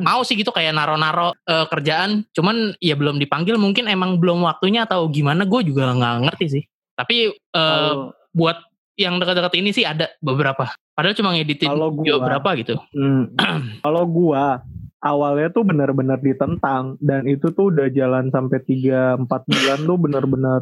mau 0.02 0.24
sih 0.24 0.34
gitu 0.34 0.50
kayak 0.50 0.74
naro-naro 0.74 1.36
eh, 1.44 1.68
kerjaan, 1.68 2.26
cuman 2.32 2.74
ya 2.80 2.96
belum 2.96 3.20
dipanggil 3.20 3.54
mungkin 3.56 3.86
emang 3.86 4.18
belum 4.18 4.42
waktunya 4.42 4.84
atau 4.84 5.06
gimana 5.06 5.46
gue 5.46 5.62
juga 5.62 5.94
nggak 5.94 6.26
ngerti 6.26 6.46
sih. 6.50 6.64
Tapi 6.96 7.30
eh, 7.30 7.34
Kalau 7.54 8.18
buat 8.32 8.58
yang 8.98 9.20
dekat-dekat 9.20 9.54
ini 9.58 9.70
sih 9.72 9.86
ada 9.86 10.10
beberapa. 10.18 10.74
Padahal 10.92 11.14
cuma 11.14 11.34
ngeditin 11.34 11.70
Kalau 11.70 11.94
video 11.94 12.18
gua- 12.18 12.26
berapa 12.34 12.50
gitu. 12.58 12.76
Hmm. 12.98 13.30
Kalau 13.86 14.04
gua 14.10 14.66
awalnya 15.02 15.50
tuh 15.50 15.66
benar-benar 15.66 16.22
ditentang 16.22 16.96
dan 17.02 17.26
itu 17.26 17.50
tuh 17.52 17.74
udah 17.74 17.90
jalan 17.90 18.30
sampai 18.30 18.62
3 18.62 19.18
4 19.18 19.28
bulan 19.28 19.80
tuh 19.84 19.98
benar-benar 19.98 20.62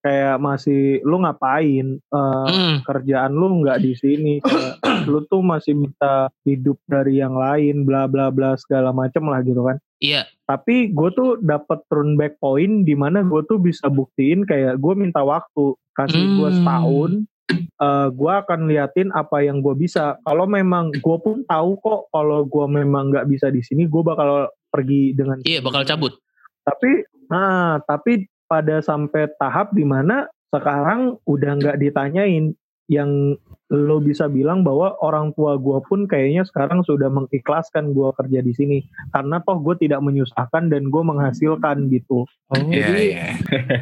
kayak 0.00 0.36
masih 0.36 1.00
lu 1.00 1.24
ngapain? 1.24 1.96
Eh, 1.96 2.48
Hmm, 2.52 2.84
kerjaan 2.84 3.32
lu 3.32 3.64
nggak 3.64 3.80
di 3.80 3.92
sini 3.96 4.36
kayak 4.40 4.80
lu 5.12 5.24
tuh 5.24 5.40
masih 5.40 5.72
minta 5.72 6.28
hidup 6.44 6.76
dari 6.84 7.20
yang 7.20 7.32
lain 7.32 7.88
bla 7.88 8.04
bla 8.04 8.28
bla 8.28 8.52
segala 8.56 8.92
macem 8.92 9.24
lah 9.24 9.40
gitu 9.40 9.64
kan. 9.64 9.80
Iya, 10.04 10.28
tapi 10.44 10.92
gue 10.92 11.08
tuh 11.16 11.40
dapat 11.40 11.80
turn 11.88 12.20
back 12.20 12.36
point 12.36 12.84
di 12.84 12.92
mana 12.92 13.24
gue 13.24 13.40
tuh 13.48 13.56
bisa 13.56 13.88
buktiin 13.88 14.44
kayak 14.44 14.76
gue 14.76 14.92
minta 14.92 15.24
waktu 15.24 15.72
kasih 15.96 16.24
gue 16.36 16.48
Hmm. 16.52 16.58
setahun 16.60 17.10
eh 17.52 18.08
gue 18.08 18.32
akan 18.32 18.70
liatin 18.70 19.12
apa 19.12 19.44
yang 19.44 19.60
gue 19.60 19.76
bisa. 19.76 20.16
Kalau 20.24 20.48
memang 20.48 20.88
gue 20.94 21.16
pun 21.20 21.44
tahu 21.44 21.76
kok 21.82 22.08
kalau 22.08 22.48
gue 22.48 22.66
memang 22.70 23.12
nggak 23.12 23.28
bisa 23.28 23.52
di 23.52 23.60
sini 23.60 23.84
gue 23.84 24.02
bakal 24.02 24.48
pergi 24.72 25.12
dengan 25.14 25.38
iya 25.44 25.60
bakal 25.60 25.84
cabut. 25.86 26.16
tapi 26.64 27.04
nah 27.28 27.76
tapi 27.84 28.24
pada 28.48 28.80
sampai 28.80 29.28
tahap 29.36 29.76
di 29.76 29.84
mana 29.84 30.24
sekarang 30.48 31.20
udah 31.28 31.52
nggak 31.60 31.80
ditanyain. 31.80 32.56
Yang 32.84 33.40
lo 33.72 33.96
bisa 33.96 34.28
bilang 34.28 34.60
bahwa 34.60 34.92
orang 35.00 35.32
tua 35.32 35.56
gue 35.56 35.80
pun 35.88 36.04
kayaknya 36.04 36.44
sekarang 36.44 36.84
sudah 36.84 37.08
mengikhlaskan 37.08 37.96
gue 37.96 38.12
kerja 38.12 38.44
di 38.44 38.52
sini. 38.52 38.78
Karena 39.08 39.40
toh 39.40 39.56
gue 39.56 39.72
tidak 39.80 40.04
menyusahkan 40.04 40.68
dan 40.68 40.92
gue 40.92 41.02
menghasilkan 41.02 41.88
gitu. 41.88 42.28
Oh, 42.28 42.56
Iya, 42.68 42.92
Jadi, 42.92 43.04
iya. 43.08 43.28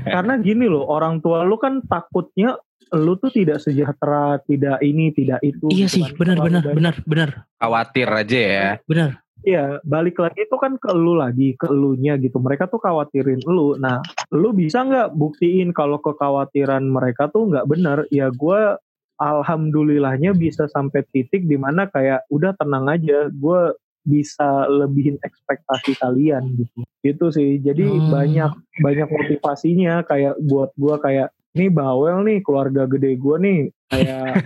karena 0.06 0.38
gini 0.38 0.70
loh 0.70 0.86
orang 0.86 1.18
tua 1.18 1.42
lu 1.42 1.58
kan 1.58 1.82
takutnya 1.90 2.62
lu 2.90 3.14
tuh 3.16 3.30
tidak 3.30 3.58
sejahtera 3.58 4.36
tidak 4.44 4.82
ini 4.82 5.14
tidak 5.14 5.38
itu 5.40 5.70
Iya 5.70 5.86
gitu 5.86 5.94
sih, 5.96 6.04
kan. 6.04 6.18
benar 6.18 6.36
Terlalu 6.36 6.46
benar 6.48 6.62
banyak 6.62 6.74
benar 6.74 6.94
benar 7.06 7.30
Khawatir 7.56 8.08
aja 8.10 8.38
ya. 8.40 8.68
benar. 8.84 9.10
Iya, 9.42 9.82
balik 9.82 10.22
lagi 10.22 10.46
itu 10.46 10.54
kan 10.54 10.78
ke 10.78 10.94
lu 10.94 11.18
lagi, 11.18 11.58
ke 11.58 11.66
elunya 11.66 12.14
gitu. 12.14 12.38
Mereka 12.38 12.70
tuh 12.70 12.78
khawatirin 12.78 13.42
lu. 13.42 13.74
Nah, 13.74 13.98
lu 14.30 14.54
bisa 14.54 14.86
nggak 14.86 15.18
buktiin 15.18 15.74
kalau 15.74 15.98
kekhawatiran 15.98 16.86
mereka 16.86 17.26
tuh 17.26 17.50
nggak 17.50 17.66
benar? 17.66 18.06
Ya 18.14 18.30
gue 18.30 18.78
alhamdulillahnya 19.18 20.30
bisa 20.32 20.70
sampai 20.70 21.02
titik 21.10 21.42
di 21.44 21.58
mana 21.58 21.90
kayak 21.90 22.22
udah 22.30 22.54
tenang 22.54 22.86
aja, 22.86 23.26
gue 23.28 23.60
bisa 24.02 24.66
lebihin 24.66 25.18
ekspektasi 25.22 25.98
kalian 25.98 26.58
gitu. 26.58 26.78
Itu 27.02 27.30
sih. 27.30 27.58
Jadi 27.58 27.82
Hmm. 27.98 28.10
banyak 28.10 28.52
banyak 28.78 29.08
motivasinya 29.10 30.06
kayak 30.06 30.38
buat 30.38 30.70
gue 30.74 30.94
kayak 30.98 31.34
nih 31.52 31.68
bawel 31.68 32.24
nih 32.24 32.40
keluarga 32.40 32.88
gede 32.88 33.20
gue 33.20 33.36
nih 33.36 33.60
kayak 33.92 34.40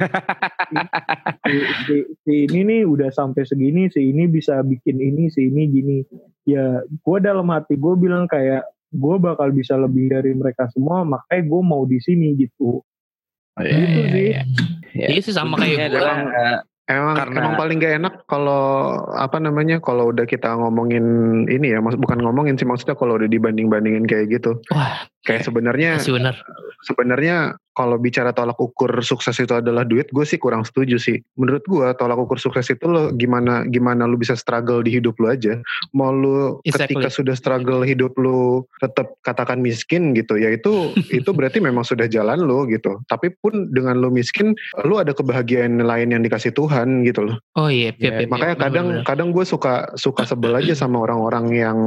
si, 1.46 1.56
si, 1.86 1.96
si 2.26 2.34
ini 2.50 2.60
nih 2.66 2.80
udah 2.82 3.14
sampai 3.14 3.46
segini 3.46 3.86
si 3.86 4.10
ini 4.10 4.26
bisa 4.26 4.58
bikin 4.60 4.98
ini 4.98 5.30
si 5.30 5.46
ini 5.46 5.62
gini 5.70 5.98
ya 6.42 6.82
gue 6.82 7.18
dalam 7.22 7.46
hati 7.54 7.78
gue 7.78 7.94
bilang 7.94 8.26
kayak 8.26 8.66
gue 8.90 9.16
bakal 9.18 9.54
bisa 9.54 9.78
lebih 9.78 10.10
dari 10.10 10.34
mereka 10.34 10.66
semua 10.74 11.06
makanya 11.06 11.42
gue 11.46 11.62
mau 11.62 11.82
di 11.86 11.98
sini 12.02 12.34
gitu 12.34 12.82
Oh, 13.56 13.64
Gitu 13.64 14.00
sih. 14.12 14.36
Ya. 14.36 14.44
Iya 15.16 15.20
sih 15.24 15.32
sama 15.32 15.56
kayak 15.56 15.96
gua. 15.96 16.12
eh, 16.28 16.58
Emang 16.86 17.18
Karena- 17.18 17.38
emang 17.42 17.54
paling 17.58 17.82
gak 17.82 17.94
enak 17.98 18.14
kalau 18.30 18.94
apa 19.18 19.42
namanya 19.42 19.82
kalau 19.82 20.14
udah 20.14 20.22
kita 20.22 20.54
ngomongin 20.54 21.02
ini 21.50 21.74
ya 21.74 21.82
maksud 21.82 21.98
bukan 21.98 22.22
ngomongin 22.22 22.54
sih 22.54 22.62
maksudnya 22.62 22.94
kalau 22.94 23.18
udah 23.18 23.26
dibanding 23.26 23.66
bandingin 23.66 24.06
kayak 24.06 24.30
gitu. 24.30 24.62
Wah, 24.70 25.02
kayak 25.26 25.42
sebenarnya 25.42 25.98
sebenarnya 26.86 27.58
kalau 27.76 28.00
bicara 28.00 28.32
tolak 28.32 28.56
ukur 28.56 28.88
sukses 29.04 29.36
itu 29.36 29.52
adalah 29.52 29.84
duit, 29.84 30.08
gue 30.08 30.24
sih 30.24 30.40
kurang 30.40 30.64
setuju 30.64 30.96
sih. 30.96 31.20
Menurut 31.36 31.62
gue 31.68 31.86
tolak 32.00 32.16
ukur 32.16 32.40
sukses 32.40 32.72
itu 32.72 32.88
lo 32.88 33.12
gimana 33.12 33.68
gimana 33.68 34.08
lu 34.08 34.16
bisa 34.16 34.32
struggle 34.32 34.80
di 34.80 34.96
hidup 34.96 35.20
lu 35.20 35.28
aja. 35.28 35.60
Mau 35.92 36.08
lu 36.08 36.58
Exactly. 36.64 36.96
ketika 36.96 37.08
sudah 37.12 37.36
struggle 37.36 37.84
hidup 37.84 38.16
lu 38.16 38.64
tetap 38.80 39.20
katakan 39.20 39.60
miskin 39.60 40.16
gitu, 40.16 40.40
ya 40.40 40.56
itu 40.56 40.96
itu 41.20 41.28
berarti 41.36 41.60
memang 41.60 41.84
sudah 41.84 42.08
jalan 42.08 42.40
lu 42.40 42.64
gitu. 42.72 42.96
Tapi 43.12 43.36
pun 43.44 43.68
dengan 43.68 44.00
lu 44.00 44.08
miskin, 44.08 44.56
lu 44.88 44.96
ada 44.96 45.12
kebahagiaan 45.12 45.76
lain 45.84 46.16
yang 46.16 46.24
dikasih 46.24 46.56
Tuhan 46.56 47.04
gitu 47.04 47.28
loh. 47.28 47.36
Oh 47.60 47.68
iya, 47.68 47.92
iya, 48.00 48.16
Ya, 48.16 48.24
iya, 48.24 48.28
Makanya 48.30 48.56
kadang 48.56 48.86
kadang 49.04 49.28
gue 49.36 49.44
suka 49.44 49.92
suka 50.00 50.24
sebel 50.24 50.56
aja 50.56 50.72
sama 50.72 51.04
orang-orang 51.04 51.46
yang 51.52 51.78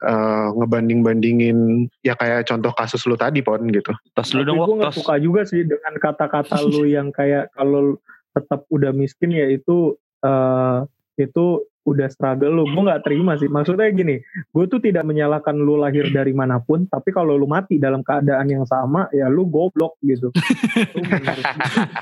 eh, 0.00 0.48
ngebanding-bandingin 0.56 1.88
ya 2.04 2.16
kayak 2.16 2.48
contoh 2.48 2.72
kasus 2.74 3.04
lu 3.08 3.16
tadi 3.16 3.44
pon 3.44 3.64
gitu. 3.68 3.92
Tos 4.16 4.32
lu 4.32 4.42
Tapi 4.42 4.48
dong, 4.52 4.58
gue 4.64 4.76
nggak 4.84 4.96
suka 4.96 5.14
juga 5.20 5.44
sih 5.44 5.64
dengan 5.64 5.94
kata-kata 6.00 6.56
lu 6.70 6.88
yang 6.88 7.12
kayak 7.12 7.52
kalau 7.52 7.96
tetap 8.30 8.64
udah 8.70 8.94
miskin 8.94 9.34
ya 9.34 9.46
itu 9.50 9.96
eh, 10.24 10.78
itu 11.20 11.69
udah 11.88 12.08
struggle 12.12 12.52
lu. 12.52 12.64
Gue 12.68 12.82
nggak 12.86 13.04
terima 13.04 13.36
sih. 13.40 13.48
Maksudnya 13.48 13.88
gini, 13.92 14.20
gue 14.22 14.64
tuh 14.68 14.80
tidak 14.80 15.04
menyalahkan 15.08 15.56
lu 15.56 15.80
lahir 15.80 16.08
dari 16.12 16.36
mana 16.36 16.60
pun, 16.60 16.84
tapi 16.88 17.12
kalau 17.12 17.36
lu 17.36 17.48
mati 17.48 17.80
dalam 17.80 18.04
keadaan 18.04 18.48
yang 18.48 18.64
sama, 18.68 19.08
ya 19.14 19.28
lu 19.32 19.48
goblok 19.48 19.96
gitu. 20.04 20.30
Gue. 20.30 20.38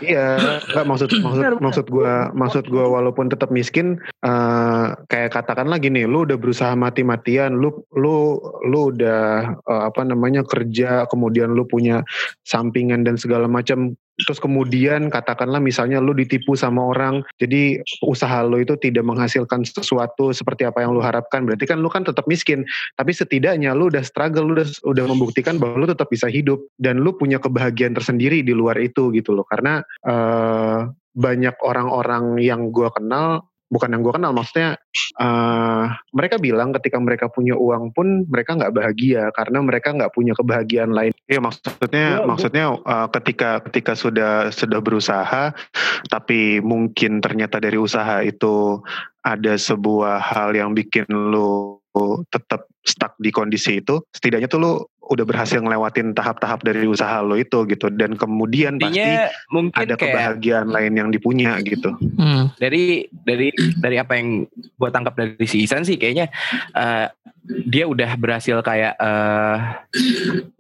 Iya, 0.09 0.39
nggak 0.73 0.87
maksud 0.87 1.11
maksud 1.21 1.45
maksud 1.59 1.87
gua 1.91 2.31
maksud 2.33 2.65
gua 2.71 2.87
walaupun 2.87 3.29
tetap 3.29 3.51
miskin 3.51 3.99
eh 4.23 4.87
kayak 5.11 5.35
katakanlah 5.35 5.77
gini, 5.83 6.07
lu 6.07 6.25
udah 6.25 6.39
berusaha 6.39 6.73
mati-matian, 6.79 7.59
lu 7.59 7.83
lu 7.99 8.39
lu 8.65 8.95
udah 8.95 9.55
eh, 9.59 9.83
apa 9.91 10.03
namanya 10.07 10.47
kerja, 10.47 11.05
kemudian 11.11 11.53
lu 11.53 11.67
punya 11.67 12.03
sampingan 12.47 13.03
dan 13.03 13.19
segala 13.19 13.51
macam 13.51 13.99
terus 14.27 14.43
kemudian 14.43 15.11
katakanlah 15.13 15.63
misalnya 15.63 16.03
lu 16.03 16.11
ditipu 16.11 16.59
sama 16.59 16.91
orang 16.91 17.23
jadi 17.39 17.83
usaha 18.03 18.43
lu 18.43 18.63
itu 18.63 18.75
tidak 18.81 19.07
menghasilkan 19.07 19.63
sesuatu 19.63 20.35
seperti 20.35 20.67
apa 20.67 20.83
yang 20.83 20.95
lu 20.95 21.03
harapkan 21.03 21.47
berarti 21.47 21.65
kan 21.69 21.79
lu 21.79 21.91
kan 21.91 22.05
tetap 22.05 22.25
miskin. 22.29 22.65
Tapi 22.95 23.11
setidaknya 23.17 23.73
lu 23.73 23.89
udah 23.89 24.05
struggle 24.05 24.45
lu 24.49 24.61
udah 24.61 24.69
udah 24.85 25.05
membuktikan 25.09 25.57
bahwa 25.57 25.85
lu 25.85 25.87
tetap 25.89 26.09
bisa 26.13 26.27
hidup 26.27 26.61
dan 26.77 27.01
lu 27.01 27.17
punya 27.17 27.41
kebahagiaan 27.41 27.97
tersendiri 27.97 28.45
di 28.45 28.53
luar 28.53 28.77
itu 28.79 29.11
gitu 29.15 29.35
loh. 29.35 29.47
Karena 29.49 29.81
eh, 30.07 30.81
banyak 31.19 31.57
orang-orang 31.65 32.39
yang 32.39 32.71
gua 32.71 32.95
kenal 32.95 33.49
bukan 33.69 33.93
yang 33.95 34.03
gua 34.05 34.17
kenal 34.17 34.33
maksudnya 34.33 34.77
eh, 35.21 35.85
mereka 36.13 36.37
bilang 36.41 36.73
ketika 36.77 36.99
mereka 37.01 37.29
punya 37.29 37.55
uang 37.55 37.93
pun 37.93 38.25
mereka 38.29 38.57
nggak 38.57 38.75
bahagia 38.75 39.29
karena 39.33 39.59
mereka 39.65 39.93
nggak 39.95 40.13
punya 40.13 40.33
kebahagiaan 40.35 40.93
lain. 40.93 41.13
Iya 41.29 41.41
maksudnya 41.41 42.07
gua- 42.21 42.27
maksudnya 42.35 42.65
eh, 42.75 43.09
ketika 43.21 43.51
ketika 43.71 43.93
sudah 43.95 44.51
sudah 44.51 44.81
berusaha 44.83 45.53
tapi 46.09 46.61
mungkin 46.65 47.21
ternyata 47.23 47.61
dari 47.63 47.77
usaha 47.79 48.21
itu 48.25 48.81
ada 49.23 49.55
sebuah 49.55 50.21
hal 50.23 50.57
yang 50.57 50.73
bikin 50.73 51.05
lu 51.09 51.78
tetap 52.29 52.69
stuck 52.85 53.15
di 53.21 53.31
kondisi 53.33 53.81
itu 53.81 54.01
setidaknya 54.13 54.49
tuh 54.49 54.61
lu 54.61 54.73
udah 55.09 55.25
berhasil 55.25 55.57
ngelewatin 55.65 56.13
tahap-tahap 56.13 56.61
dari 56.61 56.85
usaha 56.85 57.25
lo 57.25 57.33
itu 57.41 57.65
gitu 57.65 57.89
dan 57.89 58.13
kemudian 58.21 58.77
pasti 58.77 59.01
Intinya 59.01 59.25
mungkin 59.49 59.77
ada 59.81 59.95
kayak 59.97 60.03
kebahagiaan 60.05 60.69
lain 60.69 60.93
yang 61.01 61.09
dipunya 61.09 61.57
gitu. 61.65 61.97
Hmm. 62.21 62.53
dari 62.61 63.09
dari 63.25 63.49
dari 63.81 63.97
apa 63.97 64.21
yang 64.21 64.45
gue 64.53 64.91
tangkap 64.93 65.17
dari 65.17 65.47
si 65.49 65.65
Isan 65.65 65.89
sih 65.89 65.97
kayaknya 65.97 66.29
eh, 66.77 67.09
dia 67.49 67.89
udah 67.89 68.11
berhasil 68.21 68.61
kayak 68.61 68.95
eh 69.01 69.57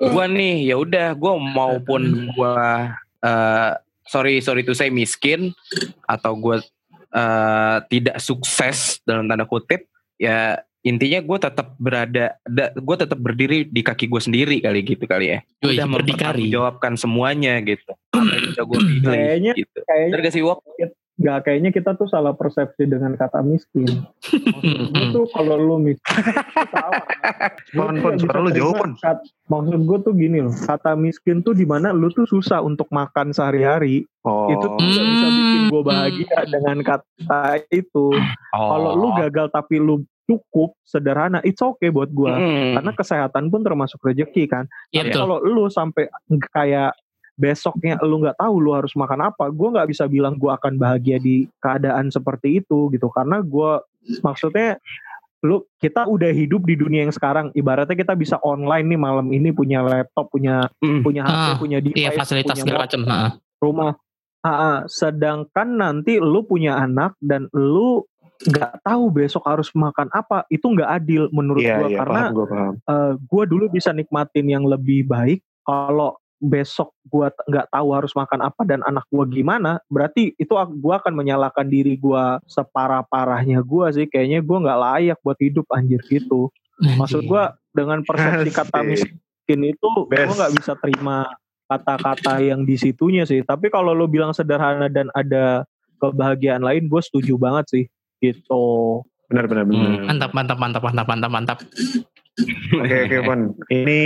gua 0.01 0.25
nih 0.25 0.73
ya 0.73 0.77
udah 0.81 1.13
gua 1.13 1.37
maupun 1.37 2.33
gua 2.33 2.97
eh 3.21 3.73
sorry 4.09 4.41
sorry 4.41 4.65
to 4.65 4.73
say 4.73 4.89
miskin 4.89 5.53
atau 6.09 6.33
gua 6.39 6.57
eh, 7.13 7.77
tidak 7.93 8.17
sukses 8.25 9.05
dalam 9.05 9.29
tanda 9.29 9.45
kutip 9.45 9.85
ya 10.17 10.65
intinya 10.89 11.21
gue 11.21 11.39
tetap 11.39 11.77
berada 11.77 12.35
gue 12.73 12.97
tetap 12.97 13.19
berdiri 13.19 13.63
di 13.63 13.81
kaki 13.81 14.09
gue 14.09 14.19
sendiri 14.19 14.57
kali 14.59 14.81
gitu 14.83 15.05
kali 15.05 15.27
ya 15.29 15.39
Yoi, 15.61 15.77
udah 15.77 15.87
berdikari. 15.87 16.49
mempertanggungjawabkan 16.49 16.93
semuanya 16.97 17.61
gitu 17.61 17.93
gue 18.69 18.79
Kayaknya- 19.05 19.55
gitu 19.55 19.79
Kayaknya 19.85 20.17
gak 20.19 20.33
sih 20.33 20.43
Wok? 20.43 20.59
nggak 21.19 21.39
kayaknya 21.43 21.71
kita 21.75 21.99
tuh 21.99 22.07
salah 22.07 22.31
persepsi 22.31 22.87
dengan 22.87 23.19
kata 23.19 23.43
miskin. 23.43 23.91
Maksud 24.95 25.11
tuh 25.11 25.27
kalau 25.35 25.59
lu 25.59 25.83
miskin, 25.83 26.15
itu 26.15 27.75
Pon, 27.75 27.99
suara 28.15 28.39
bisa 28.39 28.39
lu 28.39 28.51
jauh, 28.55 28.71
Pon. 28.71 28.95
maksud 29.51 29.81
gue 29.83 29.99
tuh 30.01 30.15
gini 30.15 30.39
loh, 30.39 30.55
kata 30.55 30.95
miskin 30.95 31.43
tuh 31.43 31.53
di 31.53 31.67
mana 31.67 31.91
lu 31.91 32.07
tuh 32.09 32.23
susah 32.23 32.63
untuk 32.63 32.87
makan 32.89 33.35
sehari-hari. 33.35 34.07
Oh. 34.23 34.47
Itu 34.47 34.63
tuh 34.69 34.79
nggak 34.79 35.07
bisa 35.09 35.27
bikin 35.29 35.61
gue 35.67 35.81
Hmm. 35.81 35.91
bahagia 35.91 36.39
dengan 36.47 36.79
kata 36.87 37.43
itu. 37.69 38.07
Kalau 38.51 38.91
lu 38.95 39.09
gagal 39.19 39.47
tapi 39.51 39.75
lu 39.77 40.07
cukup 40.29 40.77
sederhana, 40.85 41.41
it's 41.41 41.65
okay 41.65 41.89
buat 41.89 42.13
gue. 42.13 42.29
Mm. 42.29 42.77
Karena 42.77 42.93
kesehatan 42.93 43.49
pun 43.49 43.65
termasuk 43.65 43.97
rezeki 44.05 44.45
kan. 44.45 44.69
Iya 44.93 45.09
Tapi 45.09 45.17
kalau 45.17 45.41
lu 45.41 45.73
sampai 45.73 46.13
kayak 46.53 46.93
besoknya 47.39 47.97
lu 48.05 48.21
nggak 48.21 48.37
tahu 48.37 48.61
lu 48.61 48.77
harus 48.77 48.93
makan 48.93 49.33
apa, 49.33 49.49
gue 49.49 49.69
nggak 49.73 49.89
bisa 49.89 50.05
bilang 50.05 50.37
gue 50.37 50.53
akan 50.53 50.77
bahagia 50.77 51.17
di 51.17 51.49
keadaan 51.65 52.13
seperti 52.13 52.61
itu 52.61 52.93
gitu. 52.93 53.09
Karena 53.09 53.41
gue 53.41 53.81
maksudnya 54.21 54.77
lu 55.47 55.63
kita 55.79 56.11
udah 56.11 56.35
hidup 56.35 56.67
di 56.67 56.75
dunia 56.77 57.09
yang 57.09 57.15
sekarang. 57.15 57.49
Ibaratnya 57.57 57.97
kita 57.97 58.13
bisa 58.19 58.37
online 58.45 58.85
nih 58.85 59.01
malam 59.01 59.27
ini 59.33 59.55
punya 59.55 59.81
laptop, 59.81 60.29
punya 60.29 60.69
Mm. 60.85 61.01
punya 61.01 61.23
HP, 61.25 61.33
Ah, 61.33 61.57
punya 61.57 61.79
device, 61.81 61.99
Iya 62.05 62.11
fasilitas 62.13 62.59
punya 62.59 62.63
segala 62.69 62.85
macam. 62.85 63.01
Rumah. 63.59 63.93
Ah, 64.39 64.51
ah. 64.55 64.77
sedangkan 64.87 65.69
nanti 65.79 66.23
lu 66.23 66.47
punya 66.47 66.79
anak 66.79 67.19
dan 67.19 67.51
lu 67.51 68.07
nggak 68.39 68.87
tahu 68.87 69.05
besok 69.11 69.43
harus 69.51 69.67
makan 69.75 70.07
apa, 70.15 70.47
itu 70.47 70.63
nggak 70.63 70.91
adil 71.03 71.27
menurut 71.35 71.59
Iya, 71.59 71.83
gue 71.83 71.89
iya, 71.91 71.99
karena 72.07 72.21
paham, 72.23 72.37
gue 72.37 72.47
paham. 72.47 72.75
gue 73.27 73.45
dulu 73.51 73.65
bisa 73.67 73.91
nikmatin 73.91 74.47
yang 74.47 74.63
lebih 74.63 75.11
baik. 75.11 75.43
Kalau 75.67 76.15
besok 76.39 76.95
gue 77.11 77.27
nggak 77.51 77.67
tahu 77.75 77.89
harus 77.91 78.15
makan 78.15 78.47
apa 78.47 78.63
dan 78.63 78.79
anak 78.87 79.03
gue 79.11 79.27
gimana 79.27 79.83
berarti 79.91 80.39
itu 80.39 80.55
gue 80.55 80.95
akan 80.95 81.11
menyalahkan 81.11 81.67
diri 81.67 81.99
gue 81.99 82.25
separah 82.47 83.03
parahnya 83.11 83.59
gue 83.59 83.87
sih. 83.91 84.07
Kayaknya 84.07 84.47
gue 84.47 84.59
nggak 84.63 84.79
layak 84.79 85.19
buat 85.27 85.39
hidup 85.43 85.67
anjir 85.75 85.99
gitu. 86.07 86.55
Maksud 86.79 87.27
gue 87.27 87.43
dengan 87.75 88.07
persepsi 88.07 88.55
kata 88.55 88.87
miskin 88.87 89.61
itu 89.67 89.89
gue 90.07 90.35
nggak 90.39 90.55
bisa 90.55 90.79
terima 90.79 91.27
kata-kata 91.67 92.39
yang 92.39 92.63
di 92.63 92.79
situnya 92.79 93.27
sih. 93.27 93.43
Tapi 93.43 93.67
kalau 93.67 93.91
lo 93.91 94.07
bilang 94.07 94.31
sederhana 94.31 94.87
dan 94.87 95.11
ada 95.19 95.67
kebahagiaan 95.99 96.63
lain 96.63 96.87
gue 96.87 97.03
setuju 97.03 97.35
banget 97.35 97.67
sih 97.67 97.85
gitu 98.23 99.03
Benar, 99.29 99.45
benar, 99.45 99.65
benar. 99.69 99.85
Hmm. 99.85 100.05
Mantap, 100.09 100.33
mantap, 100.33 100.59
mantap, 100.59 100.83
mantap, 100.83 101.07
mantap, 101.07 101.31
mantap. 101.31 101.59
Oke, 102.81 102.97
oke, 103.05 103.17
Pon. 103.29 103.41
Ini, 103.69 104.01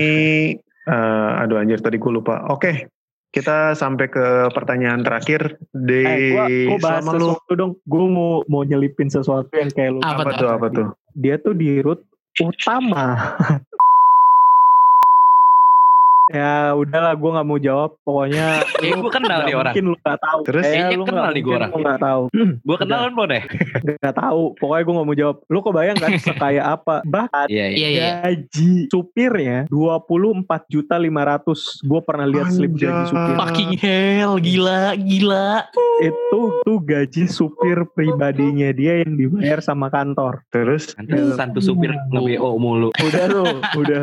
eh, 0.66 1.30
aduh 1.38 1.62
anjir 1.62 1.78
tadi 1.78 2.02
gue 2.02 2.10
lupa. 2.10 2.50
Oke, 2.50 2.90
kita 3.30 3.78
sampai 3.78 4.10
ke 4.10 4.50
pertanyaan 4.50 5.06
terakhir 5.06 5.62
di 5.70 6.02
eh 6.02 6.18
gue 6.34 6.74
gue 6.74 6.78
bahas 6.82 7.06
selama 7.06 7.12
lu 7.16 7.26
sesuatu 7.32 7.52
dong 7.56 7.72
gue 7.86 8.04
mau 8.10 8.42
mau 8.44 8.60
nyelipin 8.66 9.08
sesuatu 9.08 9.48
yang 9.56 9.70
kayak 9.72 9.90
lu 9.96 10.00
Apa 10.04 10.26
apa 10.26 10.30
tuh 10.36 10.48
apa 10.52 10.66
tuh? 10.68 10.86
dia 11.16 11.38
tuh 11.38 11.54
di 11.54 11.80
root 11.80 12.02
utama. 12.42 13.38
Ya 16.32 16.52
udahlah 16.72 17.12
gue 17.12 17.30
nggak 17.30 17.46
mau 17.46 17.58
jawab 17.58 17.90
pokoknya 18.00 18.46
Eh, 18.82 18.90
gue 18.90 19.12
kenal 19.12 19.38
nih 19.42 19.52
orang. 19.52 19.70
mungkin 19.70 19.84
lu 19.86 19.96
nggak 19.96 20.18
tahu 20.18 20.40
Terus? 20.42 20.64
Kayaknya 20.64 20.96
lu 20.96 21.04
kenal 21.04 21.26
nih 21.28 21.42
gua 21.42 21.50
mungkin 21.52 21.60
orang. 21.60 21.70
lu 21.70 21.78
nggak 21.82 22.00
tahu 22.00 22.22
Gue 22.58 22.76
kenal 22.76 22.98
kan 23.00 23.12
Bon 23.12 23.30
ya? 23.30 23.42
nggak 24.02 24.16
tahu 24.16 24.42
pokoknya 24.56 24.82
gue 24.82 24.94
nggak 24.94 25.06
mau 25.06 25.16
jawab 25.16 25.36
lu 25.44 25.58
kebayang 25.60 25.98
kan 25.98 26.10
sekaya 26.24 26.62
apa 26.68 26.94
bahkan 27.04 27.46
Iya, 27.46 27.66
iya. 27.66 27.76
Iya, 27.76 27.88
iya. 27.90 28.10
gaji 28.22 28.72
supirnya 28.88 29.58
dua 29.68 30.00
puluh 30.00 30.32
empat 30.32 30.66
juta 30.66 30.96
lima 30.96 31.22
ratus 31.22 31.78
gue 31.80 32.00
pernah 32.00 32.24
lihat 32.24 32.48
slip 32.48 32.72
gaji 32.72 33.02
supir 33.06 33.34
Fucking 33.34 33.72
hell, 33.76 34.32
gila, 34.38 34.96
gila. 34.96 35.66
itu 36.00 36.40
tuh 36.62 36.78
gaji 36.80 37.24
supir 37.26 37.84
pribadinya 37.88 38.70
dia 38.70 39.02
yang 39.02 39.14
dibayar 39.14 39.58
sama 39.58 39.86
kantor 39.86 40.42
Terus 40.48 40.94
tuh 41.52 41.60
supir 41.60 41.92
nge-BO 42.08 42.56
mulu. 42.56 42.88
udah 42.96 43.24
tuh 43.26 43.46
udah 43.76 44.02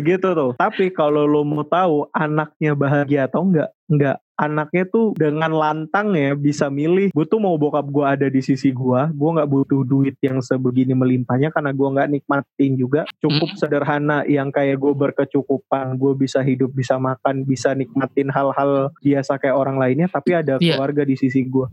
segitu 0.00 0.28
tuh. 0.32 0.50
Tapi 0.56 0.88
kalau 0.90 1.28
lo 1.28 1.44
mau 1.44 1.62
tahu 1.62 2.08
anaknya 2.10 2.72
bahagia 2.72 3.28
atau 3.28 3.44
enggak 3.44 3.68
enggak. 3.86 4.16
Anaknya 4.40 4.88
tuh 4.88 5.12
dengan 5.20 5.52
lantang 5.52 6.16
ya 6.16 6.32
bisa 6.32 6.72
milih 6.72 7.12
gue 7.12 7.26
tuh 7.28 7.36
mau 7.36 7.60
bokap 7.60 7.84
gue 7.92 8.04
ada 8.08 8.24
di 8.32 8.40
sisi 8.40 8.72
gue 8.72 9.00
gue 9.12 9.30
nggak 9.36 9.50
butuh 9.52 9.84
duit 9.84 10.16
yang 10.24 10.40
sebegini 10.40 10.96
melimpahnya 10.96 11.52
karena 11.52 11.76
gue 11.76 11.88
nggak 11.92 12.08
nikmatin 12.08 12.72
juga. 12.80 13.04
Cukup 13.20 13.52
sederhana 13.60 14.24
yang 14.24 14.48
kayak 14.48 14.80
gue 14.80 14.96
berkecukupan 14.96 16.00
gue 16.00 16.12
bisa 16.16 16.40
hidup 16.40 16.72
bisa 16.72 16.96
makan 16.96 17.44
bisa 17.44 17.76
nikmatin 17.76 18.32
hal-hal 18.32 18.88
biasa 19.04 19.36
kayak 19.36 19.60
orang 19.60 19.76
lainnya 19.76 20.08
tapi 20.08 20.32
ada 20.32 20.56
Iya. 20.56 20.80
keluarga 20.80 21.04
di 21.04 21.20
sisi 21.20 21.44
gue 21.44 21.68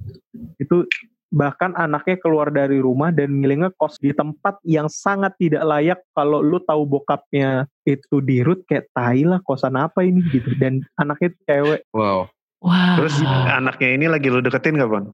itu 0.59 0.83
bahkan 1.27 1.75
anaknya 1.75 2.15
keluar 2.17 2.47
dari 2.47 2.79
rumah 2.79 3.11
dan 3.11 3.35
milih 3.35 3.67
ngekos 3.67 3.99
di 3.99 4.11
tempat 4.11 4.57
yang 4.63 4.87
sangat 4.87 5.35
tidak 5.35 5.63
layak 5.63 5.99
kalau 6.11 6.39
lu 6.39 6.57
tahu 6.57 6.87
bokapnya 6.87 7.67
itu 7.83 8.23
di 8.23 8.39
root 8.39 8.63
kayak 8.63 8.87
tai 8.91 9.27
lah 9.27 9.43
kosan 9.43 9.75
apa 9.75 10.01
ini 10.01 10.23
gitu 10.31 10.55
dan 10.55 10.79
anaknya 10.95 11.31
itu 11.31 11.39
cewek 11.43 11.81
Wow. 11.91 12.31
Wah. 12.57 12.97
Terus 12.97 13.21
anaknya 13.45 13.89
ini 13.93 14.05
lagi 14.09 14.33
lu 14.33 14.41
deketin 14.41 14.81
gak 14.81 14.89
Pon? 14.89 15.13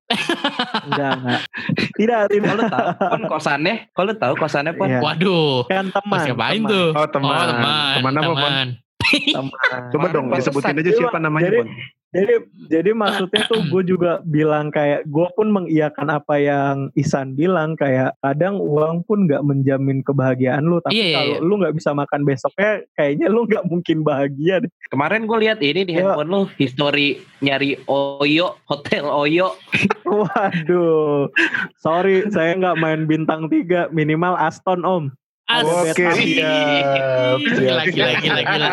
enggak 0.88 1.12
enggak 1.20 1.42
tidak 2.00 2.20
tidak 2.32 2.48
Kalau 2.48 2.64
tahu 2.72 2.88
pon 3.04 3.22
kosannya, 3.28 3.76
kalau 3.92 4.14
tahu 4.16 4.34
kosannya 4.40 4.72
pon. 4.74 4.88
Iya. 4.88 5.00
Waduh. 5.04 5.56
kan 5.68 5.86
teman 5.92 6.20
ngapain 6.24 6.56
teman, 6.56 6.72
tuh? 6.72 6.88
Oh 6.94 7.08
teman. 7.10 7.36
Oh, 7.36 7.46
teman. 7.46 7.94
Teman 8.00 8.14
apa 8.16 8.24
Pon? 8.24 8.38
teman. 8.40 8.68
teman. 9.04 9.50
Coba 9.92 10.06
dong 10.10 10.26
disebutin 10.32 10.80
aja 10.80 10.92
siapa 10.94 11.18
namanya 11.20 11.50
Jadi- 11.52 11.60
Pon. 11.60 11.70
Jadi 12.14 12.36
jadi 12.70 12.92
maksudnya 12.94 13.42
tuh 13.50 13.66
gue 13.68 13.84
juga 13.90 14.22
bilang 14.24 14.70
kayak 14.70 15.10
gue 15.10 15.28
pun 15.34 15.50
mengiyakan 15.50 16.14
apa 16.14 16.38
yang 16.38 16.76
Isan 16.94 17.34
bilang 17.34 17.74
kayak 17.74 18.14
kadang 18.22 18.62
uang 18.62 19.02
pun 19.10 19.26
nggak 19.26 19.42
menjamin 19.42 20.06
kebahagiaan 20.06 20.62
lu 20.62 20.78
tapi 20.80 20.94
Iya, 20.94 21.06
iya, 21.10 21.16
kalau 21.18 21.36
iya. 21.36 21.48
lu 21.50 21.54
nggak 21.58 21.76
bisa 21.76 21.90
makan 21.98 22.22
besoknya 22.22 22.72
kayaknya 22.94 23.28
lu 23.34 23.50
nggak 23.50 23.66
mungkin 23.66 23.98
bahagia 24.06 24.62
deh. 24.62 24.70
Kemarin 24.94 25.26
gue 25.26 25.38
lihat 25.42 25.58
ini 25.60 25.82
di 25.84 25.94
Ya. 25.98 26.14
handphone 26.14 26.30
lu, 26.30 26.42
history 26.56 27.18
nyari 27.42 27.82
Oyo, 27.90 28.62
hotel 28.70 29.10
Oyo. 29.10 29.58
Waduh, 30.06 31.34
sorry 31.82 32.30
saya 32.30 32.54
nggak 32.54 32.78
main 32.78 33.10
bintang 33.10 33.50
tiga 33.50 33.90
minimal 33.90 34.38
Aston 34.38 34.86
om. 34.86 35.10
Oke 35.44 35.92
siap. 35.92 37.38
Siap. 37.44 37.80
gila, 37.92 38.12
gila. 38.48 38.70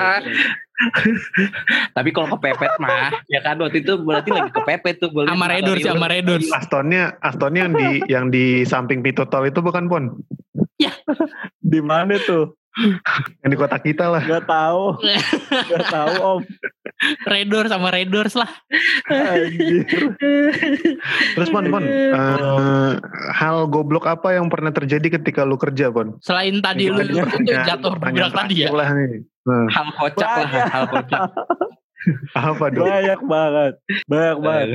Tapi 1.97 2.09
kalau 2.15 2.29
kepepet 2.39 2.73
mah, 2.81 3.13
ya 3.29 3.45
kan 3.45 3.61
waktu 3.61 3.85
itu 3.85 4.01
berarti 4.01 4.33
lagi 4.33 4.51
kepepet 4.55 4.97
tuh. 5.03 5.13
Liat 5.13 5.29
Sama 5.29 5.47
Redors, 5.53 5.77
story 5.77 5.83
lu. 5.85 5.93
sama 5.93 6.07
Redors. 6.09 6.47
Astonnya, 6.57 7.03
Astonnya 7.21 7.61
yang 7.69 7.75
di 7.77 7.89
yang 8.09 8.27
di 8.33 8.45
samping 8.65 9.05
pintu 9.05 9.29
tol 9.29 9.45
itu 9.45 9.61
bukan 9.61 9.91
Pon? 9.93 10.05
Di 11.61 11.81
mana 11.85 12.17
tuh? 12.25 12.57
Yang 13.43 13.51
di 13.51 13.59
kota 13.59 13.77
kita 13.83 14.05
lah. 14.07 14.23
Gak 14.23 14.47
tahu, 14.47 14.85
gak 15.51 15.87
tahu 15.91 16.15
om. 16.23 16.41
Redors 17.27 17.71
sama 17.73 17.91
Redors 17.91 18.35
lah. 18.39 18.51
Anjir. 19.11 19.87
Terus 21.35 21.49
Pon, 21.51 21.67
Pon, 21.67 21.83
eh, 21.83 22.93
hal 23.35 23.67
goblok 23.67 24.07
apa 24.07 24.39
yang 24.39 24.47
pernah 24.47 24.71
terjadi 24.71 25.19
ketika 25.19 25.43
lu 25.43 25.59
kerja 25.59 25.91
Pon? 25.91 26.21
Selain 26.23 26.63
tadi 26.63 26.87
lu 26.93 27.03
jatuh 27.43 27.99
berak 27.99 28.33
tadi 28.37 28.65
ya. 28.65 28.71
Lah 28.71 28.89
nih. 28.95 29.27
Nah, 29.41 29.67
Hal 29.73 29.89
kocak 29.97 30.31
lah, 30.47 30.65
hal 30.69 30.85
kocak. 30.93 31.21
apa 32.33 32.65
dong? 32.73 32.87
banyak 32.87 33.21
banget, 33.29 33.75
banyak 34.09 34.37
banget. 34.41 34.69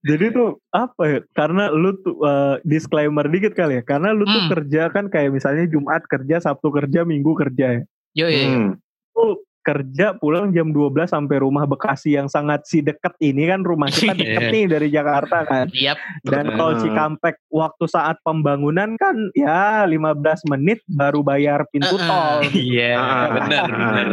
Jadi 0.00 0.32
tuh 0.32 0.48
apa 0.70 1.02
ya? 1.04 1.18
Karena 1.30 1.68
lu 1.68 1.92
tuh 1.94 2.16
eh, 2.20 2.56
disclaimer 2.62 3.26
dikit 3.26 3.52
kali 3.52 3.78
ya. 3.78 3.82
Karena 3.82 4.10
lu 4.10 4.24
tuh 4.24 4.40
Hmm. 4.40 4.50
kerja 4.50 4.82
kan 4.88 5.06
kayak 5.06 5.30
misalnya 5.30 5.64
Jumat 5.66 6.04
kerja, 6.04 6.40
Sabtu 6.40 6.68
kerja, 6.70 7.04
Minggu 7.04 7.32
kerja 7.34 7.66
ya. 7.76 7.82
Yo, 8.12 8.26
yo, 8.26 8.38
yo. 8.38 8.48
Hmm. 8.50 8.70
Lu 9.12 9.26
kerja 9.60 10.16
pulang 10.16 10.48
jam 10.50 10.72
12 10.72 11.04
sampai 11.06 11.36
rumah 11.38 11.62
Bekasi 11.62 12.16
yang 12.16 12.26
sangat 12.26 12.64
si 12.64 12.80
deket 12.80 13.12
ini 13.20 13.44
kan 13.44 13.60
rumah 13.60 13.86
kita 13.86 14.16
deket 14.16 14.40
Iya. 14.40 14.50
nih 14.50 14.64
dari 14.66 14.88
Jakarta 14.88 15.44
kan. 15.44 15.66
Yap. 15.70 16.00
Dan 16.24 16.48
kalau 16.50 16.80
Cikampek 16.80 17.36
waktu 17.46 17.84
saat 17.84 18.16
pembangunan 18.24 18.96
kan 18.96 19.12
ya 19.30 19.84
15 19.84 20.16
menit 20.48 20.80
baru 20.88 21.20
bayar 21.20 21.68
pintu 21.68 21.92
Uh-uh. 21.92 22.08
tol. 22.40 22.40
Iya, 22.48 22.96
Ah, 22.96 23.26
benar, 23.28 23.68
benar. 23.68 24.06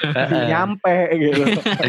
Nyampe 0.50 0.96
gitu. 1.14 1.42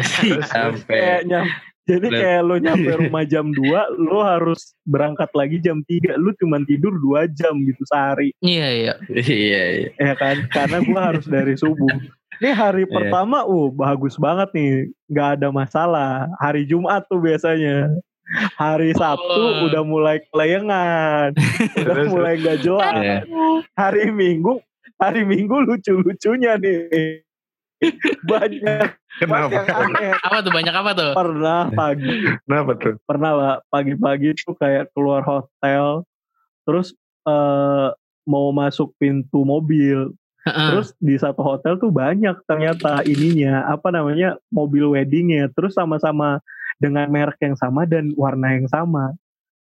Sampai. 0.52 0.84
kayak 0.92 1.20
nyam, 1.24 1.44
jadi 1.86 2.02
Bener. 2.04 2.18
kayak 2.18 2.42
lo 2.42 2.56
nyampe 2.64 2.90
rumah 2.98 3.24
jam 3.24 3.46
2 3.48 3.62
lo 4.02 4.18
harus 4.20 4.74
berangkat 4.82 5.30
lagi 5.32 5.56
jam 5.58 5.80
3 5.80 6.14
lu 6.16 6.34
cuman 6.34 6.62
tidur 6.62 6.92
2 6.92 7.30
jam 7.32 7.54
gitu 7.58 7.82
sehari 7.84 8.34
Iya, 8.38 8.68
iya. 8.68 8.94
Iya, 9.08 9.62
iya. 9.72 9.88
ya 9.94 10.14
kan 10.14 10.36
karena 10.48 10.78
gua 10.82 11.00
harus 11.10 11.24
dari 11.24 11.54
subuh 11.54 11.88
ini 12.36 12.50
hari 12.50 12.84
Iya. 12.84 12.92
pertama 12.92 13.42
uh 13.42 13.70
bagus 13.70 14.14
banget 14.16 14.50
nih 14.52 14.70
nggak 15.06 15.28
ada 15.36 15.48
masalah 15.48 16.10
hari 16.36 16.62
Jumat 16.62 17.06
tuh 17.06 17.18
biasanya 17.18 17.88
hari 18.54 18.90
Sabtu 18.92 19.38
Oh. 19.38 19.64
udah 19.64 19.82
mulai 19.82 20.18
kelayangan 20.28 21.30
udah 21.80 22.04
mulai 22.06 22.34
nggak 22.36 22.58
jelas 22.60 22.92
Iya. 22.92 23.18
hari 23.72 24.10
Minggu 24.10 24.58
hari 24.96 25.22
Minggu 25.22 25.60
lucu-lucunya 25.62 26.58
nih 26.58 27.22
banyak 28.24 28.96
Kenapa? 29.20 29.48
banyak 29.48 29.52
yang 29.52 29.66
aneh. 29.68 30.10
Apa 30.20 30.36
tuh 30.40 30.52
banyak 30.52 30.74
apa 30.74 30.90
tuh? 30.92 31.10
pernah 31.12 31.60
pagi 31.72 32.16
Kenapa 32.44 32.70
tuh? 32.76 32.94
pernah 33.04 33.32
lah 33.32 33.54
pagi-pagi 33.68 34.32
tuh 34.40 34.56
kayak 34.56 34.90
keluar 34.96 35.20
hotel 35.24 36.04
terus 36.64 36.92
eh, 37.24 37.88
mau 38.26 38.50
masuk 38.50 38.90
pintu 38.98 39.46
mobil 39.46 40.10
terus 40.46 40.94
di 41.02 41.18
satu 41.18 41.42
hotel 41.42 41.74
tuh 41.74 41.90
banyak 41.90 42.38
ternyata 42.46 43.02
ininya 43.02 43.66
apa 43.66 43.90
namanya 43.90 44.38
mobil 44.46 44.94
weddingnya 44.94 45.50
terus 45.50 45.74
sama-sama 45.74 46.38
dengan 46.78 47.10
merek 47.10 47.34
yang 47.42 47.58
sama 47.58 47.82
dan 47.82 48.14
warna 48.14 48.54
yang 48.54 48.70
sama 48.70 49.10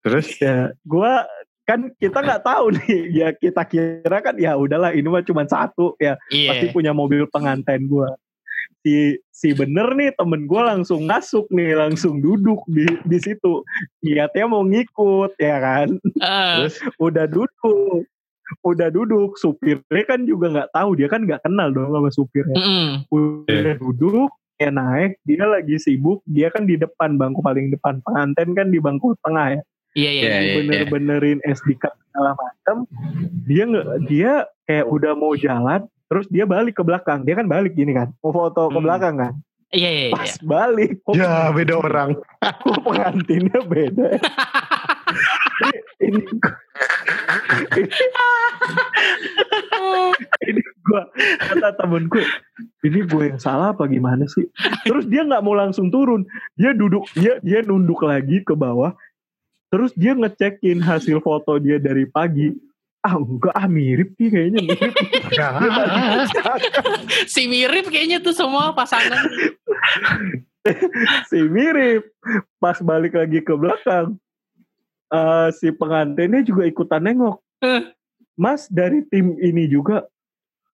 Terus? 0.04 0.36
ya 0.36 0.76
gua 0.84 1.24
kan 1.64 1.88
kita 1.96 2.20
nggak 2.20 2.44
tahu 2.44 2.76
nih. 2.76 3.00
Ya 3.24 3.28
kita 3.32 3.64
kira 3.64 4.18
kan 4.20 4.36
ya 4.36 4.54
udahlah 4.54 4.92
ini 4.92 5.08
mah 5.08 5.24
cuma 5.24 5.48
satu 5.48 5.96
ya. 5.96 6.16
Pasti 6.28 6.66
Iya. 6.70 6.74
punya 6.76 6.92
mobil 6.92 7.24
pengantin 7.32 7.88
gua. 7.88 8.12
Si 8.84 9.16
si 9.32 9.56
bener 9.56 9.96
nih 9.96 10.12
temen 10.12 10.44
gua 10.44 10.76
langsung 10.76 11.08
masuk 11.08 11.48
nih 11.48 11.72
langsung 11.72 12.20
duduk 12.20 12.60
di 12.68 12.84
di 13.08 13.18
situ. 13.18 13.64
Niatnya 14.04 14.44
mau 14.44 14.60
ngikut 14.60 15.32
ya 15.40 15.56
kan? 15.56 15.88
Eh, 16.04 16.54
Terus? 16.68 16.74
udah 17.00 17.24
duduk. 17.24 18.04
Udah 18.60 18.92
duduk 18.92 19.40
supirnya 19.40 20.04
kan 20.04 20.28
juga 20.28 20.52
nggak 20.52 20.70
tahu. 20.76 21.00
Dia 21.00 21.08
kan 21.08 21.24
nggak 21.24 21.48
kenal 21.48 21.72
dong 21.72 21.88
sama 21.96 22.12
supirnya. 22.12 22.56
Mm-mm. 22.60 23.08
udah 23.08 23.74
duduk 23.80 24.30
dia 24.60 24.68
naik 24.70 25.16
dia 25.24 25.48
lagi 25.48 25.80
sibuk. 25.80 26.20
Dia 26.28 26.52
kan 26.52 26.68
di 26.68 26.76
depan 26.76 27.16
bangku 27.16 27.40
paling 27.40 27.72
depan. 27.72 28.04
Pengantin 28.04 28.52
kan 28.52 28.68
di 28.68 28.78
bangku 28.84 29.16
tengah 29.24 29.56
ya 29.58 29.62
Iya, 29.94 30.10
iya. 30.10 30.22
Iya, 30.26 30.38
iya. 30.40 30.54
bener-benerin 30.58 31.38
SD 31.40 31.78
card 31.78 31.94
segala 32.04 32.34
macam 32.34 32.76
dia 33.44 33.62
nggak 33.64 33.86
dia 34.06 34.32
kayak 34.64 34.86
udah 34.86 35.12
mau 35.14 35.34
jalan 35.34 35.80
terus 36.04 36.26
dia 36.28 36.44
balik 36.44 36.74
ke 36.74 36.82
belakang 36.82 37.22
dia 37.22 37.34
kan 37.34 37.46
balik 37.46 37.72
gini 37.72 37.90
kan 37.90 38.10
mau 38.18 38.30
foto 38.30 38.66
ke 38.66 38.74
Hmm. 38.74 38.82
belakang 38.82 39.14
kan 39.16 39.34
Iya, 39.70 39.90
iya, 39.90 40.04
iya. 40.06 40.14
pas 40.14 40.30
balik 40.40 41.02
kok, 41.02 41.14
Ya 41.14 41.50
beda 41.50 41.74
orang. 41.76 42.14
kok 42.62 42.78
pengantinnya 42.80 43.58
beda 43.64 44.06
ini, 46.00 46.18
ini, 46.20 46.20
ini 50.44 50.60
gua 50.84 51.02
kata 51.40 51.68
temenku 51.76 52.18
ini 52.82 52.98
gue 53.02 53.24
yang 53.26 53.40
salah 53.40 53.72
apa 53.72 53.86
gimana 53.86 54.26
sih 54.26 54.44
terus 54.84 55.06
dia 55.06 55.22
nggak 55.22 55.42
mau 55.42 55.54
langsung 55.54 55.88
turun 55.88 56.26
dia 56.54 56.70
duduk 56.70 57.06
dia 57.14 57.38
dia 57.40 57.62
nunduk 57.62 58.02
lagi 58.02 58.42
ke 58.42 58.52
bawah 58.52 58.92
terus 59.74 59.90
dia 59.98 60.14
ngecekin 60.14 60.78
hasil 60.78 61.18
foto 61.18 61.58
dia 61.58 61.82
dari 61.82 62.06
pagi. 62.06 62.54
Ah 63.02 63.18
enggak 63.18 63.50
ah 63.50 63.66
mirip 63.66 64.14
nih 64.14 64.30
kayaknya 64.30 64.60
mirip. 64.62 64.94
Si 67.34 67.50
mirip 67.50 67.90
kayaknya 67.90 68.22
tuh 68.22 68.30
semua 68.30 68.70
pasangan. 68.70 69.26
si 71.26 71.42
mirip. 71.50 72.06
Pas 72.62 72.78
balik 72.78 73.18
lagi 73.18 73.42
ke 73.42 73.50
belakang 73.58 74.14
eh, 75.10 75.48
si 75.58 75.74
pengantinnya 75.74 76.46
juga 76.46 76.70
ikutan 76.70 77.02
nengok. 77.02 77.42
Eh. 77.66 77.82
mas 78.38 78.70
dari 78.70 79.02
tim 79.10 79.34
ini 79.42 79.66
juga? 79.66 80.06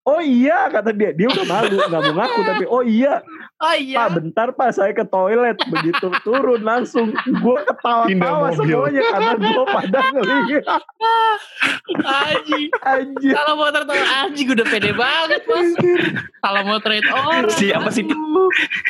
Oh 0.04 0.20
iya 0.20 0.68
kata 0.68 0.92
dia. 0.92 1.16
Dia 1.16 1.32
udah 1.32 1.48
malu 1.48 1.80
nggak 1.80 2.02
mau 2.04 2.14
ngaku 2.20 2.40
tapi 2.44 2.66
oh 2.68 2.84
iya 2.84 3.24
Oh 3.60 3.76
iya. 3.76 3.98
pak 4.00 4.10
bentar 4.16 4.48
pak 4.52 4.72
saya 4.72 4.92
ke 4.92 5.04
toilet 5.04 5.60
begitu 5.66 6.08
turun 6.24 6.62
langsung 6.62 7.12
gue 7.12 7.58
ketawa-tawa 7.62 8.56
semuanya 8.56 9.02
karena 9.06 9.34
gue 9.36 9.64
pada 9.66 10.00
ngelihat 10.14 10.64
Aji. 12.00 12.62
anjir 12.80 13.34
Kalau 13.34 13.54
mau 13.56 13.68
tertawa 13.68 14.00
Aji 14.24 14.42
udah 14.46 14.64
pede 14.64 14.92
banget 14.92 15.42
mas. 15.44 15.70
Kalau 16.40 16.62
mau 16.64 16.80
trade 16.80 17.04
orang. 17.06 17.52
Siapa 17.52 17.90
sih? 17.90 18.08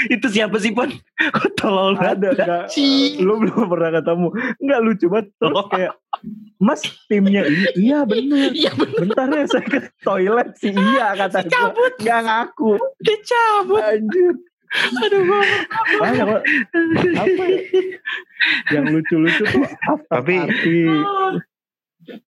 Itu 0.07 0.27
siapa 0.27 0.55
sih, 0.55 0.69
Pon? 0.69 0.93
Kok 1.17 1.49
tolol 1.55 1.97
ada 1.97 2.15
banget. 2.15 2.37
nggak 2.37 2.63
Si. 2.69 3.17
lu 3.19 3.39
belum 3.39 3.67
pernah 3.67 3.91
ketemu 3.91 4.27
nggak 4.59 4.79
lucu 4.81 5.05
banget 5.07 5.27
terus 5.35 5.55
Oh. 5.55 5.65
kayak 5.67 5.93
mas 6.57 6.79
timnya 7.05 7.41
ini 7.41 7.65
iya 7.75 7.99
bener 8.03 8.51
Iya 8.55 8.71
bener. 8.73 8.99
bentar 9.01 9.27
ya 9.27 9.45
saya 9.45 9.65
ke 9.65 9.79
toilet 9.99 10.49
sih 10.55 10.71
iya 10.71 11.15
kata 11.15 11.43
gue 11.43 11.89
nggak 11.97 12.19
ngaku 12.21 12.71
Dia 12.99 13.17
cabut. 13.19 13.81
anjir 13.81 14.33
Aduh 14.69 15.21
banyak 15.97 16.25
Pak. 16.25 16.41
apa 17.17 17.43
ya 17.43 17.59
yang 18.71 18.85
lucu-lucu 18.87 19.43
tuh 19.43 19.63
after 19.83 20.21
Tapi- 20.21 20.39
party. 20.39 20.79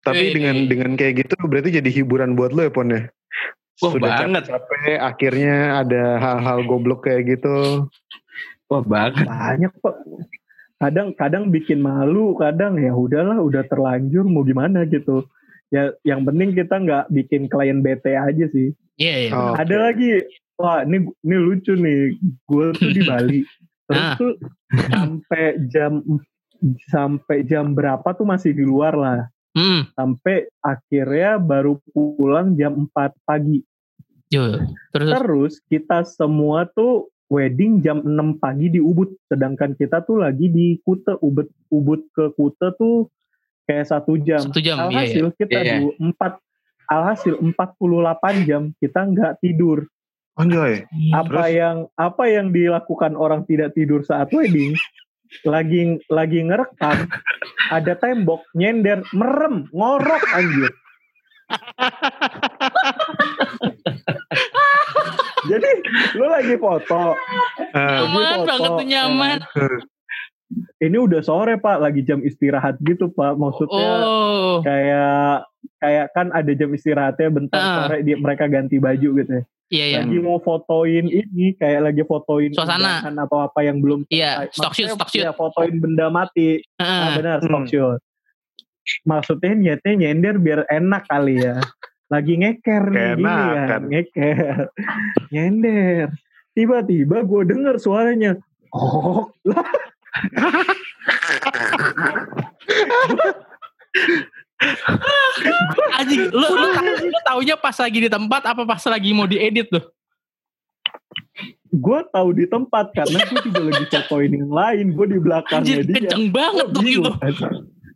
Tapi 0.00 0.20
Wih. 0.20 0.32
dengan 0.36 0.56
dengan 0.66 0.90
kayak 0.92 1.24
gitu 1.24 1.36
berarti 1.42 1.72
jadi 1.72 1.90
hiburan 1.90 2.34
buat 2.34 2.52
lo 2.52 2.60
ya 2.60 2.70
Pon 2.70 2.90
ya? 2.90 3.08
Wah, 3.80 3.92
Sudah 3.92 4.12
banget. 4.20 4.44
capek 4.44 4.98
akhirnya 4.98 5.56
ada 5.80 6.02
hal-hal 6.18 6.58
goblok 6.64 7.00
kayak 7.02 7.24
gitu. 7.30 7.88
Wah, 8.68 8.82
banget. 8.82 9.24
banyak 9.24 9.72
kok 9.74 9.96
kadang 10.76 11.08
kadang 11.12 11.44
bikin 11.48 11.80
malu 11.80 12.32
kadang 12.34 12.76
ya 12.76 12.92
udahlah 12.92 13.36
udah 13.36 13.64
terlanjur 13.64 14.24
mau 14.24 14.40
gimana 14.40 14.84
gitu 14.84 15.28
ya 15.68 15.92
yang 16.02 16.24
penting 16.24 16.52
kita 16.52 16.72
nggak 16.74 17.04
bikin 17.10 17.46
klien 17.46 17.80
bete 17.80 18.16
aja 18.16 18.48
sih 18.48 18.72
Iya, 18.96 19.14
iya. 19.18 19.30
Oh, 19.30 19.52
ada 19.54 19.76
lagi 19.86 20.24
wah 20.60 20.84
ini 20.84 20.98
ini 21.20 21.36
lucu 21.36 21.72
nih. 21.72 22.14
Gue 22.44 22.70
tuh 22.72 22.90
di 22.90 23.02
Bali. 23.02 23.40
Terus 23.88 24.04
Ah. 24.04 24.14
tuh 24.14 24.32
sampai 24.86 25.42
jam 25.66 25.98
sampai 26.86 27.42
jam 27.42 27.72
berapa 27.72 28.06
tuh 28.12 28.22
masih 28.22 28.52
di 28.52 28.62
luar 28.62 28.94
lah. 28.94 29.20
Hmm, 29.50 29.82
sampai 29.92 30.46
akhirnya 30.60 31.34
baru 31.36 31.74
pulang 31.90 32.54
jam 32.54 32.86
4 32.86 32.94
pagi. 33.24 33.58
Yo. 34.30 34.62
Terus 34.94 35.10
terus? 35.10 35.52
Kita 35.64 36.06
semua 36.06 36.70
tuh 36.70 37.10
wedding 37.26 37.80
jam 37.80 37.98
6 37.98 38.14
pagi 38.38 38.70
di 38.70 38.78
Ubud. 38.78 39.10
Sedangkan 39.26 39.74
kita 39.74 40.00
tuh 40.00 40.22
lagi 40.22 40.46
di 40.46 40.78
Kute. 40.78 41.18
Ubud 41.18 41.50
Ubud 41.66 42.06
ke 42.12 42.30
Kute 42.30 42.70
tuh 42.78 43.10
kayak 43.66 43.90
satu 43.90 44.14
jam. 44.16 44.38
Satu 44.40 44.62
jam, 44.62 44.76
iya, 44.76 44.86
iya. 44.86 44.94
alhasil 45.10 45.26
kita 45.34 45.50
Iya, 45.50 45.62
iya. 45.64 45.76
du- 45.82 45.96
empat 46.00 46.38
alhasil 46.86 47.34
48 47.38 48.42
jam 48.44 48.62
kita 48.76 49.00
nggak 49.04 49.32
tidur 49.38 49.86
Anjay. 50.40 50.74
apa 51.12 51.28
Terus? 51.28 51.48
yang 51.52 51.76
apa 51.94 52.24
yang 52.26 52.46
dilakukan 52.48 53.12
orang 53.14 53.44
tidak 53.44 53.72
tidur 53.72 54.00
saat 54.00 54.28
wedding 54.30 54.72
lagi 55.42 55.80
lagi 56.08 56.42
ngerekam 56.42 57.06
ada 57.70 57.92
tembok 57.94 58.42
nyender 58.52 59.04
merem 59.10 59.68
ngorok 59.70 60.24
anjir 60.32 60.72
jadi 65.42 65.70
lu 66.14 66.26
lagi 66.26 66.54
foto 66.56 67.14
Ah, 67.70 68.02
Nyaman 68.02 68.22
foto, 68.34 68.46
banget 68.48 68.70
tuh 68.72 68.86
nyaman. 68.86 69.38
ini 70.80 70.96
udah 70.98 71.20
sore 71.20 71.54
pak 71.56 71.78
lagi 71.78 72.02
jam 72.02 72.18
istirahat 72.20 72.74
gitu 72.80 73.06
pak 73.08 73.36
maksudnya 73.36 73.90
Oh, 74.02 74.58
kayak 74.60 75.46
kayak 75.78 76.06
kan 76.10 76.26
ada 76.30 76.50
jam 76.50 76.70
istirahatnya 76.70 77.28
bentar 77.30 77.56
Ah. 77.56 77.74
sore 77.78 78.02
dia, 78.02 78.16
mereka 78.16 78.44
ganti 78.46 78.76
baju 78.76 79.08
gitu 79.14 79.32
ya. 79.32 79.44
Iya 79.70 79.84
iya. 79.86 79.98
Lagi 80.00 80.18
mau 80.18 80.38
fotoin 80.38 81.06
ini 81.06 81.54
kayak 81.54 81.80
lagi 81.84 82.02
fotoin 82.02 82.50
Suasana. 82.50 83.00
atau 83.00 83.38
apa 83.40 83.62
yang 83.62 83.78
belum 83.78 84.04
Iya, 84.06 84.50
stock 84.50 84.70
shoot, 84.72 84.90
stock 84.90 85.08
shoot. 85.08 85.22
ya, 85.22 85.32
fotoin 85.32 85.78
benda 85.78 86.06
mati. 86.08 86.58
Ah, 86.76 86.84
Heeh. 87.08 87.10
benar, 87.16 87.38
stock 87.40 87.64
Hmm. 87.64 87.70
shoot. 87.70 88.00
Maksudnya 89.02 89.52
niatnya 89.54 89.92
nyender 89.96 90.34
biar 90.36 90.60
enak 90.66 91.06
kali 91.06 91.38
ya. 91.40 91.62
Lagi 92.08 92.34
ngeker 92.36 92.82
nih 92.84 93.06
gini 93.12 93.22
Keenakan. 93.22 93.68
kan, 93.68 93.82
ngeker. 93.86 94.56
nyender. 95.30 96.06
Tiba-tiba 96.50 97.22
gue 97.22 97.42
denger 97.46 97.76
suaranya. 97.76 98.34
Oh, 98.70 99.30
lah 99.44 99.62
Anjing, 106.00 106.28
lu 106.32 106.46
lu, 106.46 106.68
lu 107.08 107.18
taunya 107.24 107.56
pas 107.56 107.76
lagi 107.76 107.98
di 108.04 108.10
tempat 108.12 108.42
apa 108.44 108.62
pas 108.68 108.82
lagi 108.88 109.10
mau 109.16 109.24
diedit 109.24 109.68
tuh? 109.72 109.84
gue 111.70 112.00
tahu 112.10 112.28
di 112.34 112.44
tempat 112.50 112.90
karena 112.90 113.18
gue 113.30 113.40
juga 113.46 113.62
lagi 113.70 113.84
fotoin 113.86 114.32
yang 114.34 114.50
lain. 114.50 114.86
Gue 114.90 115.06
di 115.06 115.18
belakangnya 115.22 115.74
Anjir, 115.78 115.86
dia. 115.86 115.94
kenceng 116.02 116.26
banget 116.34 116.66
tuh 116.74 116.82
gitu. 116.82 117.10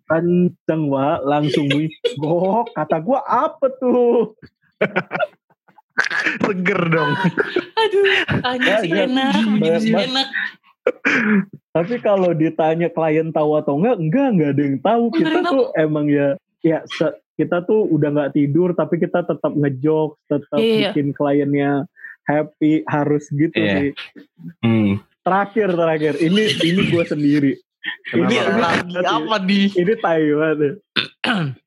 Kenceng 0.07 0.83
wa 0.87 1.19
langsung 1.27 1.67
wih. 1.75 1.91
Gok 2.21 2.71
kata 2.77 2.97
gua 3.03 3.21
apa 3.27 3.67
tuh? 3.81 4.37
Seger 6.45 6.81
dong. 6.91 7.13
Aduh, 7.79 8.07
anjir 8.43 8.75
sih 8.83 8.91
Ya, 8.91 9.07
enak, 9.07 9.33
anjir 9.47 9.95
enak. 10.11 10.29
Tapi 11.71 11.95
kalau 12.03 12.35
ditanya 12.35 12.91
klien 12.91 13.31
tahu 13.31 13.57
atau 13.57 13.79
enggak, 13.79 13.97
enggak 14.03 14.29
enggak 14.35 14.51
ada 14.55 14.63
yang 14.63 14.79
tahu. 14.83 15.03
Kita 15.15 15.39
tuh 15.47 15.65
emang 15.79 16.07
ya 16.11 16.35
ya 16.65 16.81
se- 16.89 17.21
kita 17.35 17.61
tuh 17.61 17.85
udah 17.85 18.09
nggak 18.11 18.33
tidur 18.33 18.73
tapi 18.73 18.97
kita 18.97 19.21
tetap 19.23 19.53
ngejok, 19.53 20.17
tetap 20.25 20.57
Iya. 20.57 20.91
bikin 20.91 21.13
kliennya 21.13 21.85
happy 22.25 22.81
harus 22.85 23.29
gitu 23.29 23.53
Iya. 23.53 23.73
sih. 23.75 23.89
Hmm. 24.59 25.03
Terakhir 25.21 25.69
terakhir 25.71 26.15
ini 26.19 26.43
ini 26.63 26.81
gue 26.89 27.05
sendiri. 27.05 27.53
Kenapa? 28.07 28.81
Ini 28.81 28.97
lagi 28.97 29.05
apa 29.05 29.37
di? 29.39 29.61
Ini 29.69 29.93
Taiwan. 29.99 30.57
ya. 30.57 30.73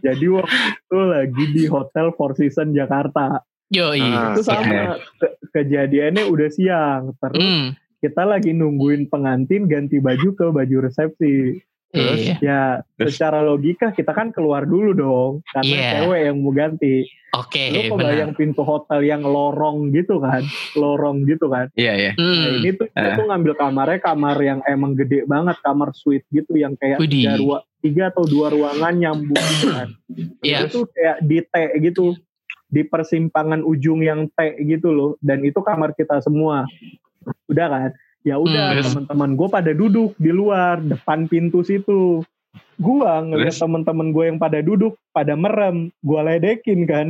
Jadi 0.00 0.26
waktu 0.26 0.50
itu 0.74 0.98
lagi 1.00 1.44
di 1.48 1.64
Hotel 1.66 2.10
Four 2.12 2.34
Seasons 2.34 2.74
Jakarta. 2.74 3.40
Yo, 3.68 3.92
Ah, 3.92 4.32
itu 4.32 4.42
sama 4.42 4.96
ke- 5.16 5.36
kejadiannya 5.52 6.24
udah 6.24 6.48
siang. 6.48 7.02
Terus 7.14 7.36
Hmm, 7.38 7.64
kita 7.98 8.24
lagi 8.24 8.50
nungguin 8.50 9.06
pengantin 9.06 9.64
ganti 9.64 10.00
baju 10.00 10.28
ke 10.32 10.46
baju 10.48 10.76
resepsi. 10.82 11.60
Terus 11.88 12.20
iya. 12.20 12.36
ya 12.38 12.62
Terus? 12.94 13.16
secara 13.16 13.40
logika 13.40 13.90
kita 13.90 14.12
kan 14.12 14.28
keluar 14.28 14.68
dulu 14.68 14.92
dong 14.92 15.32
karena 15.48 15.72
Iya. 15.72 15.90
cewek 15.98 16.20
yang 16.22 16.36
mau 16.38 16.52
ganti. 16.52 16.96
Oke, 17.30 17.62
Lu 17.70 17.80
kebayang 17.92 18.32
pintu 18.32 18.60
hotel 18.60 19.00
yang 19.02 19.20
lorong 19.20 19.88
gitu 19.90 20.16
kan, 20.18 20.44
lorong 20.74 21.24
gitu 21.24 21.48
kan. 21.48 21.68
Iya 21.74 21.92
iya. 21.94 22.12
Nah 22.12 22.24
Hmm. 22.24 22.56
ini 22.58 22.70
tuh 22.72 22.88
kita 22.88 23.04
Eh. 23.06 23.16
tuh 23.16 23.24
ngambil 23.24 23.52
kamarnya 23.54 23.98
kamar 23.98 24.36
yang 24.38 24.60
emang 24.64 24.92
gede 24.94 25.24
banget, 25.24 25.56
kamar 25.58 25.92
suite 25.92 26.24
gitu 26.28 26.56
yang 26.56 26.72
kayak 26.74 26.96
Widih. 26.98 27.24
tiga, 27.24 27.32
rua- 27.36 27.64
tiga 27.78 28.02
atau 28.06 28.24
dua 28.24 28.48
ruangan 28.48 28.92
nyambung 28.92 29.36
gitu 29.40 29.66
kan. 29.70 29.88
Iya. 30.40 30.58
Itu 30.64 30.88
kayak 30.88 31.16
di 31.22 31.38
T 31.42 31.54
gitu, 31.82 32.04
di 32.66 32.82
persimpangan 32.82 33.60
ujung 33.60 34.00
yang 34.00 34.28
T 34.28 34.38
gitu 34.58 34.88
loh. 34.90 35.10
Dan 35.18 35.40
itu 35.40 35.56
kamar 35.58 35.92
kita 35.92 36.20
semua. 36.20 36.68
Udah 37.46 37.66
kan? 37.66 37.90
Ya 38.26 38.36
udah 38.36 38.74
Hmm. 38.74 38.82
teman-teman 38.82 39.30
gue 39.38 39.48
pada 39.48 39.72
duduk 39.72 40.10
di 40.18 40.30
luar 40.34 40.82
depan 40.82 41.30
pintu 41.30 41.62
situ. 41.62 42.26
Gua 42.78 43.22
ngeliat 43.22 43.58
teman-teman 43.58 44.14
gue 44.14 44.24
yang 44.30 44.38
pada 44.38 44.62
duduk, 44.62 44.94
pada 45.10 45.34
merem, 45.34 45.90
gua 46.02 46.22
ledekin 46.26 46.86
kan. 46.86 47.06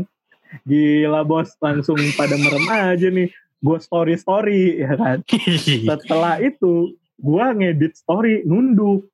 Gila 0.65 1.29
bos, 1.29 1.53
langsung 1.61 2.01
pada 2.17 2.37
merem 2.41 2.65
aja 2.69 3.09
nih. 3.13 3.29
Gue 3.61 3.79
story 3.81 4.17
story 4.17 4.81
ya 4.81 4.97
kan. 4.97 5.21
Setelah 5.89 6.41
itu, 6.41 6.97
gua 7.21 7.53
ngedit 7.53 7.97
story 8.01 8.45
nunduk 8.49 9.09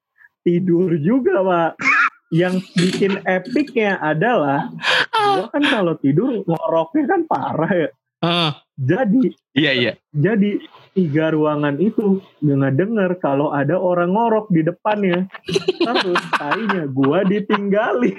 tidur 0.47 0.95
juga 0.99 1.43
pak. 1.43 1.73
Yang 2.35 2.67
bikin 2.75 3.13
epicnya 3.27 3.99
adalah 3.99 4.71
gua 5.11 5.47
kan 5.51 5.63
kalau 5.63 5.95
tidur 5.99 6.43
ngoroknya 6.47 7.03
kan 7.07 7.21
parah 7.27 7.73
ya. 7.73 7.89
Ah, 8.23 8.53
Jadi 8.75 9.31
Iya 9.55 9.71
iya. 9.71 9.93
jadi 10.11 10.59
tiga 10.99 11.31
ruangan 11.31 11.79
itu 11.79 12.19
dengar 12.43 12.75
dengar 12.75 13.11
kalau 13.23 13.55
ada 13.55 13.79
orang 13.79 14.11
ngorok 14.11 14.51
di 14.51 14.67
depannya. 14.67 15.31
Terus 15.79 16.23
tainya 16.35 16.91
gua 16.91 17.23
ditinggali. 17.23 18.19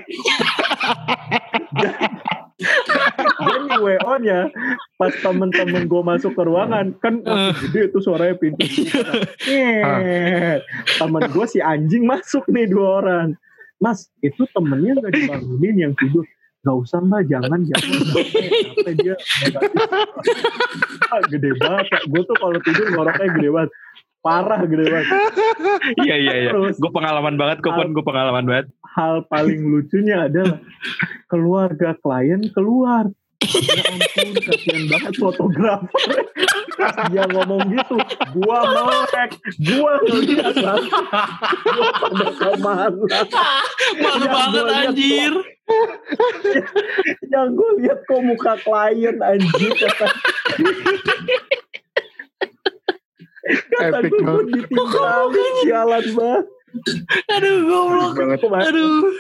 Dan 3.36 3.62
di 3.68 3.78
WO 3.84 4.14
nya 4.24 4.48
pas 4.96 5.12
temen-temen 5.20 5.92
gue 5.92 6.02
masuk 6.08 6.32
ke 6.40 6.44
ruangan 6.48 6.96
kan 7.04 7.20
makin 7.20 7.52
gede 7.68 7.92
itu 7.92 8.00
suaranya 8.00 8.36
pintu 8.40 8.64
temen 10.96 11.24
gue 11.36 11.46
si 11.52 11.60
anjing 11.60 12.08
masuk 12.08 12.48
nih 12.48 12.72
dua 12.72 13.04
orang 13.04 13.28
mas 13.84 14.08
itu 14.24 14.48
temennya 14.56 15.04
nggak 15.04 15.14
dibangunin 15.20 15.76
yang 15.76 15.94
tidur 16.00 16.24
nggak 16.66 16.78
usah 16.82 16.98
mbak. 17.06 17.30
Jangan 17.30 17.60
jangan. 17.70 17.92
Capek 18.74 18.94
dia. 18.98 19.16
Gede 21.30 21.52
banget 21.62 21.86
gue 22.10 22.22
tuh 22.26 22.38
kalau 22.42 22.58
tidur 22.66 22.88
ngoroknya 22.98 23.28
gede 23.38 23.50
banget. 23.54 23.72
Parah 24.26 24.60
gede 24.66 24.86
banget. 24.90 25.08
Iya 26.02 26.16
iya 26.18 26.34
iya. 26.42 26.52
Gue 26.58 26.92
pengalaman 26.92 27.38
banget 27.38 27.62
kok 27.62 27.78
pun 27.78 27.94
gue 27.94 28.02
pengalaman 28.02 28.46
banget. 28.50 28.68
hal 28.96 29.28
paling 29.28 29.60
lucunya 29.60 30.32
adalah 30.32 30.56
keluarga 31.28 32.00
klien 32.00 32.48
keluar 32.56 33.12
ya 33.44 33.84
ampun 33.92 34.28
kasihan 34.40 34.84
banget 34.88 35.14
fotografer. 35.20 36.16
Dia 37.12 37.24
ngomong 37.32 37.72
gitu 37.72 37.96
gua 38.40 38.60
melek 38.72 39.32
gua 39.64 39.94
ngeliat 40.04 40.56
lah 40.60 40.80
gua 41.64 41.90
pada 42.00 42.52
malu 42.60 43.04
banget 44.28 44.66
anjir. 44.72 45.34
yang 47.34 47.58
gue 47.58 47.70
lihat 47.82 48.00
kok 48.06 48.22
muka 48.22 48.54
klien 48.62 49.18
anjir 49.26 49.72
kata 49.74 50.08
kata 53.74 53.98
Epic 54.02 54.14
gue 54.14 54.44
ditinggalin 54.54 55.54
sialan 55.66 56.06
banget 56.14 56.46
Aduh, 57.36 57.56
goblok. 57.64 58.14
banget. 58.18 58.40
Aduh. 58.72 59.14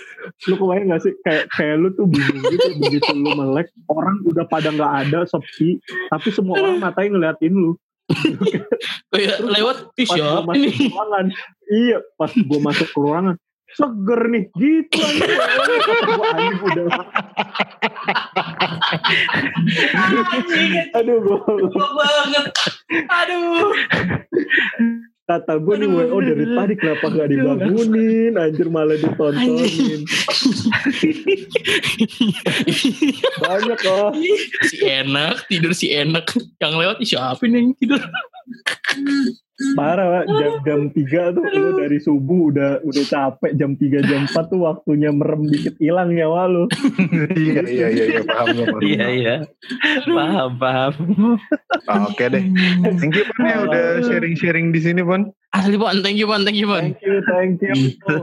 lu 0.49 0.56
kebayang 0.58 0.89
gak 0.89 1.01
sih 1.06 1.14
kayak 1.22 1.45
kayak 1.53 1.76
lu 1.78 1.93
tuh 1.93 2.10
bingung 2.10 2.41
gitu 2.49 2.70
begitu 2.82 3.14
lu 3.14 3.30
melek 3.38 3.70
orang 3.86 4.18
udah 4.26 4.41
pada 4.49 4.74
nggak 4.74 4.93
ada 5.06 5.20
sepi 5.30 5.78
tapi 6.10 6.34
semua 6.34 6.58
orang 6.58 6.82
matanya 6.82 7.14
ngeliatin 7.14 7.53
lu 7.53 7.78
Kayak 9.10 9.41
lewat 9.41 9.78
pas 9.93 10.06
gua 10.06 10.14
siapa 10.14 10.41
masuk 10.45 10.62
ini? 10.62 10.89
ruangan 10.89 11.26
iya 11.70 11.97
pas 12.18 12.32
gue 12.34 12.60
masuk 12.62 12.88
ke 12.89 12.97
ruangan 12.97 13.36
seger 13.68 14.22
nih 14.30 14.43
gitu 14.56 14.97
gue 14.97 16.26
anjing 16.26 16.62
udah 16.64 16.88
aduh 20.95 21.18
gue 21.22 21.38
banget. 21.97 22.45
Aduh. 23.10 23.74
Kata 25.26 25.58
gue 25.58 25.76
nih 25.82 25.90
WO 25.90 26.18
dari 26.22 26.46
tadi 26.54 26.74
kenapa 26.78 27.06
gak 27.10 27.28
dibangunin? 27.34 28.38
Anjir 28.38 28.70
malah 28.70 28.94
ditontonin. 28.94 30.06
Banyak 33.42 33.80
oh 33.90 34.14
si 34.70 34.78
enak 34.86 35.36
tidur 35.50 35.74
si 35.74 35.90
enak. 35.90 36.30
Yang 36.62 36.74
lewat 36.78 36.98
siapa 37.02 37.42
nih 37.50 37.58
yang 37.58 37.74
tidur 37.82 38.02
parah 39.74 40.08
Pak. 40.12 40.26
jam 40.36 40.51
jam 40.62 40.80
tiga 40.91 41.32
tuh 41.32 41.43
lu 41.47 41.80
dari 41.80 41.95
subuh 41.97 42.51
udah 42.51 42.72
udah 42.84 43.03
capek 43.08 43.51
jam 43.56 43.72
3 43.74 44.03
jam 44.03 44.22
4 44.28 44.51
tuh 44.51 44.60
waktunya 44.62 45.10
merem 45.10 45.47
dikit 45.47 45.80
hilang 45.80 46.12
nyawa 46.12 46.45
lu 46.45 46.64
iya 47.39 47.64
iya 47.64 47.88
iya 47.88 48.06
iya, 48.12 48.22
paham. 48.22 48.56
Iya 48.84 49.06
iya. 49.10 49.36
Paham 50.03 50.51
paham. 50.60 50.93
Ah, 51.88 52.12
Oke 52.12 52.28
deh. 52.28 52.43
Thank 52.99 53.16
you 53.16 53.24
Pon 53.32 53.47
ya 53.47 53.58
udah 53.64 53.86
sharing-sharing 54.03 54.70
di 54.70 54.80
sini 54.80 55.01
Pon. 55.01 55.32
asli 55.49 55.80
pon 55.80 56.03
thank 56.03 56.20
you 56.20 56.28
pon 56.28 56.43
thank 56.43 56.60
you 56.60 56.68
pon 56.68 56.91
thank 56.91 56.99
you 56.99 57.16
thank 57.24 57.56
you 57.64 57.76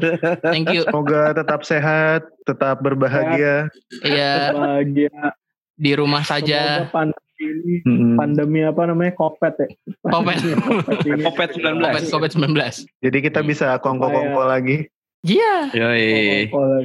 thank 0.45 0.66
you 0.68 0.85
Semoga 0.85 1.33
tetap 1.33 1.64
sehat, 1.64 2.28
tetap 2.45 2.85
berbahagia. 2.85 3.72
ya 4.05 4.53
bahagia 4.53 5.33
di 5.72 5.97
rumah 5.97 6.20
saja 6.22 6.85
Semoga 6.85 6.93
pandemi 6.93 7.32
ini 7.45 7.74
Mm-mm. 7.82 8.14
pandemi 8.14 8.62
apa 8.62 8.82
namanya 8.84 9.12
kopet 9.12 9.55
ya 9.57 9.68
Kopet. 10.01 10.38
Kopet 10.40 10.99
ini. 11.09 11.22
Kopet 11.22 11.51
19. 11.55 11.82
covid 11.82 12.07
covid 12.09 12.30
19 12.32 13.03
Jadi 13.03 13.18
kita 13.20 13.40
bisa 13.43 13.76
kongko-kongko 13.76 14.43
lagi. 14.45 14.86
iya 15.22 15.68
Yoi. 15.70 16.49
Oh, 16.51 16.82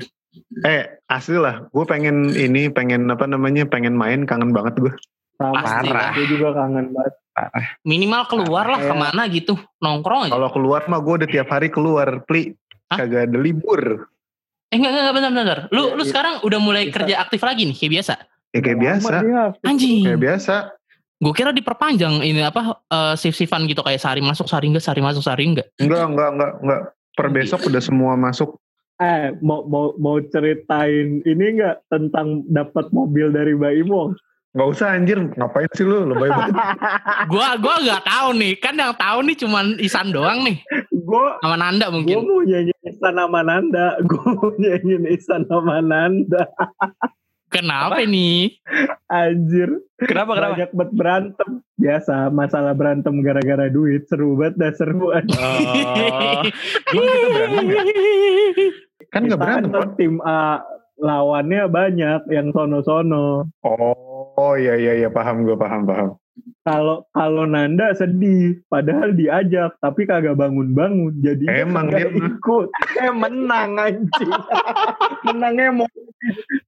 Eh 0.62 0.82
asli 1.08 1.34
lah, 1.36 1.66
gue 1.66 1.82
pengen 1.84 2.30
ini, 2.30 2.70
pengen 2.70 3.10
apa 3.10 3.26
namanya, 3.26 3.66
pengen 3.66 3.94
main, 3.94 4.22
kangen 4.24 4.54
banget 4.54 4.78
gue. 4.78 4.94
sama 5.38 5.62
lah. 5.84 6.14
gue 6.14 6.26
juga 6.28 6.50
kangen 6.52 6.90
banget 6.92 7.14
minimal 7.84 8.26
keluar 8.26 8.66
lah 8.68 8.78
Kayak- 8.80 8.90
ke 8.92 8.96
mana 9.00 9.22
gitu 9.28 9.54
nongkrong 9.78 10.26
aja 10.26 10.34
Kalau 10.34 10.50
keluar 10.50 10.82
mah 10.86 10.98
gue 10.98 11.14
udah 11.16 11.30
tiap 11.32 11.48
hari 11.48 11.70
keluar, 11.70 12.22
pli. 12.24 12.54
Hah? 12.88 12.98
Kagak 12.98 13.28
ada 13.28 13.38
libur. 13.38 14.10
eh 14.68 14.76
enggak 14.76 14.92
enggak 14.92 15.14
bentar 15.14 15.32
bentar 15.32 15.60
lu 15.70 15.80
Iya, 15.82 15.94
lu 15.94 16.02
iya. 16.02 16.08
sekarang 16.08 16.34
udah 16.42 16.60
mulai 16.60 16.84
Bisa. 16.86 16.96
kerja 16.98 17.16
aktif 17.20 17.40
lagi 17.40 17.64
nih 17.64 17.74
kayak 17.74 17.92
biasa 17.94 18.14
Ya 18.56 18.60
kayak 18.64 18.80
biasa, 18.80 19.14
anjing 19.64 20.08
kayak 20.08 20.22
biasa. 20.24 20.56
gue 21.18 21.34
kira 21.34 21.50
diperpanjang 21.50 22.22
ini 22.22 22.46
apa 22.46 22.78
uh, 22.88 23.18
shift 23.18 23.36
shiftan 23.36 23.66
gitu 23.66 23.82
kayak 23.82 23.98
sehari 23.98 24.22
masuk 24.22 24.46
sehari 24.46 24.70
enggak 24.70 24.86
sehari 24.86 25.02
masuk 25.02 25.26
sehari 25.26 25.50
enggak 25.50 25.66
Enggak, 25.82 26.06
enggak, 26.14 26.30
enggak, 26.32 26.52
enggak. 26.62 26.82
Per 27.18 27.28
besok 27.34 27.60
udah 27.66 27.82
semua 27.82 28.14
masuk. 28.14 28.54
eh 28.98 29.30
mau 29.42 29.62
mau 29.66 29.94
mau 29.98 30.18
ceritain 30.22 31.22
ini 31.22 31.46
enggak 31.58 31.82
tentang 31.90 32.46
dapat 32.46 32.90
mobil 32.90 33.30
dari 33.30 33.54
Mbak 33.54 33.74
Imong 33.82 34.14
Gak 34.58 34.74
usah 34.74 34.98
anjir, 34.98 35.22
ngapain 35.38 35.70
sih 35.78 35.86
lu? 35.86 36.10
Lebay 36.10 36.34
banget. 36.34 36.56
gua 37.34 37.62
gua 37.62 37.76
nggak 37.78 38.04
tahu 38.10 38.28
nih 38.34 38.54
kan 38.58 38.74
yang 38.74 38.96
tahu 38.98 39.18
nih 39.22 39.36
cuman 39.38 39.66
Isan 39.78 40.10
doang 40.10 40.42
nih 40.42 40.58
gue 40.92 41.26
sama 41.40 41.56
Nanda 41.56 41.88
gue 41.88 42.04
mungkin 42.04 42.18
mau 42.26 42.42
nyanyi 42.44 42.74
Isan 42.84 43.16
sama 43.16 43.40
Nanda 43.42 43.88
gue 44.02 44.24
mau 44.28 44.50
nyanyi 44.58 44.96
Isan 45.14 45.42
sama 45.48 45.78
Nanda 45.80 46.44
kenapa 47.58 47.98
nih 48.06 48.54
anjir 49.10 49.70
Kenapa 49.98 50.38
kenapa? 50.38 50.54
banyak 50.54 50.72
banget 50.78 50.92
berantem 50.94 51.50
biasa 51.74 52.30
masalah 52.30 52.74
berantem 52.78 53.18
gara-gara 53.26 53.66
duit 53.66 54.06
seru 54.06 54.38
banget 54.38 54.62
dah 54.62 54.72
seru 54.78 55.10
anjir. 55.10 55.42
Oh. 55.42 56.42
Kita 56.94 57.28
berantem 57.34 57.66
ya? 57.66 57.84
Kan 59.10 59.22
Kita 59.26 59.34
gak 59.34 59.40
berantem, 59.42 59.72
kan 59.74 59.90
tim 59.98 60.16
A 60.22 60.62
lawannya 60.98 61.66
banyak 61.66 62.22
yang 62.30 62.54
sono-sono 62.54 63.50
Oh, 63.66 64.34
oh 64.38 64.54
iya, 64.54 64.78
iya, 64.78 64.94
iya. 65.02 65.10
Paham 65.10 65.46
gue, 65.46 65.58
paham, 65.58 65.86
paham. 65.90 66.10
Kalau 66.62 67.08
kalau 67.10 67.44
Nanda 67.44 67.92
sedih 67.92 68.60
padahal 68.68 69.12
diajak 69.12 69.74
tapi 69.80 70.04
kagak 70.04 70.36
bangun-bangun 70.36 71.16
jadi 71.18 71.64
Emang 71.64 71.88
dia 71.88 72.08
ikut 72.08 72.68
eh 72.98 73.10
menang 73.10 73.76
anjing 73.76 74.32
menangnya 75.26 75.72
mau 75.74 75.88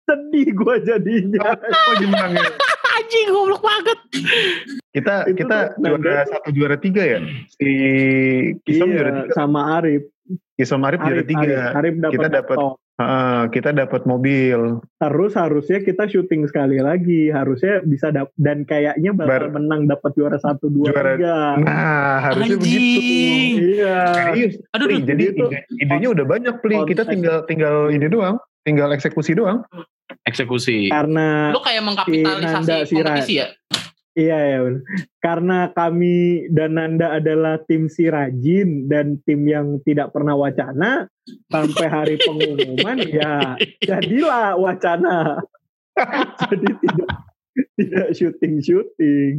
sedih 0.03 0.47
gua 0.53 0.79
jadinya 0.79 1.53
Oh, 1.59 1.93
gimana 1.97 2.37
ya? 2.37 2.47
anjing 2.95 3.27
goblok 3.29 3.59
banget 3.59 3.99
Kita, 4.89 5.15
Itu 5.25 5.37
kita 5.37 5.57
tuh 5.75 5.85
juara 5.85 5.99
Nanda. 6.17 6.23
satu, 6.27 6.49
juara 6.49 6.75
tiga 6.75 7.03
ya? 7.05 7.19
Si 7.53 7.69
Kisom 8.63 8.89
juara 8.89 9.09
iya, 9.09 9.21
tiga. 9.21 9.33
sama 9.35 9.61
Arif 9.77 10.03
Kisom 10.55 10.81
Arif 10.81 10.99
juara 10.99 11.15
Arif, 11.17 11.27
tiga. 11.27 11.43
Arif, 11.43 11.75
Arif 11.75 11.93
dapat 11.99 12.13
Kita 12.15 12.27
dapat 12.31 12.57
Ah, 12.99 13.47
kita 13.47 13.71
dapat 13.71 14.03
mobil. 14.03 14.83
terus 14.99 15.31
harusnya 15.31 15.79
kita 15.79 16.03
syuting 16.05 16.43
sekali 16.43 16.77
lagi 16.77 17.31
harusnya 17.31 17.79
bisa 17.81 18.11
dap 18.11 18.35
dan 18.35 18.61
kayaknya 18.61 19.15
bakal 19.15 19.47
Bar- 19.47 19.55
menang 19.55 19.87
dapat 19.87 20.11
juara 20.11 20.35
satu 20.35 20.67
dua 20.67 20.91
Juara- 20.91 21.15
tiga 21.15 21.37
Nah, 21.57 22.19
harusnya 22.21 22.59
begitu. 22.59 22.99
anjing 22.99 23.51
iya 23.55 23.99
Serius. 24.27 24.53
aduh 24.69 24.85
Pli, 24.85 24.97
jadi 25.01 25.23
itu 25.31 25.45
ide, 25.45 25.59
idenya 25.79 26.09
udah 26.11 26.25
banyak, 26.27 26.55
Pli. 26.59 26.77
Kita 26.83 27.07
tinggal 27.07 27.37
tinggal 27.45 27.87
ini 27.87 28.05
doang. 28.05 28.35
Tinggal 28.61 28.91
eksekusi 28.91 29.31
doang. 29.31 29.63
Eksekusi. 30.21 30.91
karena 30.91 31.49
lu 31.49 31.61
kayak 31.61 31.85
mengkapitalisasi 31.85 32.65
Nanda 32.67 32.75
si 32.83 32.93
kompetisi 32.93 33.33
ya 33.37 33.47
Iya 34.19 34.37
ya 34.51 34.57
benar. 34.67 34.83
Karena 35.23 35.59
kami 35.71 36.47
dan 36.51 36.75
Nanda 36.75 37.15
adalah 37.15 37.63
tim 37.63 37.87
si 37.87 38.11
rajin 38.11 38.91
dan 38.91 39.15
tim 39.23 39.47
yang 39.47 39.79
tidak 39.87 40.11
pernah 40.11 40.35
wacana 40.35 41.07
sampai 41.47 41.87
hari 41.87 42.15
pengumuman 42.19 42.99
ya 43.07 43.55
jadilah 43.79 44.59
wacana. 44.59 45.39
Jadi 46.43 46.67
tidak 46.83 47.11
tidak 47.79 48.07
syuting 48.11 48.59
syuting. 48.59 49.35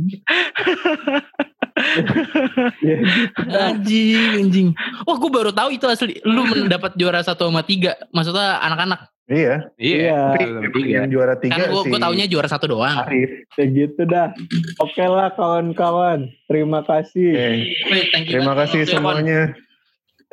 ya, 2.84 2.96
gitu 3.00 3.40
anjing 3.56 4.30
anjing 4.36 4.68
wah 5.08 5.16
gue 5.16 5.30
baru 5.32 5.48
tahu 5.48 5.72
itu 5.72 5.86
asli 5.88 6.20
lu 6.28 6.44
mendapat 6.44 6.92
juara 6.98 7.24
satu 7.24 7.48
sama 7.48 7.64
tiga 7.64 7.96
maksudnya 8.12 8.60
anak-anak 8.60 9.08
Iya. 9.30 9.70
Iya. 9.78 10.34
Tapi 10.34 10.44
betul, 10.58 10.82
yang, 10.90 11.06
yang 11.06 11.08
juara 11.14 11.38
tiga 11.38 11.54
kan 11.54 11.70
gue 11.70 11.82
si 11.86 11.90
gue 11.94 12.00
taunya 12.02 12.26
juara 12.26 12.48
satu 12.50 12.66
doang 12.66 13.06
Arif. 13.06 13.46
ya 13.54 13.64
gitu 13.70 14.02
dah. 14.02 14.34
Oke 14.82 15.06
lah 15.06 15.30
kawan-kawan. 15.38 16.26
Terima 16.50 16.82
kasih. 16.82 17.30
Oke. 17.30 17.50
Wih, 17.94 18.04
thank 18.10 18.26
you 18.26 18.32
Terima 18.34 18.58
kasih 18.58 18.82
you, 18.82 18.90
Pon. 18.90 18.94
semuanya. 18.98 19.40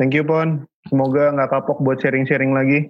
Thank 0.02 0.18
you, 0.18 0.26
Pon. 0.26 0.66
Semoga 0.90 1.30
nggak 1.30 1.50
kapok 1.54 1.78
buat 1.86 2.02
sharing-sharing 2.02 2.58
lagi. 2.58 2.90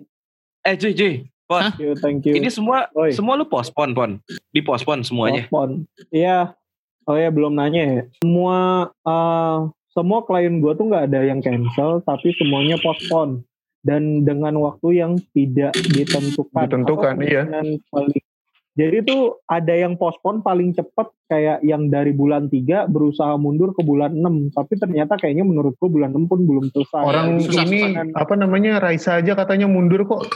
Eh 0.64 0.80
J 0.80 0.96
J. 0.96 1.02
Pon. 1.44 1.76
Thank 1.76 1.80
you, 1.84 1.92
thank 2.00 2.22
you. 2.24 2.40
Ini 2.40 2.48
semua 2.56 2.88
Oi. 2.96 3.12
semua 3.12 3.36
lu 3.36 3.44
postpone 3.48 3.92
pon. 3.92 4.12
Dipospon 4.56 5.04
semuanya. 5.04 5.44
Postpone. 5.52 5.92
Iya. 6.16 6.56
Oh 7.08 7.16
ya 7.16 7.32
belum 7.32 7.56
nanya 7.56 7.84
ya. 7.84 8.02
Semua 8.24 8.92
eh, 8.92 9.58
semua 9.96 10.20
klien 10.28 10.60
gua 10.60 10.76
tuh 10.76 10.92
nggak 10.92 11.08
ada 11.08 11.20
yang 11.24 11.40
cancel, 11.40 12.04
tapi 12.04 12.36
semuanya 12.36 12.76
postpone 12.84 13.47
dan 13.82 14.24
dengan 14.24 14.58
waktu 14.58 14.98
yang 14.98 15.12
tidak 15.32 15.74
ditentukan. 15.76 16.66
Ditentukan, 16.66 17.14
iya. 17.22 17.44
paling- 17.88 18.26
Jadi 18.78 19.10
tuh 19.10 19.42
ada 19.50 19.74
yang 19.74 19.98
postpone 19.98 20.46
paling 20.46 20.70
cepat 20.70 21.10
kayak 21.26 21.66
yang 21.66 21.90
dari 21.90 22.14
bulan 22.14 22.46
3 22.46 22.86
berusaha 22.86 23.34
mundur 23.34 23.74
ke 23.74 23.82
bulan 23.82 24.14
6. 24.14 24.54
Tapi 24.54 24.78
ternyata 24.78 25.18
kayaknya 25.18 25.42
menurutku 25.42 25.90
bulan 25.90 26.14
6 26.14 26.30
pun 26.30 26.46
belum 26.46 26.70
selesai. 26.70 27.02
Orang 27.02 27.42
susah, 27.42 27.66
ini 27.66 27.98
susah. 27.98 28.06
apa 28.14 28.34
namanya 28.38 28.78
Raisa 28.78 29.18
aja 29.18 29.34
katanya 29.34 29.66
mundur 29.66 30.06
kok. 30.06 30.30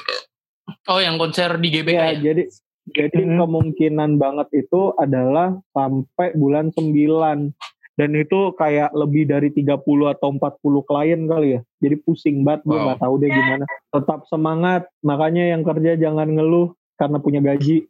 oh 0.88 0.98
yang 0.98 1.22
konser 1.22 1.54
di 1.58 1.70
GBK 1.70 1.94
Iya, 1.94 2.06
ya 2.08 2.14
jadi 2.24 2.44
jadi 2.90 3.20
Mhm. 3.22 3.38
kemungkinan 3.38 4.12
banget 4.18 4.48
itu 4.58 4.90
adalah 4.96 5.62
sampai 5.70 6.34
bulan 6.34 6.74
9 6.74 7.54
dan 8.02 8.18
itu 8.18 8.50
kayak 8.58 8.90
lebih 8.98 9.30
dari 9.30 9.54
30 9.54 9.78
atau 10.10 10.34
40 10.34 10.90
klien 10.90 11.22
kali 11.30 11.48
ya. 11.54 11.62
Jadi 11.86 11.96
pusing 12.02 12.42
banget 12.42 12.66
gue 12.66 12.74
Wow. 12.74 12.86
nggak 12.90 13.02
tahu 13.06 13.14
deh 13.22 13.30
gimana. 13.30 13.66
Tetap 13.94 14.26
semangat, 14.26 14.90
makanya 15.06 15.54
yang 15.54 15.62
kerja 15.62 16.02
jangan 16.02 16.34
ngeluh 16.34 16.74
karena 16.98 17.22
punya 17.22 17.46
gaji. 17.46 17.86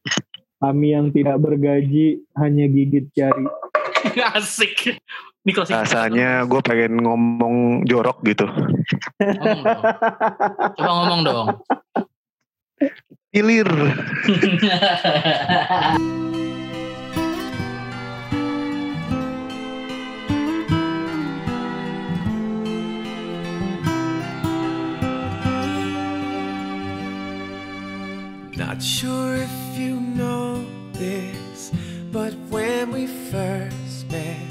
Kami 0.60 0.88
yang 0.92 1.16
tidak 1.16 1.40
bergaji 1.40 2.28
hanya 2.36 2.68
gigit 2.68 3.08
jari. 3.16 3.48
asik 4.36 5.00
ini 5.42 5.58
Rasanya 5.58 6.46
gue 6.46 6.62
pengen 6.62 7.02
ngomong 7.02 7.88
jorok 7.88 8.22
gitu. 8.28 8.46
Ngomong 9.22 9.64
dong. 9.64 9.82
coba 10.78 10.92
ngomong 11.02 11.22
dong 11.26 11.48
Ilir. 13.32 13.70
Not 28.82 28.88
sure 28.88 29.36
if 29.36 29.78
you 29.78 30.00
know 30.00 30.66
this, 30.94 31.72
but 32.12 32.34
when 32.50 32.92
we 32.92 33.06
first 33.06 34.10
met, 34.10 34.42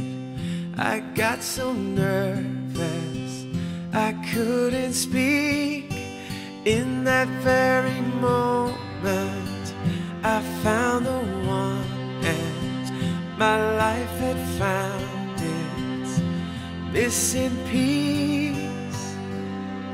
I 0.78 1.00
got 1.16 1.42
so 1.42 1.72
nervous 1.72 3.44
I 3.92 4.12
couldn't 4.32 4.92
speak. 4.92 5.90
In 6.64 7.02
that 7.02 7.26
very 7.42 8.00
moment, 8.22 9.74
I 10.22 10.40
found 10.62 11.06
the 11.06 11.22
one, 11.48 12.22
and 12.22 13.36
my 13.36 13.56
life 13.78 14.16
had 14.20 14.38
found 14.60 15.40
its 15.40 16.22
this 16.92 17.34
in 17.34 17.50
peace. 17.66 19.16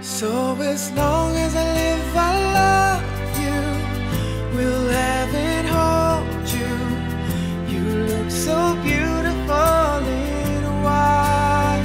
So 0.03 0.61
as 0.61 0.93
long 0.93 1.35
as 1.37 1.57
I 1.57 1.65
live, 1.73 2.17
I 2.17 2.53
love 2.53 3.26
have 4.63 5.35
and 5.35 5.67
hold 5.69 6.49
you. 6.49 6.73
You 7.73 7.83
look 8.07 8.31
so 8.31 8.75
beautiful 8.83 10.07
in 10.07 10.83
white. 10.83 11.85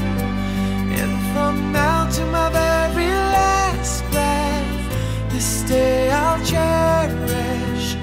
And 1.00 1.14
from 1.34 1.72
now 1.72 2.10
to 2.10 2.26
my 2.28 2.50
very 2.50 3.08
last 3.08 4.04
breath, 4.12 5.32
this 5.32 5.64
day 5.64 6.12
I'll 6.12 6.44
cherish. 6.46 7.96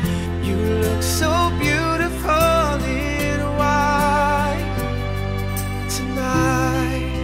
You 0.46 0.56
look 0.56 1.02
so 1.02 1.50
beautiful 1.58 2.84
in 2.84 3.40
white 3.56 4.74
tonight. 5.88 7.14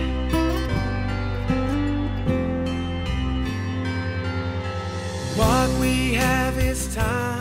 What 5.37 5.69
we 5.81 6.15
have 6.15 6.59
is 6.59 6.95
time. 6.95 7.34